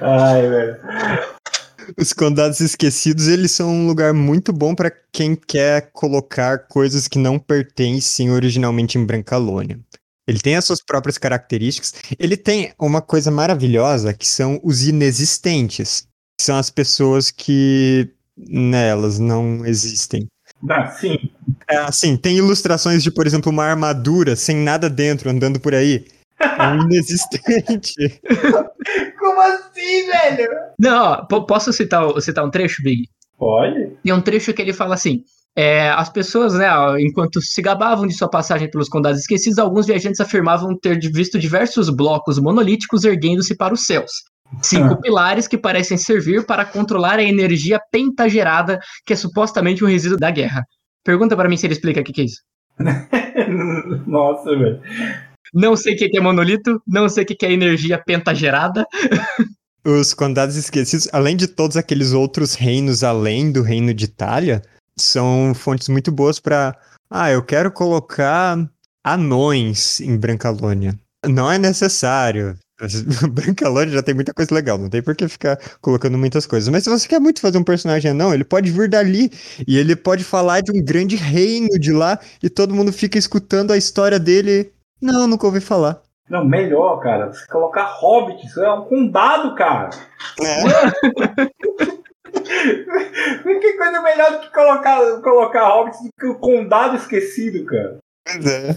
Ai, 0.00 0.48
velho. 0.48 0.76
Os 1.98 2.12
Condados 2.12 2.60
Esquecidos, 2.60 3.28
eles 3.28 3.52
são 3.52 3.68
um 3.68 3.86
lugar 3.86 4.12
muito 4.12 4.52
bom 4.52 4.74
para 4.74 4.90
quem 5.12 5.36
quer 5.36 5.90
colocar 5.92 6.66
coisas 6.66 7.06
que 7.06 7.18
não 7.18 7.38
pertencem 7.38 8.30
originalmente 8.30 8.98
em 8.98 9.04
Brancalônia. 9.04 9.78
Ele 10.26 10.40
tem 10.40 10.56
as 10.56 10.64
suas 10.64 10.82
próprias 10.82 11.16
características. 11.16 11.94
Ele 12.18 12.36
tem 12.36 12.72
uma 12.78 13.00
coisa 13.00 13.30
maravilhosa 13.30 14.12
que 14.12 14.26
são 14.26 14.60
os 14.64 14.82
inexistentes. 14.82 16.08
Que 16.38 16.44
são 16.44 16.56
as 16.56 16.68
pessoas 16.68 17.30
que 17.30 18.10
nelas 18.36 19.18
não 19.18 19.64
existem. 19.64 20.26
Não, 20.62 20.90
sim. 20.90 21.18
É, 21.68 21.76
assim, 21.78 22.16
tem 22.16 22.36
ilustrações 22.38 23.02
de, 23.02 23.10
por 23.10 23.26
exemplo, 23.26 23.50
uma 23.52 23.64
armadura 23.64 24.34
sem 24.36 24.56
nada 24.56 24.88
dentro 24.88 25.30
andando 25.30 25.60
por 25.60 25.74
aí. 25.74 26.06
É 26.38 26.74
inexistente. 26.76 28.20
Como 29.18 29.40
assim, 29.40 30.06
velho? 30.06 30.48
Não, 30.78 31.02
ó, 31.12 31.24
po- 31.24 31.46
posso 31.46 31.72
citar, 31.72 32.02
citar 32.20 32.44
um 32.44 32.50
trecho, 32.50 32.82
Big? 32.82 33.08
Pode? 33.38 33.92
Tem 34.02 34.12
um 34.12 34.20
trecho 34.20 34.52
que 34.52 34.60
ele 34.62 34.72
fala 34.72 34.94
assim: 34.94 35.22
é, 35.56 35.88
as 35.90 36.08
pessoas, 36.10 36.54
né, 36.54 36.68
enquanto 37.00 37.40
se 37.40 37.62
gabavam 37.62 38.06
de 38.06 38.14
sua 38.14 38.28
passagem 38.28 38.70
pelos 38.70 38.88
condados 38.88 39.20
esquecidos, 39.20 39.58
alguns 39.58 39.86
viajantes 39.86 40.20
afirmavam 40.20 40.76
ter 40.78 40.98
visto 41.12 41.38
diversos 41.38 41.88
blocos 41.88 42.38
monolíticos 42.38 43.04
erguendo-se 43.04 43.56
para 43.56 43.72
os 43.74 43.84
céus. 43.86 44.10
Cinco 44.62 44.94
Ah. 44.94 44.96
pilares 45.02 45.46
que 45.48 45.58
parecem 45.58 45.96
servir 45.96 46.44
para 46.46 46.64
controlar 46.64 47.18
a 47.18 47.22
energia 47.22 47.80
pentagerada, 47.90 48.78
que 49.04 49.12
é 49.12 49.16
supostamente 49.16 49.84
um 49.84 49.88
resíduo 49.88 50.18
da 50.18 50.30
guerra. 50.30 50.64
Pergunta 51.04 51.36
para 51.36 51.48
mim 51.48 51.56
se 51.56 51.66
ele 51.66 51.74
explica 51.74 52.00
o 52.00 52.04
que, 52.04 52.12
que 52.12 52.20
é 52.20 52.24
isso. 52.24 52.40
Nossa, 54.06 54.50
velho. 54.50 54.80
Não 55.54 55.76
sei 55.76 55.94
o 55.94 55.96
que 55.96 56.08
que 56.08 56.18
é 56.18 56.20
monolito, 56.20 56.82
não 56.86 57.08
sei 57.08 57.24
o 57.24 57.26
que 57.26 57.34
que 57.34 57.46
é 57.46 57.52
energia 57.52 57.98
pentagerada. 58.04 58.84
Os 59.84 60.12
Condados 60.12 60.56
Esquecidos, 60.56 61.08
além 61.12 61.36
de 61.36 61.46
todos 61.46 61.76
aqueles 61.76 62.12
outros 62.12 62.54
reinos 62.54 63.04
além 63.04 63.52
do 63.52 63.62
reino 63.62 63.94
de 63.94 64.06
Itália, 64.06 64.60
são 64.98 65.54
fontes 65.54 65.88
muito 65.88 66.10
boas 66.10 66.40
para. 66.40 66.76
Ah, 67.08 67.30
eu 67.30 67.40
quero 67.40 67.70
colocar 67.70 68.58
anões 69.04 70.00
em 70.00 70.16
Brancalônia. 70.18 70.98
Não 71.24 71.50
é 71.50 71.56
necessário. 71.56 72.58
Brancalônia 73.32 73.94
já 73.94 74.02
tem 74.02 74.14
muita 74.14 74.34
coisa 74.34 74.54
legal, 74.54 74.76
não 74.76 74.90
tem 74.90 75.02
por 75.02 75.14
que 75.14 75.26
ficar 75.28 75.58
colocando 75.80 76.18
muitas 76.18 76.46
coisas. 76.46 76.68
Mas 76.68 76.84
se 76.84 76.90
você 76.90 77.08
quer 77.08 77.20
muito 77.20 77.40
fazer 77.40 77.58
um 77.58 77.64
personagem 77.64 78.10
anão, 78.10 78.34
ele 78.34 78.44
pode 78.44 78.70
vir 78.70 78.88
dali 78.88 79.30
e 79.66 79.78
ele 79.78 79.96
pode 79.96 80.24
falar 80.24 80.60
de 80.60 80.70
um 80.72 80.84
grande 80.84 81.16
reino 81.16 81.78
de 81.78 81.92
lá 81.92 82.18
e 82.42 82.50
todo 82.50 82.74
mundo 82.74 82.92
fica 82.92 83.18
escutando 83.18 83.72
a 83.72 83.76
história 83.76 84.18
dele. 84.18 84.72
Não, 85.00 85.26
nunca 85.26 85.46
ouvi 85.46 85.60
falar. 85.60 86.02
Não, 86.28 86.44
melhor, 86.44 87.00
cara. 87.00 87.32
Você 87.32 87.46
colocar 87.46 87.84
Hobbit, 87.84 88.44
isso 88.44 88.60
é 88.60 88.72
um 88.72 88.84
condado, 88.84 89.54
cara. 89.54 89.90
que 93.60 93.72
coisa 93.74 94.02
melhor 94.02 94.32
do 94.32 94.40
que 94.40 94.52
colocar, 94.52 95.20
colocar 95.22 95.68
Hobbit 95.68 95.96
do 96.02 96.10
que 96.18 96.26
o 96.26 96.38
condado 96.38 96.96
esquecido, 96.96 97.64
cara. 97.64 97.98
Pois 98.24 98.46
é. 98.46 98.76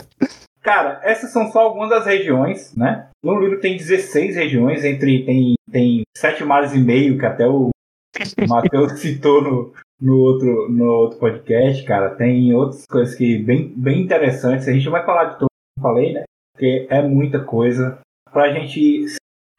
Cara, 0.62 1.00
essas 1.04 1.32
são 1.32 1.52
só 1.52 1.62
algumas 1.62 1.90
das 1.90 2.06
regiões, 2.06 2.76
né? 2.76 3.08
No 3.24 3.40
livro 3.40 3.60
tem 3.60 3.78
16 3.78 4.36
regiões, 4.36 4.84
entre 4.84 5.26
tem, 5.26 5.56
tem 5.72 6.02
sete 6.16 6.44
mares 6.44 6.74
e 6.74 6.80
meio, 6.80 7.18
que 7.18 7.26
até 7.26 7.48
o 7.48 7.70
Matheus 8.48 9.00
citou 9.00 9.42
no, 9.42 9.74
no, 10.02 10.18
outro, 10.18 10.70
no 10.70 10.86
outro 10.86 11.20
podcast, 11.20 11.84
cara. 11.84 12.16
Tem 12.16 12.54
outras 12.54 12.86
coisas 12.86 13.16
que 13.16 13.38
bem, 13.38 13.74
bem 13.76 14.02
interessantes. 14.02 14.68
A 14.68 14.74
gente 14.74 14.86
não 14.86 14.92
vai 14.92 15.06
falar 15.06 15.26
de 15.26 15.40
tudo 15.40 15.48
que 15.48 15.80
eu 15.80 15.84
falei, 15.84 16.14
né? 16.14 16.24
Porque 16.54 16.88
é 16.90 17.02
muita 17.02 17.44
coisa. 17.44 18.00
Pra 18.32 18.54
gente 18.54 19.08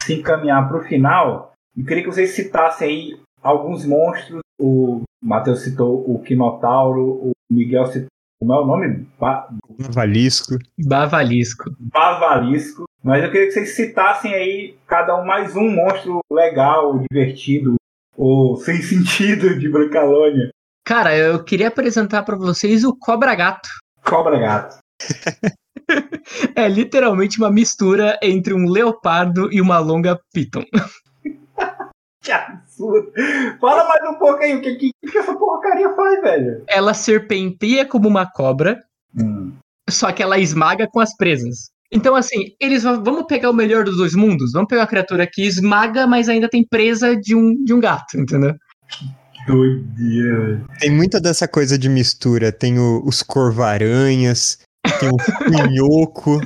se 0.03 0.15
encaminhar 0.15 0.69
pro 0.69 0.85
final, 0.85 1.53
eu 1.77 1.85
queria 1.85 2.03
que 2.03 2.11
vocês 2.11 2.31
citassem 2.31 2.89
aí 2.89 3.21
alguns 3.43 3.85
monstros. 3.85 4.41
O 4.61 5.03
Matheus 5.23 5.63
citou 5.63 6.05
o 6.11 6.23
Quinotauro, 6.23 7.03
o 7.03 7.33
Miguel 7.51 7.87
citou. 7.87 8.09
Como 8.41 8.55
é 8.55 8.59
o 8.59 8.65
nome? 8.65 9.07
Ba 9.19 9.49
Valisco. 9.91 10.57
Bavalisco. 10.79 11.65
Bavalisco. 11.79 12.85
Mas 13.05 13.23
eu 13.23 13.31
queria 13.31 13.49
que 13.49 13.53
vocês 13.53 13.77
citassem 13.77 14.33
aí 14.33 14.79
cada 14.87 15.21
um 15.21 15.27
mais 15.27 15.55
um 15.55 15.69
monstro 15.69 16.21
legal, 16.33 16.99
divertido 17.11 17.75
ou 18.17 18.57
sem 18.57 18.81
sentido 18.81 19.59
de 19.59 19.69
Brancalônia. 19.69 20.49
Cara, 20.87 21.15
eu 21.15 21.45
queria 21.45 21.69
apresentar 21.69 22.23
para 22.23 22.37
vocês 22.37 22.83
o 22.83 22.97
Cobra 22.97 23.35
Gato. 23.35 23.69
Cobra 24.03 24.39
Gato. 24.39 24.79
É 26.55 26.69
literalmente 26.69 27.39
uma 27.39 27.51
mistura 27.51 28.17
entre 28.23 28.55
um 28.55 28.69
leopardo 28.69 29.53
e 29.53 29.61
uma 29.61 29.81
longa 29.81 30.17
piton. 30.33 30.63
Que 32.23 32.33
absurdo. 32.33 33.11
Fala 33.61 33.89
mais 33.89 34.03
um 34.11 34.19
pouco 34.19 34.43
aí, 34.43 34.55
o 34.55 34.61
que, 34.61 34.75
que, 34.77 34.91
que 35.11 35.19
essa 35.19 35.35
porcaria 35.35 35.95
faz, 35.95 36.21
velho? 36.21 36.65
Ela 36.69 36.93
serpenteia 36.95 37.85
como 37.87 38.09
uma 38.09 38.31
cobra, 38.31 38.83
Hum. 39.17 39.53
só 39.89 40.13
que 40.13 40.23
ela 40.23 40.39
esmaga 40.39 40.87
com 40.87 41.01
as 41.01 41.17
presas. 41.17 41.71
Então, 41.93 42.15
assim, 42.15 42.55
eles 42.61 42.83
vão, 42.85 43.03
vamos 43.03 43.25
pegar 43.27 43.51
o 43.51 43.55
melhor 43.55 43.85
dos 43.85 43.97
dois 43.97 44.15
mundos? 44.15 44.53
Vamos 44.53 44.69
pegar 44.69 44.85
a 44.85 44.87
criatura 44.87 45.27
que 45.27 45.43
esmaga, 45.45 46.07
mas 46.07 46.29
ainda 46.29 46.49
tem 46.49 46.65
presa 46.65 47.17
de 47.17 47.35
um, 47.35 47.65
de 47.65 47.75
um 47.75 47.81
gato, 47.81 48.17
entendeu? 48.17 48.55
Doideira, 49.47 50.41
velho. 50.47 50.67
Tem 50.79 50.91
muita 50.91 51.21
dessa 51.21 51.49
coisa 51.49 51.77
de 51.79 51.89
mistura. 51.89 52.53
Tem 52.53 52.79
o- 52.79 53.03
os 53.05 53.23
corvaranhas, 53.23 54.59
tem 55.01 55.09
o 55.09 55.17
funhoco. 55.75 56.41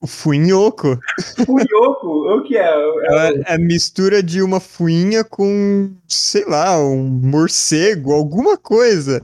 O 0.00 0.06
funhoco 0.06 0.96
Fuioco? 1.44 2.08
O 2.36 2.42
que 2.44 2.56
é? 2.56 2.62
É- 2.70 3.40
é 3.46 3.54
a 3.54 3.58
mistura 3.58 4.22
de 4.22 4.40
uma 4.40 4.60
fuinha 4.60 5.24
com, 5.24 5.92
sei 6.06 6.44
lá, 6.44 6.78
um 6.78 7.04
morcego, 7.08 8.12
alguma 8.12 8.56
coisa. 8.56 9.20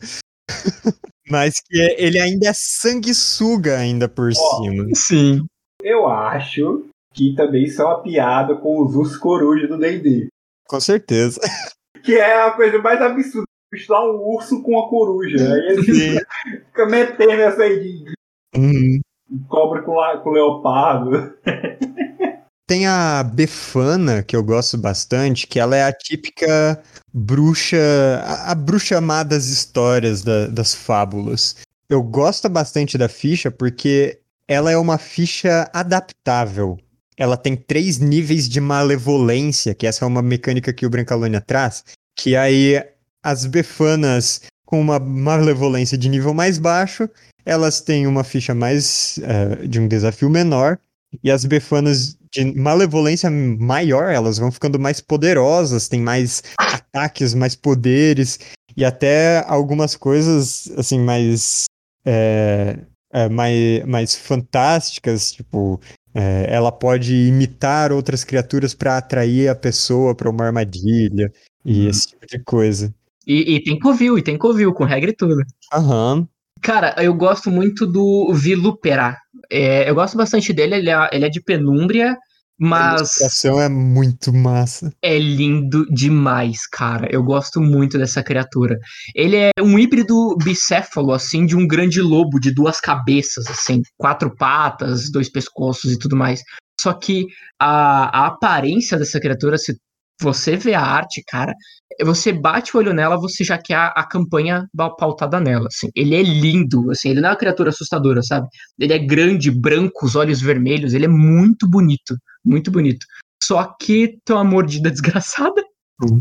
Mas 1.31 1.55
que 1.65 1.81
é- 1.81 2.03
ele 2.05 2.19
ainda 2.19 2.49
é 2.49 2.53
sanguessuga 2.55 3.79
ainda 3.79 4.09
por 4.09 4.33
cima. 4.35 4.87
Sim. 4.95 5.47
Eu 5.83 6.09
acho 6.09 6.85
que 7.15 7.35
também 7.37 7.65
isso 7.65 7.81
é 7.81 7.85
uma 7.85 8.03
piada 8.03 8.57
com 8.57 8.83
os 8.83 8.97
ursos 8.97 9.17
corujas 9.17 9.69
do 9.69 9.79
D&D. 9.79 10.27
Com 10.69 10.81
certeza. 10.81 11.41
Que 12.05 12.17
é 12.17 12.43
a 12.43 12.51
coisa 12.51 12.77
mais 12.83 13.01
absurda. 13.01 13.47
Misturar 13.73 14.03
um 14.05 14.17
urso 14.21 14.63
com 14.63 14.73
uma 14.73 14.91
coruja. 14.91 15.39
Aí 15.55 15.61
ele 15.73 15.83
Sim. 15.85 16.19
fica 16.67 16.85
metendo 16.87 17.33
essa 17.33 17.63
aí 17.63 17.81
de 17.81 18.15
Uhum. 18.55 19.01
Cobra 19.49 19.83
com, 19.83 19.95
la- 19.95 20.19
com 20.19 20.31
leopardo. 20.31 21.33
Tem 22.67 22.87
a 22.87 23.23
Befana, 23.23 24.23
que 24.23 24.35
eu 24.35 24.43
gosto 24.43 24.79
bastante, 24.79 25.47
que 25.47 25.61
ela 25.61 25.77
é 25.77 25.85
a 25.85 25.93
típica 25.93 26.83
bruxa, 27.13 27.77
a, 28.25 28.53
a 28.53 28.55
bruxa 28.55 29.01
má 29.01 29.23
das 29.23 29.47
histórias, 29.47 30.23
da- 30.23 30.47
das 30.47 30.75
fábulas. 30.75 31.57
Eu 31.91 32.03
gosto 32.03 32.49
bastante 32.49 32.97
da 32.97 33.09
ficha 33.09 33.51
porque 33.51 34.19
ela 34.49 34.71
é 34.71 34.79
uma 34.79 34.97
ficha 34.97 35.69
adaptável. 35.75 36.79
Ela 37.19 37.37
tem 37.37 37.55
três 37.55 37.99
níveis 37.99 38.49
de 38.49 38.61
malevolência, 38.61 39.75
que 39.75 39.87
essa 39.87 40.05
é 40.05 40.09
uma 40.09 40.23
mecânica 40.23 40.73
que 40.73 40.87
o 40.87 40.91
Brancalônia 40.91 41.41
traz, 41.41 41.85
que 42.17 42.35
aí 42.35 42.83
as 43.23 43.45
Befanas 43.47 44.43
com 44.65 44.81
uma 44.81 44.99
malevolência 44.99 45.97
de 45.97 46.09
nível 46.09 46.33
mais 46.35 46.59
baixo, 46.59 47.09
elas 47.45 47.81
têm 47.81 48.07
uma 48.07 48.25
ficha 48.25 48.55
mais 48.55 49.19
eh, 49.23 49.67
de 49.67 49.79
um 49.79 49.87
desafio 49.87 50.31
menor, 50.31 50.79
E 51.23 51.31
as 51.31 51.45
Befanas 51.45 52.17
de 52.33 52.45
malevolência 52.57 53.31
maior, 53.31 54.11
elas 54.11 54.39
vão 54.39 54.51
ficando 54.51 54.79
mais 54.79 55.01
poderosas, 55.01 55.89
tem 55.89 56.01
mais 56.01 56.43
ataques, 56.59 57.35
mais 57.35 57.55
poderes, 57.55 58.41
e 58.77 58.85
até 58.85 59.45
algumas 59.47 59.95
coisas, 59.95 60.69
assim, 60.77 60.99
mais. 60.99 61.65
É, 62.07 62.79
é, 63.13 63.29
mais, 63.29 63.85
mais 63.87 64.15
fantásticas, 64.17 65.31
tipo, 65.31 65.81
é, 66.13 66.47
ela 66.49 66.73
pode 66.73 67.15
imitar 67.15 67.93
outras 67.93 68.25
criaturas 68.25 68.75
para 68.75 68.99
atrair 68.99 69.49
a 69.49 69.55
pessoa 69.55 70.15
para 70.17 70.29
uma 70.29 70.45
armadilha 70.47 71.33
e 71.65 71.87
hum. 71.87 71.89
esse 71.89 72.09
tipo 72.09 72.27
de 72.27 72.41
coisa. 72.41 72.93
E, 73.27 73.55
e, 73.55 73.63
tem 73.63 73.79
Covil, 73.79 74.19
e 74.19 74.23
tem 74.23 74.37
Covil, 74.37 74.73
com 74.73 74.85
regra 74.85 75.11
e 75.11 75.17
tudo. 75.17 75.43
Aham. 75.73 76.15
Uhum. 76.15 76.29
Cara, 76.61 76.95
eu 76.99 77.13
gosto 77.13 77.51
muito 77.51 77.87
do 77.87 78.33
Vilupera. 78.33 79.19
É, 79.53 79.89
eu 79.89 79.95
gosto 79.95 80.17
bastante 80.17 80.51
dele, 80.51 80.77
ele 80.77 80.91
é, 80.91 81.09
ele 81.13 81.27
é 81.27 81.29
de 81.29 81.43
Penúmbria, 81.43 82.17
mas. 82.59 82.93
A 82.93 82.97
ilustração 82.97 83.61
é 83.61 83.69
muito 83.69 84.33
massa. 84.33 84.91
É 85.03 85.19
lindo 85.19 85.85
demais, 85.91 86.67
cara. 86.67 87.07
Eu 87.11 87.23
gosto 87.23 87.61
muito 87.61 87.99
dessa 87.99 88.23
criatura. 88.23 88.79
Ele 89.15 89.37
é 89.37 89.51
um 89.61 89.79
híbrido 89.79 90.37
bicéfalo, 90.43 91.13
assim, 91.13 91.45
de 91.45 91.55
um 91.57 91.67
grande 91.67 92.01
lobo 92.01 92.39
de 92.39 92.53
duas 92.53 92.81
cabeças, 92.81 93.47
assim, 93.49 93.83
quatro 93.99 94.35
patas, 94.35 95.11
dois 95.11 95.31
pescoços 95.31 95.93
e 95.93 95.99
tudo 95.99 96.17
mais. 96.17 96.43
Só 96.81 96.93
que 96.93 97.27
a, 97.61 98.25
a 98.25 98.27
aparência 98.27 98.99
dessa 98.99 99.21
criatura, 99.21 99.59
se 99.59 99.77
você 100.21 100.57
vê 100.57 100.75
a 100.75 100.81
arte, 100.81 101.23
cara, 101.27 101.55
você 102.03 102.33
bate 102.33 102.77
o 102.77 102.81
olho 102.81 102.93
nela, 102.93 103.21
você 103.21 103.45
já 103.45 103.59
quer 103.59 103.75
a, 103.75 103.87
a 103.89 104.07
campanha 104.07 104.67
pautada 104.99 105.41
nela, 105.41 105.67
assim. 105.67 105.89
Ele 105.95 106.15
é 106.15 106.23
lindo, 106.23 106.91
assim, 106.91 107.11
ele 107.11 107.21
não 107.21 107.29
é 107.29 107.33
uma 107.33 107.39
criatura 107.39 107.71
assustadora, 107.71 108.23
sabe? 108.23 108.47
Ele 108.79 108.93
é 108.93 108.99
grande, 108.99 109.51
branco, 109.51 110.07
os 110.07 110.17
olhos 110.17 110.41
vermelhos, 110.41 110.95
ele 110.95 111.05
é 111.05 111.09
muito 111.09 111.69
bonito, 111.69 112.17
muito 112.45 112.71
bonito. 112.71 113.07
Só 113.43 113.75
que 113.81 114.19
tem 114.25 114.35
uma 114.35 114.45
mordida 114.45 114.91
desgraçada, 114.91 115.63
uhum. 116.03 116.21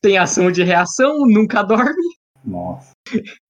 tem 0.00 0.18
ação 0.18 0.50
de 0.50 0.62
reação, 0.62 1.26
nunca 1.26 1.62
dorme. 1.62 2.14
Nossa. 2.44 2.90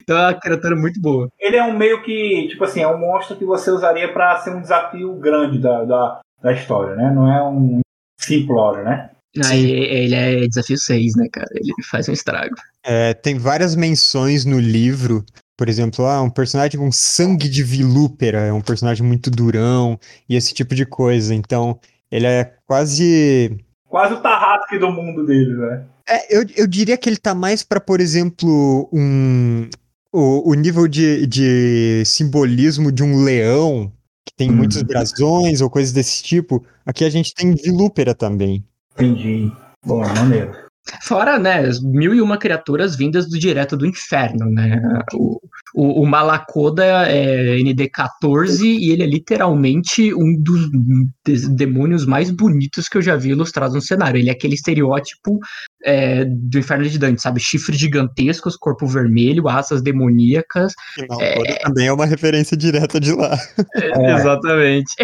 Então 0.03 0.17
é 0.17 0.29
uma 0.29 0.35
criatura 0.35 0.77
muito 0.77 1.01
boa. 1.01 1.29
Ele 1.41 1.57
é 1.57 1.65
um 1.65 1.77
meio 1.77 2.03
que, 2.03 2.49
tipo 2.49 2.63
assim, 2.65 2.81
é 2.81 2.89
um 2.89 2.99
monstro 2.99 3.37
que 3.37 3.45
você 3.45 3.71
usaria 3.71 4.13
para 4.13 4.39
ser 4.39 4.55
um 4.55 4.61
desafio 4.61 5.15
grande 5.15 5.59
da, 5.59 5.85
da, 5.85 6.21
da 6.43 6.53
história, 6.53 6.95
né? 6.95 7.11
Não 7.11 7.31
é 7.31 7.43
um 7.43 7.81
simplório, 8.21 8.85
né? 8.85 9.11
Aí 9.43 9.71
ele 9.71 10.15
é 10.15 10.47
desafio 10.47 10.79
6, 10.79 11.17
né, 11.17 11.29
cara? 11.33 11.49
Ele 11.55 11.73
faz 11.91 12.09
um 12.09 12.13
estrago. 12.13 12.55
É, 12.85 13.15
tem 13.15 13.39
várias 13.39 13.75
menções 13.75 14.45
no 14.45 14.61
livro. 14.61 15.25
Por 15.57 15.69
exemplo, 15.69 16.05
ah, 16.07 16.23
um 16.23 16.31
personagem 16.31 16.79
com 16.79 16.91
sangue 16.91 17.49
de 17.49 17.63
vilúpera, 17.63 18.41
é 18.41 18.53
um 18.53 18.61
personagem 18.61 19.07
muito 19.07 19.31
durão 19.31 19.99
e 20.29 20.37
esse 20.37 20.53
tipo 20.53 20.75
de 20.75 20.85
coisa. 20.85 21.35
Então, 21.35 21.79
ele 22.11 22.27
é 22.27 22.53
quase. 22.67 23.57
Quase 23.89 24.15
o 24.15 24.21
Tarrasque 24.21 24.79
do 24.79 24.91
mundo 24.91 25.25
dele, 25.25 25.55
né? 25.55 25.85
É, 26.09 26.37
eu, 26.37 26.45
eu 26.57 26.67
diria 26.67 26.97
que 26.97 27.09
ele 27.09 27.17
tá 27.17 27.35
mais 27.35 27.63
para, 27.63 27.81
por 27.81 28.01
exemplo, 28.01 28.89
um. 28.93 29.69
O, 30.13 30.51
o 30.51 30.55
nível 30.55 30.87
de, 30.87 31.27
de 31.27 32.05
simbolismo 32.07 32.93
de 32.93 33.03
um 33.03 33.25
leão, 33.25 33.93
que 34.25 34.33
tem 34.37 34.49
hum. 34.49 34.55
muitos 34.55 34.81
brasões 34.83 35.61
ou 35.61 35.69
coisas 35.69 35.93
desse 35.93 36.23
tipo. 36.23 36.65
Aqui 36.87 37.05
a 37.05 37.11
gente 37.11 37.35
tem 37.35 37.53
vilúpera 37.55 38.15
também. 38.15 38.65
Entendi. 38.95 39.53
Bom, 39.85 40.01
maneiro. 40.01 40.65
Fora, 41.03 41.39
né, 41.39 41.63
mil 41.83 42.15
e 42.15 42.21
uma 42.21 42.37
criaturas 42.37 42.95
vindas 42.95 43.27
do 43.27 43.39
direto 43.39 43.75
do 43.75 43.87
inferno, 43.87 44.51
né? 44.51 44.83
O, 45.15 45.41
o, 45.75 46.03
o 46.03 46.07
Malacoda 46.07 46.85
é 47.09 47.57
ND14 47.57 48.63
e 48.63 48.91
ele 48.91 49.03
é 49.03 49.07
literalmente 49.07 50.13
um 50.15 50.37
dos 50.39 51.49
demônios 51.49 52.05
mais 52.05 52.31
bonitos 52.31 52.87
que 52.87 52.99
eu 52.99 53.03
já 53.03 53.17
vi 53.17 53.31
ilustrados 53.31 53.75
no 53.75 53.81
cenário. 53.81 54.19
Ele 54.19 54.29
é 54.29 54.33
aquele 54.33 54.55
estereótipo 54.55 55.39
é, 55.83 56.27
do 56.27 56.59
inferno 56.59 56.87
de 56.87 56.99
Dante, 56.99 57.23
sabe? 57.23 57.41
Chifres 57.41 57.79
gigantescos, 57.79 58.55
corpo 58.55 58.87
vermelho, 58.87 59.49
asas 59.49 59.81
demoníacas. 59.81 60.75
Malacoda 61.09 61.51
é... 61.51 61.59
também 61.61 61.87
é 61.87 61.93
uma 61.95 62.07
referência 62.07 62.57
direta 62.59 63.01
de 63.01 63.13
lá. 63.13 63.39
É, 63.75 64.17
exatamente. 64.17 64.95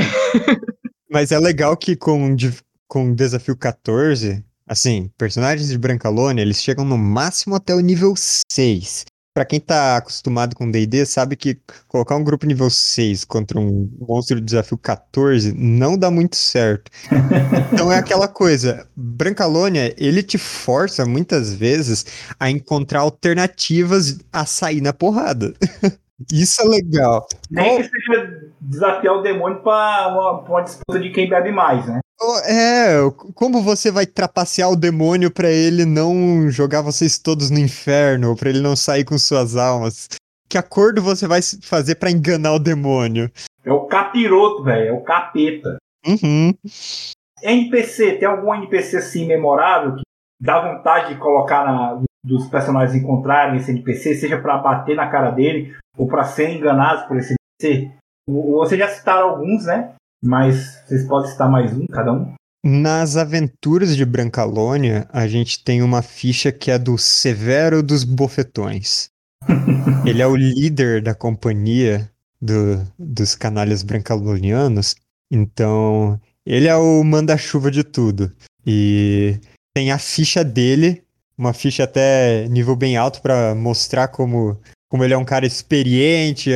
Mas 1.10 1.32
é 1.32 1.38
legal 1.38 1.74
que 1.74 1.96
com 1.96 2.36
com 2.90 3.14
desafio 3.14 3.56
14, 3.56 4.44
assim, 4.66 5.08
personagens 5.16 5.68
de 5.68 5.78
Brancalônia, 5.78 6.42
eles 6.42 6.60
chegam 6.60 6.84
no 6.84 6.98
máximo 6.98 7.54
até 7.54 7.72
o 7.72 7.78
nível 7.78 8.14
6. 8.16 9.04
Pra 9.32 9.44
quem 9.44 9.60
tá 9.60 9.96
acostumado 9.96 10.56
com 10.56 10.68
D&D, 10.68 11.06
sabe 11.06 11.36
que 11.36 11.56
colocar 11.86 12.16
um 12.16 12.24
grupo 12.24 12.44
nível 12.46 12.68
6 12.68 13.24
contra 13.24 13.60
um 13.60 13.88
monstro 14.00 14.40
de 14.40 14.42
desafio 14.44 14.76
14 14.76 15.54
não 15.56 15.96
dá 15.96 16.10
muito 16.10 16.34
certo. 16.34 16.90
então 17.72 17.92
é 17.92 17.96
aquela 17.96 18.26
coisa, 18.26 18.84
Brancalônia, 18.96 19.94
ele 19.96 20.20
te 20.20 20.36
força 20.36 21.06
muitas 21.06 21.54
vezes 21.54 22.04
a 22.40 22.50
encontrar 22.50 23.00
alternativas 23.00 24.18
a 24.32 24.44
sair 24.44 24.80
na 24.80 24.92
porrada. 24.92 25.54
Isso 26.32 26.60
é 26.60 26.64
legal. 26.64 27.26
Nem 27.48 27.80
que 27.80 27.88
seja 27.88 28.50
desafiar 28.60 29.14
o 29.14 29.22
demônio 29.22 29.62
pra 29.62 30.08
uma, 30.08 30.42
pra 30.42 30.52
uma 30.52 30.62
disputa 30.62 30.98
de 30.98 31.10
quem 31.10 31.30
bebe 31.30 31.52
mais, 31.52 31.86
né? 31.86 32.00
É, 32.46 32.98
como 33.34 33.62
você 33.62 33.90
vai 33.90 34.04
trapacear 34.04 34.70
o 34.70 34.76
demônio 34.76 35.30
para 35.30 35.50
ele 35.50 35.86
não 35.86 36.50
jogar 36.50 36.82
vocês 36.82 37.18
todos 37.18 37.50
no 37.50 37.58
inferno, 37.58 38.30
ou 38.30 38.36
pra 38.36 38.50
ele 38.50 38.60
não 38.60 38.76
sair 38.76 39.04
com 39.04 39.18
suas 39.18 39.56
almas? 39.56 40.08
Que 40.48 40.58
acordo 40.58 41.00
você 41.00 41.26
vai 41.26 41.40
fazer 41.62 41.94
para 41.94 42.10
enganar 42.10 42.52
o 42.52 42.58
demônio? 42.58 43.30
É 43.64 43.72
o 43.72 43.86
capiroto, 43.86 44.64
velho, 44.64 44.88
é 44.88 44.92
o 44.92 45.00
capeta. 45.00 45.78
Uhum. 46.06 46.52
NPC, 47.42 48.18
tem 48.18 48.28
algum 48.28 48.54
NPC 48.54 48.98
assim 48.98 49.26
memorável 49.26 49.96
que 49.96 50.02
dá 50.40 50.60
vontade 50.60 51.14
de 51.14 51.20
colocar 51.20 51.64
na, 51.64 52.02
dos 52.22 52.46
personagens 52.48 53.00
encontrarem 53.00 53.56
esse 53.56 53.70
NPC, 53.70 54.14
seja 54.16 54.38
para 54.38 54.58
bater 54.58 54.94
na 54.94 55.08
cara 55.08 55.30
dele 55.30 55.74
ou 55.96 56.06
para 56.06 56.24
ser 56.24 56.50
enganados 56.50 57.04
por 57.04 57.16
esse 57.16 57.34
NPC? 57.62 57.90
Você 58.28 58.76
já 58.76 58.88
citaram 58.88 59.30
alguns, 59.30 59.64
né? 59.64 59.94
Mas 60.22 60.82
vocês 60.86 61.06
podem 61.06 61.30
citar 61.30 61.50
mais 61.50 61.72
um, 61.72 61.86
cada 61.86 62.12
um? 62.12 62.34
Nas 62.62 63.16
aventuras 63.16 63.96
de 63.96 64.04
Brancalônia, 64.04 65.08
a 65.10 65.26
gente 65.26 65.64
tem 65.64 65.82
uma 65.82 66.02
ficha 66.02 66.52
que 66.52 66.70
é 66.70 66.78
do 66.78 66.98
Severo 66.98 67.82
dos 67.82 68.04
Bofetões. 68.04 69.08
Ele 70.04 70.20
é 70.20 70.26
o 70.26 70.36
líder 70.36 71.02
da 71.02 71.14
companhia 71.14 72.10
do, 72.40 72.86
dos 72.98 73.34
canalhas 73.34 73.82
brancalonianos, 73.82 74.94
então 75.30 76.20
ele 76.44 76.68
é 76.68 76.76
o 76.76 77.04
manda-chuva 77.04 77.70
de 77.70 77.84
tudo. 77.84 78.32
E 78.66 79.38
tem 79.74 79.90
a 79.92 79.98
ficha 79.98 80.42
dele, 80.42 81.02
uma 81.36 81.52
ficha 81.52 81.84
até 81.84 82.48
nível 82.48 82.74
bem 82.74 82.96
alto 82.96 83.20
para 83.20 83.54
mostrar 83.54 84.08
como, 84.08 84.58
como 84.88 85.04
ele 85.04 85.14
é 85.14 85.18
um 85.18 85.24
cara 85.24 85.46
experiente, 85.46 86.50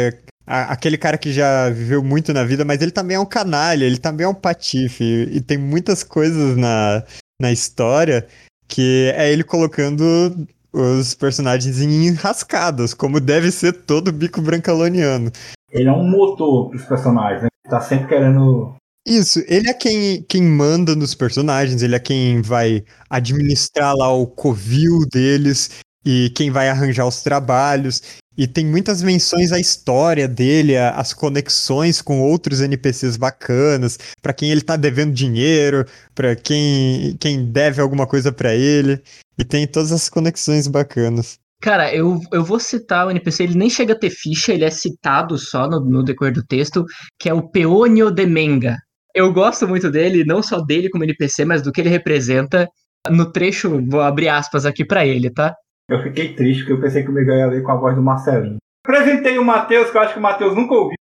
aquele 0.46 0.98
cara 0.98 1.16
que 1.16 1.32
já 1.32 1.70
viveu 1.70 2.02
muito 2.02 2.32
na 2.32 2.44
vida, 2.44 2.64
mas 2.64 2.82
ele 2.82 2.90
também 2.90 3.16
é 3.16 3.20
um 3.20 3.26
canalha, 3.26 3.84
ele 3.84 3.98
também 3.98 4.24
é 4.24 4.28
um 4.28 4.34
patife. 4.34 5.02
E, 5.02 5.36
e 5.36 5.40
tem 5.40 5.58
muitas 5.58 6.02
coisas 6.02 6.56
na, 6.56 7.02
na 7.40 7.52
história 7.52 8.26
que 8.68 9.12
é 9.16 9.32
ele 9.32 9.44
colocando 9.44 10.46
os 10.72 11.14
personagens 11.14 11.80
em 11.80 12.08
enrascadas, 12.08 12.92
como 12.92 13.20
deve 13.20 13.50
ser 13.50 13.72
todo 13.72 14.12
bico 14.12 14.40
brancaloniano. 14.40 15.30
Ele 15.70 15.88
é 15.88 15.92
um 15.92 16.08
motor 16.08 16.70
pros 16.70 16.84
personagens, 16.84 17.42
né? 17.42 17.48
Tá 17.68 17.80
sempre 17.80 18.08
querendo. 18.08 18.74
Isso, 19.06 19.42
ele 19.46 19.68
é 19.68 19.74
quem, 19.74 20.22
quem 20.22 20.42
manda 20.42 20.94
nos 20.96 21.14
personagens, 21.14 21.82
ele 21.82 21.94
é 21.94 22.00
quem 22.00 22.42
vai 22.42 22.84
administrar 23.08 23.94
lá 23.94 24.12
o 24.12 24.26
covil 24.26 25.00
deles 25.12 25.82
e 26.04 26.30
quem 26.30 26.50
vai 26.50 26.68
arranjar 26.68 27.06
os 27.06 27.22
trabalhos. 27.22 28.02
E 28.36 28.46
tem 28.46 28.66
muitas 28.66 29.02
menções 29.02 29.52
à 29.52 29.60
história 29.60 30.26
dele, 30.26 30.76
às 30.76 31.12
conexões 31.12 32.02
com 32.02 32.20
outros 32.20 32.60
NPCs 32.60 33.16
bacanas, 33.16 33.98
para 34.20 34.32
quem 34.32 34.50
ele 34.50 34.60
tá 34.60 34.76
devendo 34.76 35.12
dinheiro, 35.12 35.86
para 36.14 36.34
quem, 36.34 37.16
quem 37.18 37.44
deve 37.44 37.80
alguma 37.80 38.06
coisa 38.06 38.32
para 38.32 38.54
ele. 38.54 39.00
E 39.38 39.44
tem 39.44 39.66
todas 39.66 39.92
as 39.92 40.08
conexões 40.08 40.66
bacanas. 40.66 41.38
Cara, 41.60 41.94
eu, 41.94 42.20
eu 42.32 42.44
vou 42.44 42.60
citar 42.60 43.06
o 43.06 43.10
NPC, 43.10 43.44
ele 43.44 43.56
nem 43.56 43.70
chega 43.70 43.94
a 43.94 43.98
ter 43.98 44.10
ficha, 44.10 44.52
ele 44.52 44.64
é 44.64 44.70
citado 44.70 45.38
só 45.38 45.66
no, 45.68 45.80
no 45.80 46.04
decorrer 46.04 46.34
do 46.34 46.44
texto, 46.44 46.84
que 47.18 47.28
é 47.28 47.32
o 47.32 47.48
Peônio 47.48 48.10
de 48.10 48.26
Menga. 48.26 48.76
Eu 49.14 49.32
gosto 49.32 49.66
muito 49.66 49.90
dele, 49.90 50.24
não 50.24 50.42
só 50.42 50.60
dele 50.60 50.90
como 50.90 51.04
NPC, 51.04 51.44
mas 51.44 51.62
do 51.62 51.72
que 51.72 51.80
ele 51.80 51.88
representa. 51.88 52.68
No 53.10 53.30
trecho, 53.30 53.80
vou 53.88 54.00
abrir 54.00 54.28
aspas 54.28 54.66
aqui 54.66 54.84
para 54.84 55.06
ele, 55.06 55.30
tá? 55.30 55.54
Eu 55.88 56.02
fiquei 56.02 56.34
triste 56.34 56.60
porque 56.60 56.72
eu 56.72 56.80
pensei 56.80 57.02
que 57.02 57.10
o 57.10 57.12
Miguel 57.12 57.36
ia 57.36 57.46
ler 57.46 57.62
com 57.62 57.72
a 57.72 57.76
voz 57.76 57.94
do 57.94 58.02
Marcelinho. 58.02 58.56
Apresentei 58.84 59.38
o 59.38 59.44
Matheus, 59.44 59.90
que 59.90 59.96
eu 59.96 60.00
acho 60.00 60.14
que 60.14 60.18
o 60.18 60.22
Matheus 60.22 60.54
nunca 60.54 60.74
ouviu. 60.74 60.96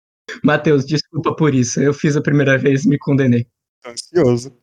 Matheus, 0.45 0.85
desculpa 0.85 1.35
por 1.35 1.55
isso. 1.55 1.81
Eu 1.81 1.93
fiz 1.93 2.16
a 2.16 2.22
primeira 2.22 2.57
vez 2.59 2.85
e 2.85 2.89
me 2.89 2.99
condenei. 2.99 3.47
Ansioso. 3.85 4.57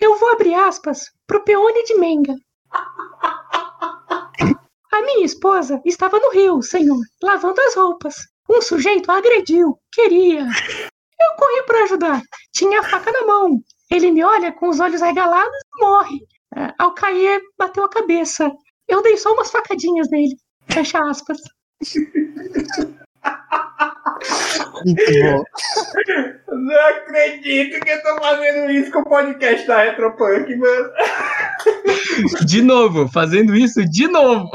Eu 0.00 0.18
vou 0.18 0.32
abrir 0.32 0.54
aspas 0.54 1.10
pro 1.26 1.44
Peone 1.44 1.84
de 1.84 1.94
Menga. 1.98 2.34
A 4.90 5.02
minha 5.02 5.24
esposa 5.24 5.80
estava 5.84 6.18
no 6.18 6.30
rio, 6.32 6.62
senhor, 6.62 6.98
lavando 7.22 7.60
as 7.60 7.76
roupas. 7.76 8.16
Um 8.50 8.60
sujeito 8.62 9.10
a 9.10 9.18
agrediu. 9.18 9.78
Queria. 9.92 10.40
Eu 10.40 11.36
corri 11.36 11.62
para 11.66 11.84
ajudar. 11.84 12.22
Tinha 12.52 12.80
a 12.80 12.82
faca 12.82 13.12
na 13.12 13.26
mão. 13.26 13.60
Ele 13.90 14.10
me 14.10 14.24
olha 14.24 14.50
com 14.52 14.68
os 14.68 14.80
olhos 14.80 15.00
regalados 15.00 15.54
e 15.54 15.80
morre. 15.80 16.18
É, 16.56 16.72
ao 16.78 16.94
cair, 16.94 17.40
bateu 17.58 17.84
a 17.84 17.90
cabeça. 17.90 18.50
Eu 18.88 19.02
dei 19.02 19.16
só 19.16 19.32
umas 19.32 19.50
facadinhas 19.50 20.08
nele. 20.10 20.34
Fecha 20.70 20.98
aspas. 20.98 21.38
Muito 24.84 25.12
bom. 25.22 25.44
Não 26.50 26.86
acredito 26.88 27.80
que 27.80 27.90
eu 27.90 28.02
tô 28.02 28.20
fazendo 28.22 28.70
isso 28.70 28.90
com 28.90 29.00
o 29.00 29.04
podcast 29.04 29.66
da 29.66 29.82
Retropunk, 29.82 30.56
mano. 30.56 30.90
De 32.46 32.62
novo, 32.62 33.08
fazendo 33.08 33.54
isso 33.54 33.84
de 33.88 34.08
novo. 34.08 34.48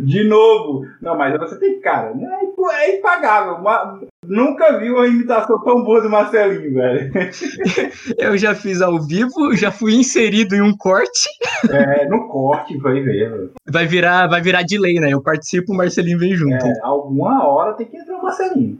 De 0.00 0.24
novo. 0.24 0.86
Não, 1.00 1.16
mas 1.16 1.38
você 1.38 1.58
tem 1.58 1.80
cara, 1.80 2.14
né? 2.14 2.28
É 2.72 2.96
impagável. 2.98 3.54
Uma- 3.56 4.00
Nunca 4.28 4.78
vi 4.78 4.90
uma 4.90 5.06
imitação 5.06 5.62
tão 5.62 5.82
boa 5.82 6.00
do 6.00 6.10
Marcelinho, 6.10 6.74
velho. 6.74 7.12
Eu 8.18 8.36
já 8.36 8.54
fiz 8.54 8.80
ao 8.80 9.00
vivo, 9.00 9.54
já 9.54 9.70
fui 9.70 9.94
inserido 9.94 10.54
em 10.54 10.60
um 10.60 10.76
corte. 10.76 11.28
É, 11.70 12.08
no 12.08 12.28
corte, 12.28 12.76
vai 12.78 13.00
ver, 13.00 13.30
velho. 13.30 13.52
Vai 13.68 13.86
virar, 13.86 14.26
vai 14.26 14.40
virar 14.40 14.62
delay, 14.62 15.00
né? 15.00 15.12
Eu 15.12 15.22
participo, 15.22 15.72
o 15.72 15.76
Marcelinho 15.76 16.18
vem 16.18 16.34
junto. 16.34 16.64
É, 16.66 16.72
alguma 16.82 17.46
hora 17.46 17.74
tem 17.74 17.86
que 17.86 17.96
entrar 17.96 18.16
o 18.16 18.22
Marcelinho. 18.22 18.78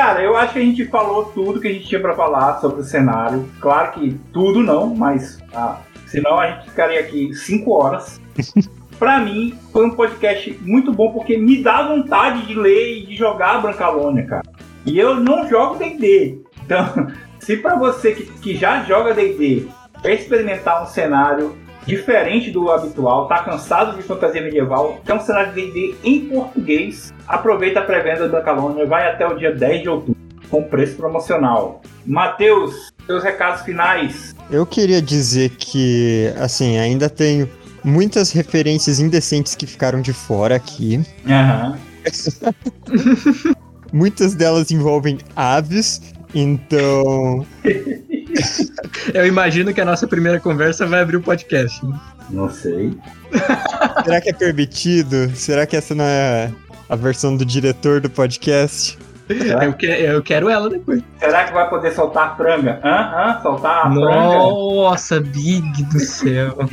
Cara, 0.00 0.22
eu 0.22 0.34
acho 0.34 0.54
que 0.54 0.58
a 0.58 0.62
gente 0.62 0.86
falou 0.86 1.26
tudo 1.26 1.60
que 1.60 1.68
a 1.68 1.72
gente 1.74 1.86
tinha 1.86 2.00
pra 2.00 2.16
falar 2.16 2.58
sobre 2.58 2.80
o 2.80 2.84
cenário. 2.84 3.46
Claro 3.60 3.92
que 3.92 4.18
tudo 4.32 4.62
não, 4.62 4.94
mas 4.94 5.38
ah, 5.52 5.82
senão 6.06 6.40
a 6.40 6.52
gente 6.52 6.70
ficaria 6.70 7.00
aqui 7.00 7.34
cinco 7.34 7.72
horas. 7.72 8.18
pra 8.98 9.18
mim, 9.18 9.54
foi 9.70 9.84
um 9.84 9.90
podcast 9.90 10.58
muito 10.62 10.90
bom 10.90 11.12
porque 11.12 11.36
me 11.36 11.62
dá 11.62 11.86
vontade 11.86 12.46
de 12.46 12.54
ler 12.54 12.96
e 12.96 13.06
de 13.08 13.14
jogar 13.14 13.60
Brancalônia, 13.60 14.24
cara. 14.24 14.42
E 14.86 14.98
eu 14.98 15.16
não 15.16 15.46
jogo 15.46 15.76
D&D. 15.76 16.40
Então, 16.64 17.08
se 17.38 17.58
pra 17.58 17.74
você 17.74 18.12
que, 18.12 18.24
que 18.24 18.56
já 18.56 18.82
joga 18.84 19.12
D&D 19.12 19.68
experimentar 20.02 20.82
um 20.82 20.86
cenário 20.86 21.54
diferente 21.86 22.50
do 22.50 22.70
habitual, 22.70 23.26
tá 23.26 23.42
cansado 23.42 23.96
de 23.96 24.02
fantasia 24.02 24.42
medieval, 24.42 25.00
quer 25.04 25.14
um 25.14 25.20
cenário 25.20 25.52
de 25.52 25.70
D&D 25.70 25.94
em 26.04 26.20
português, 26.28 27.12
aproveita 27.26 27.80
a 27.80 27.82
pré-venda 27.82 28.28
da 28.28 28.40
Calônia, 28.40 28.86
vai 28.86 29.10
até 29.10 29.26
o 29.26 29.36
dia 29.36 29.54
10 29.54 29.82
de 29.82 29.88
outubro, 29.88 30.16
com 30.50 30.62
preço 30.62 30.96
promocional. 30.96 31.80
Matheus, 32.06 32.92
seus 33.06 33.22
recados 33.22 33.62
finais. 33.62 34.34
Eu 34.50 34.66
queria 34.66 35.00
dizer 35.00 35.50
que, 35.50 36.32
assim, 36.38 36.78
ainda 36.78 37.08
tenho 37.08 37.48
muitas 37.84 38.32
referências 38.32 39.00
indecentes 39.00 39.54
que 39.54 39.66
ficaram 39.66 40.00
de 40.00 40.12
fora 40.12 40.56
aqui. 40.56 41.00
Aham. 41.26 41.78
Muitas 43.92 44.34
delas 44.34 44.70
envolvem 44.70 45.18
aves, 45.34 46.00
então. 46.34 47.44
Eu 49.14 49.26
imagino 49.26 49.72
que 49.72 49.80
a 49.80 49.84
nossa 49.84 50.06
primeira 50.06 50.38
conversa 50.40 50.86
vai 50.86 51.00
abrir 51.00 51.16
o 51.16 51.20
podcast. 51.22 51.84
né? 51.84 51.98
Não 52.30 52.50
sei. 52.50 52.92
Será 54.04 54.20
que 54.20 54.30
é 54.30 54.32
permitido? 54.32 55.30
Será 55.34 55.66
que 55.66 55.76
essa 55.76 55.94
não 55.94 56.04
é 56.04 56.50
a 56.88 56.96
versão 56.96 57.36
do 57.36 57.44
diretor 57.44 58.00
do 58.00 58.10
podcast? 58.10 58.98
Eu, 59.28 59.72
que- 59.74 59.86
eu 59.86 60.20
quero 60.22 60.48
ela 60.48 60.68
depois. 60.68 61.02
Será 61.20 61.44
que 61.44 61.52
vai 61.52 61.68
poder 61.70 61.92
soltar 61.92 62.30
a 62.32 62.36
franga? 62.36 62.80
Hã? 62.84 62.90
Hã? 62.90 63.40
Soltar 63.42 63.86
a 63.86 63.90
franga? 63.92 64.08
Nossa, 64.08 65.20
Big 65.20 65.84
do 65.84 66.00
céu. 66.00 66.56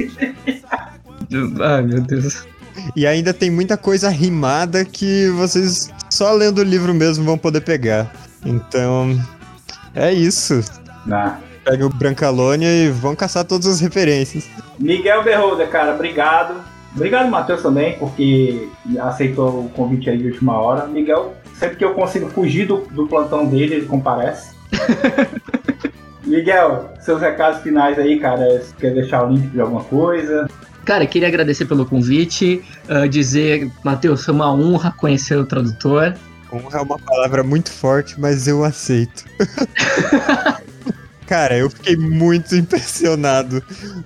Ai, 1.62 1.82
meu 1.84 2.02
Deus. 2.02 2.46
E 2.96 3.06
ainda 3.06 3.34
tem 3.34 3.50
muita 3.52 3.78
coisa 3.78 4.10
rimada 4.10 4.86
que 4.86 5.30
vocês 5.32 5.90
só 6.10 6.32
lendo 6.34 6.60
o 6.60 6.64
livro 6.64 6.94
mesmo 6.94 7.24
vão 7.26 7.38
poder 7.38 7.62
pegar. 7.62 8.12
Então, 8.46 9.20
é 9.94 10.12
isso. 10.14 10.62
Não. 11.06 11.38
Pega 11.68 11.86
o 11.86 11.90
Brancalônia 11.90 12.70
e 12.70 12.90
vão 12.90 13.14
caçar 13.14 13.44
todas 13.44 13.68
as 13.68 13.82
referências. 13.82 14.50
Miguel 14.80 15.22
Berroda, 15.22 15.68
cara, 15.68 15.94
obrigado. 15.94 16.64
Obrigado, 16.96 17.30
Matheus, 17.30 17.62
também, 17.62 17.98
porque 18.00 18.70
aceitou 19.02 19.66
o 19.66 19.70
convite 19.70 20.10
aí 20.10 20.18
de 20.18 20.30
última 20.30 20.58
hora. 20.58 20.88
Miguel, 20.88 21.36
sempre 21.60 21.76
que 21.76 21.84
eu 21.84 21.94
consigo 21.94 22.30
fugir 22.30 22.66
do, 22.66 22.78
do 22.92 23.06
plantão 23.06 23.46
dele, 23.46 23.76
ele 23.76 23.86
comparece. 23.86 24.56
Miguel, 26.26 26.94
seus 27.02 27.22
recados 27.22 27.62
finais 27.62 28.00
aí, 28.00 28.18
cara. 28.18 28.62
Se 28.62 28.74
quer 28.74 28.94
deixar 28.94 29.26
o 29.26 29.34
link 29.34 29.48
de 29.50 29.60
alguma 29.60 29.84
coisa? 29.84 30.48
Cara, 30.86 31.06
queria 31.06 31.28
agradecer 31.28 31.66
pelo 31.66 31.86
convite, 31.86 32.64
ah, 32.88 33.06
dizer, 33.08 33.70
Matheus, 33.84 34.24
foi 34.24 34.34
uma 34.34 34.54
honra 34.54 34.94
conhecer 34.96 35.36
o 35.36 35.46
tradutor. 35.46 36.14
Honra 36.50 36.80
é 36.80 36.82
uma 36.82 36.98
palavra 36.98 37.44
muito 37.44 37.70
forte, 37.70 38.18
mas 38.18 38.48
eu 38.48 38.64
aceito. 38.64 39.26
Cara, 41.28 41.58
eu 41.58 41.70
fiquei 41.70 41.96
muito 41.96 42.56
impressionado 42.56 43.62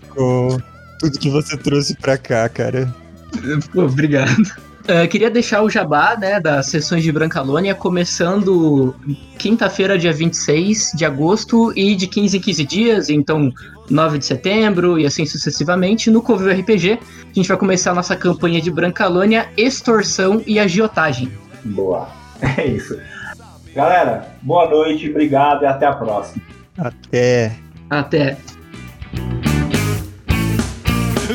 com 0.09 0.57
tudo 0.99 1.19
que 1.19 1.29
você 1.29 1.55
trouxe 1.55 1.95
pra 1.95 2.17
cá, 2.17 2.49
cara. 2.49 2.93
Pô, 3.71 3.83
obrigado. 3.83 4.35
Ah, 4.87 5.07
queria 5.07 5.29
deixar 5.29 5.61
o 5.61 5.69
jabá, 5.69 6.17
né, 6.17 6.39
das 6.39 6.65
sessões 6.67 7.03
de 7.03 7.11
Brancalônia, 7.11 7.75
começando 7.75 8.95
quinta-feira, 9.37 9.97
dia 9.97 10.11
26 10.11 10.93
de 10.95 11.05
agosto, 11.05 11.71
e 11.75 11.95
de 11.95 12.07
15 12.07 12.37
em 12.37 12.41
15 12.41 12.65
dias, 12.65 13.09
então 13.09 13.51
9 13.89 14.17
de 14.17 14.25
setembro 14.25 14.99
e 14.99 15.05
assim 15.05 15.25
sucessivamente, 15.25 16.09
no 16.09 16.21
Covil 16.21 16.51
RPG. 16.51 16.99
A 16.99 17.33
gente 17.33 17.47
vai 17.47 17.57
começar 17.57 17.91
a 17.91 17.95
nossa 17.95 18.15
campanha 18.15 18.61
de 18.61 18.71
Brancalônia, 18.71 19.49
extorsão 19.55 20.41
e 20.47 20.59
agiotagem. 20.59 21.31
Boa. 21.63 22.09
É 22.57 22.65
isso. 22.65 22.99
Galera, 23.75 24.35
boa 24.41 24.67
noite, 24.67 25.07
obrigado 25.07 25.61
e 25.61 25.67
até 25.67 25.85
a 25.85 25.93
próxima. 25.93 26.41
Até. 26.77 27.57
Até. 27.89 28.37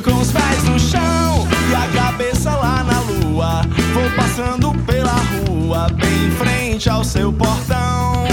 com 0.02 0.20
os 0.20 0.30
pés 0.30 0.62
no 0.64 0.78
chão 0.78 1.48
e 1.70 1.74
a 1.74 2.00
cabeça 2.00 2.50
lá 2.50 2.84
na 2.84 3.00
lua. 3.00 3.62
Vou 3.94 4.10
passando 4.14 4.72
pela 4.84 5.12
rua, 5.12 5.88
bem 5.88 6.26
em 6.26 6.30
frente 6.32 6.88
ao 6.88 7.02
seu 7.02 7.32
portão. 7.32 8.24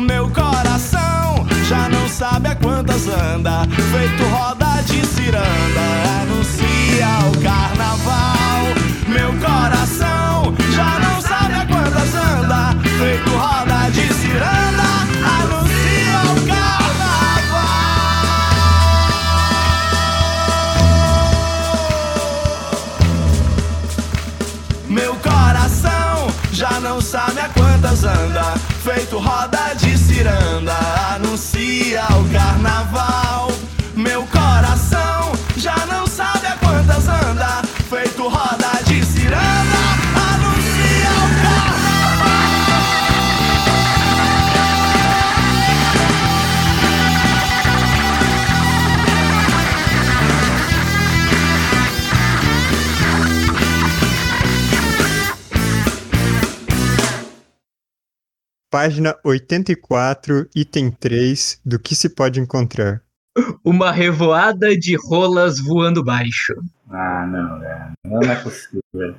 Meu 0.00 0.28
coração 0.30 1.46
já 1.68 1.88
não 1.88 2.08
sabe 2.08 2.48
a 2.48 2.54
quantas 2.54 3.06
anda, 3.08 3.66
feito 3.90 4.22
roda 4.24 4.82
de 4.86 5.04
ciranda, 5.06 5.42
anuncia 6.22 7.08
o 7.30 7.42
carnaval. 7.42 8.66
Meu 9.08 9.32
coração 9.38 10.21
feito 28.82 29.16
roda 29.18 29.74
de 29.74 29.96
ciranda, 29.96 30.76
anuncia 31.14 32.04
o 32.18 32.32
carnaval. 32.32 33.61
Página 58.76 59.14
84, 59.22 60.48
item 60.56 60.90
3, 60.90 61.60
do 61.62 61.78
que 61.78 61.94
se 61.94 62.08
pode 62.08 62.40
encontrar. 62.40 63.02
Uma 63.62 63.92
revoada 63.92 64.74
de 64.74 64.96
rolas 64.96 65.60
voando 65.60 66.02
baixo. 66.02 66.54
Ah, 66.88 67.26
não, 67.26 67.60
velho. 67.60 67.92
Não 68.06 68.32
é 68.32 68.42
possível, 68.42 68.80
velho. 68.94 69.16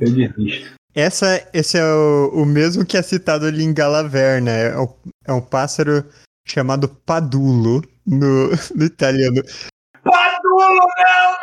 Eu 0.00 0.12
desisto. 0.12 0.74
Essa, 0.92 1.48
esse 1.54 1.78
é 1.78 1.84
o, 1.84 2.30
o 2.34 2.44
mesmo 2.44 2.84
que 2.84 2.96
é 2.96 3.02
citado 3.02 3.46
ali 3.46 3.62
em 3.62 3.72
Galaverna. 3.72 4.50
É, 4.50 4.76
o- 4.76 4.96
é 5.24 5.32
um 5.32 5.40
pássaro 5.40 6.04
chamado 6.48 6.88
padulo 6.88 7.80
no, 8.04 8.50
no 8.74 8.84
italiano. 8.84 9.40
Padulo, 10.02 10.78
não, 10.98 11.36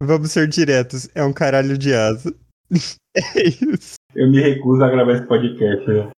Vamos 0.08 0.32
ser 0.32 0.48
diretos, 0.48 1.06
é 1.14 1.22
um 1.22 1.34
caralho 1.34 1.76
de 1.76 1.94
asa. 1.94 2.34
é 3.14 3.48
isso. 3.48 3.94
Eu 4.14 4.30
me 4.30 4.40
recuso 4.40 4.82
a 4.82 4.90
gravar 4.90 5.12
esse 5.12 5.26
podcast. 5.26 5.86
velho. 5.86 6.10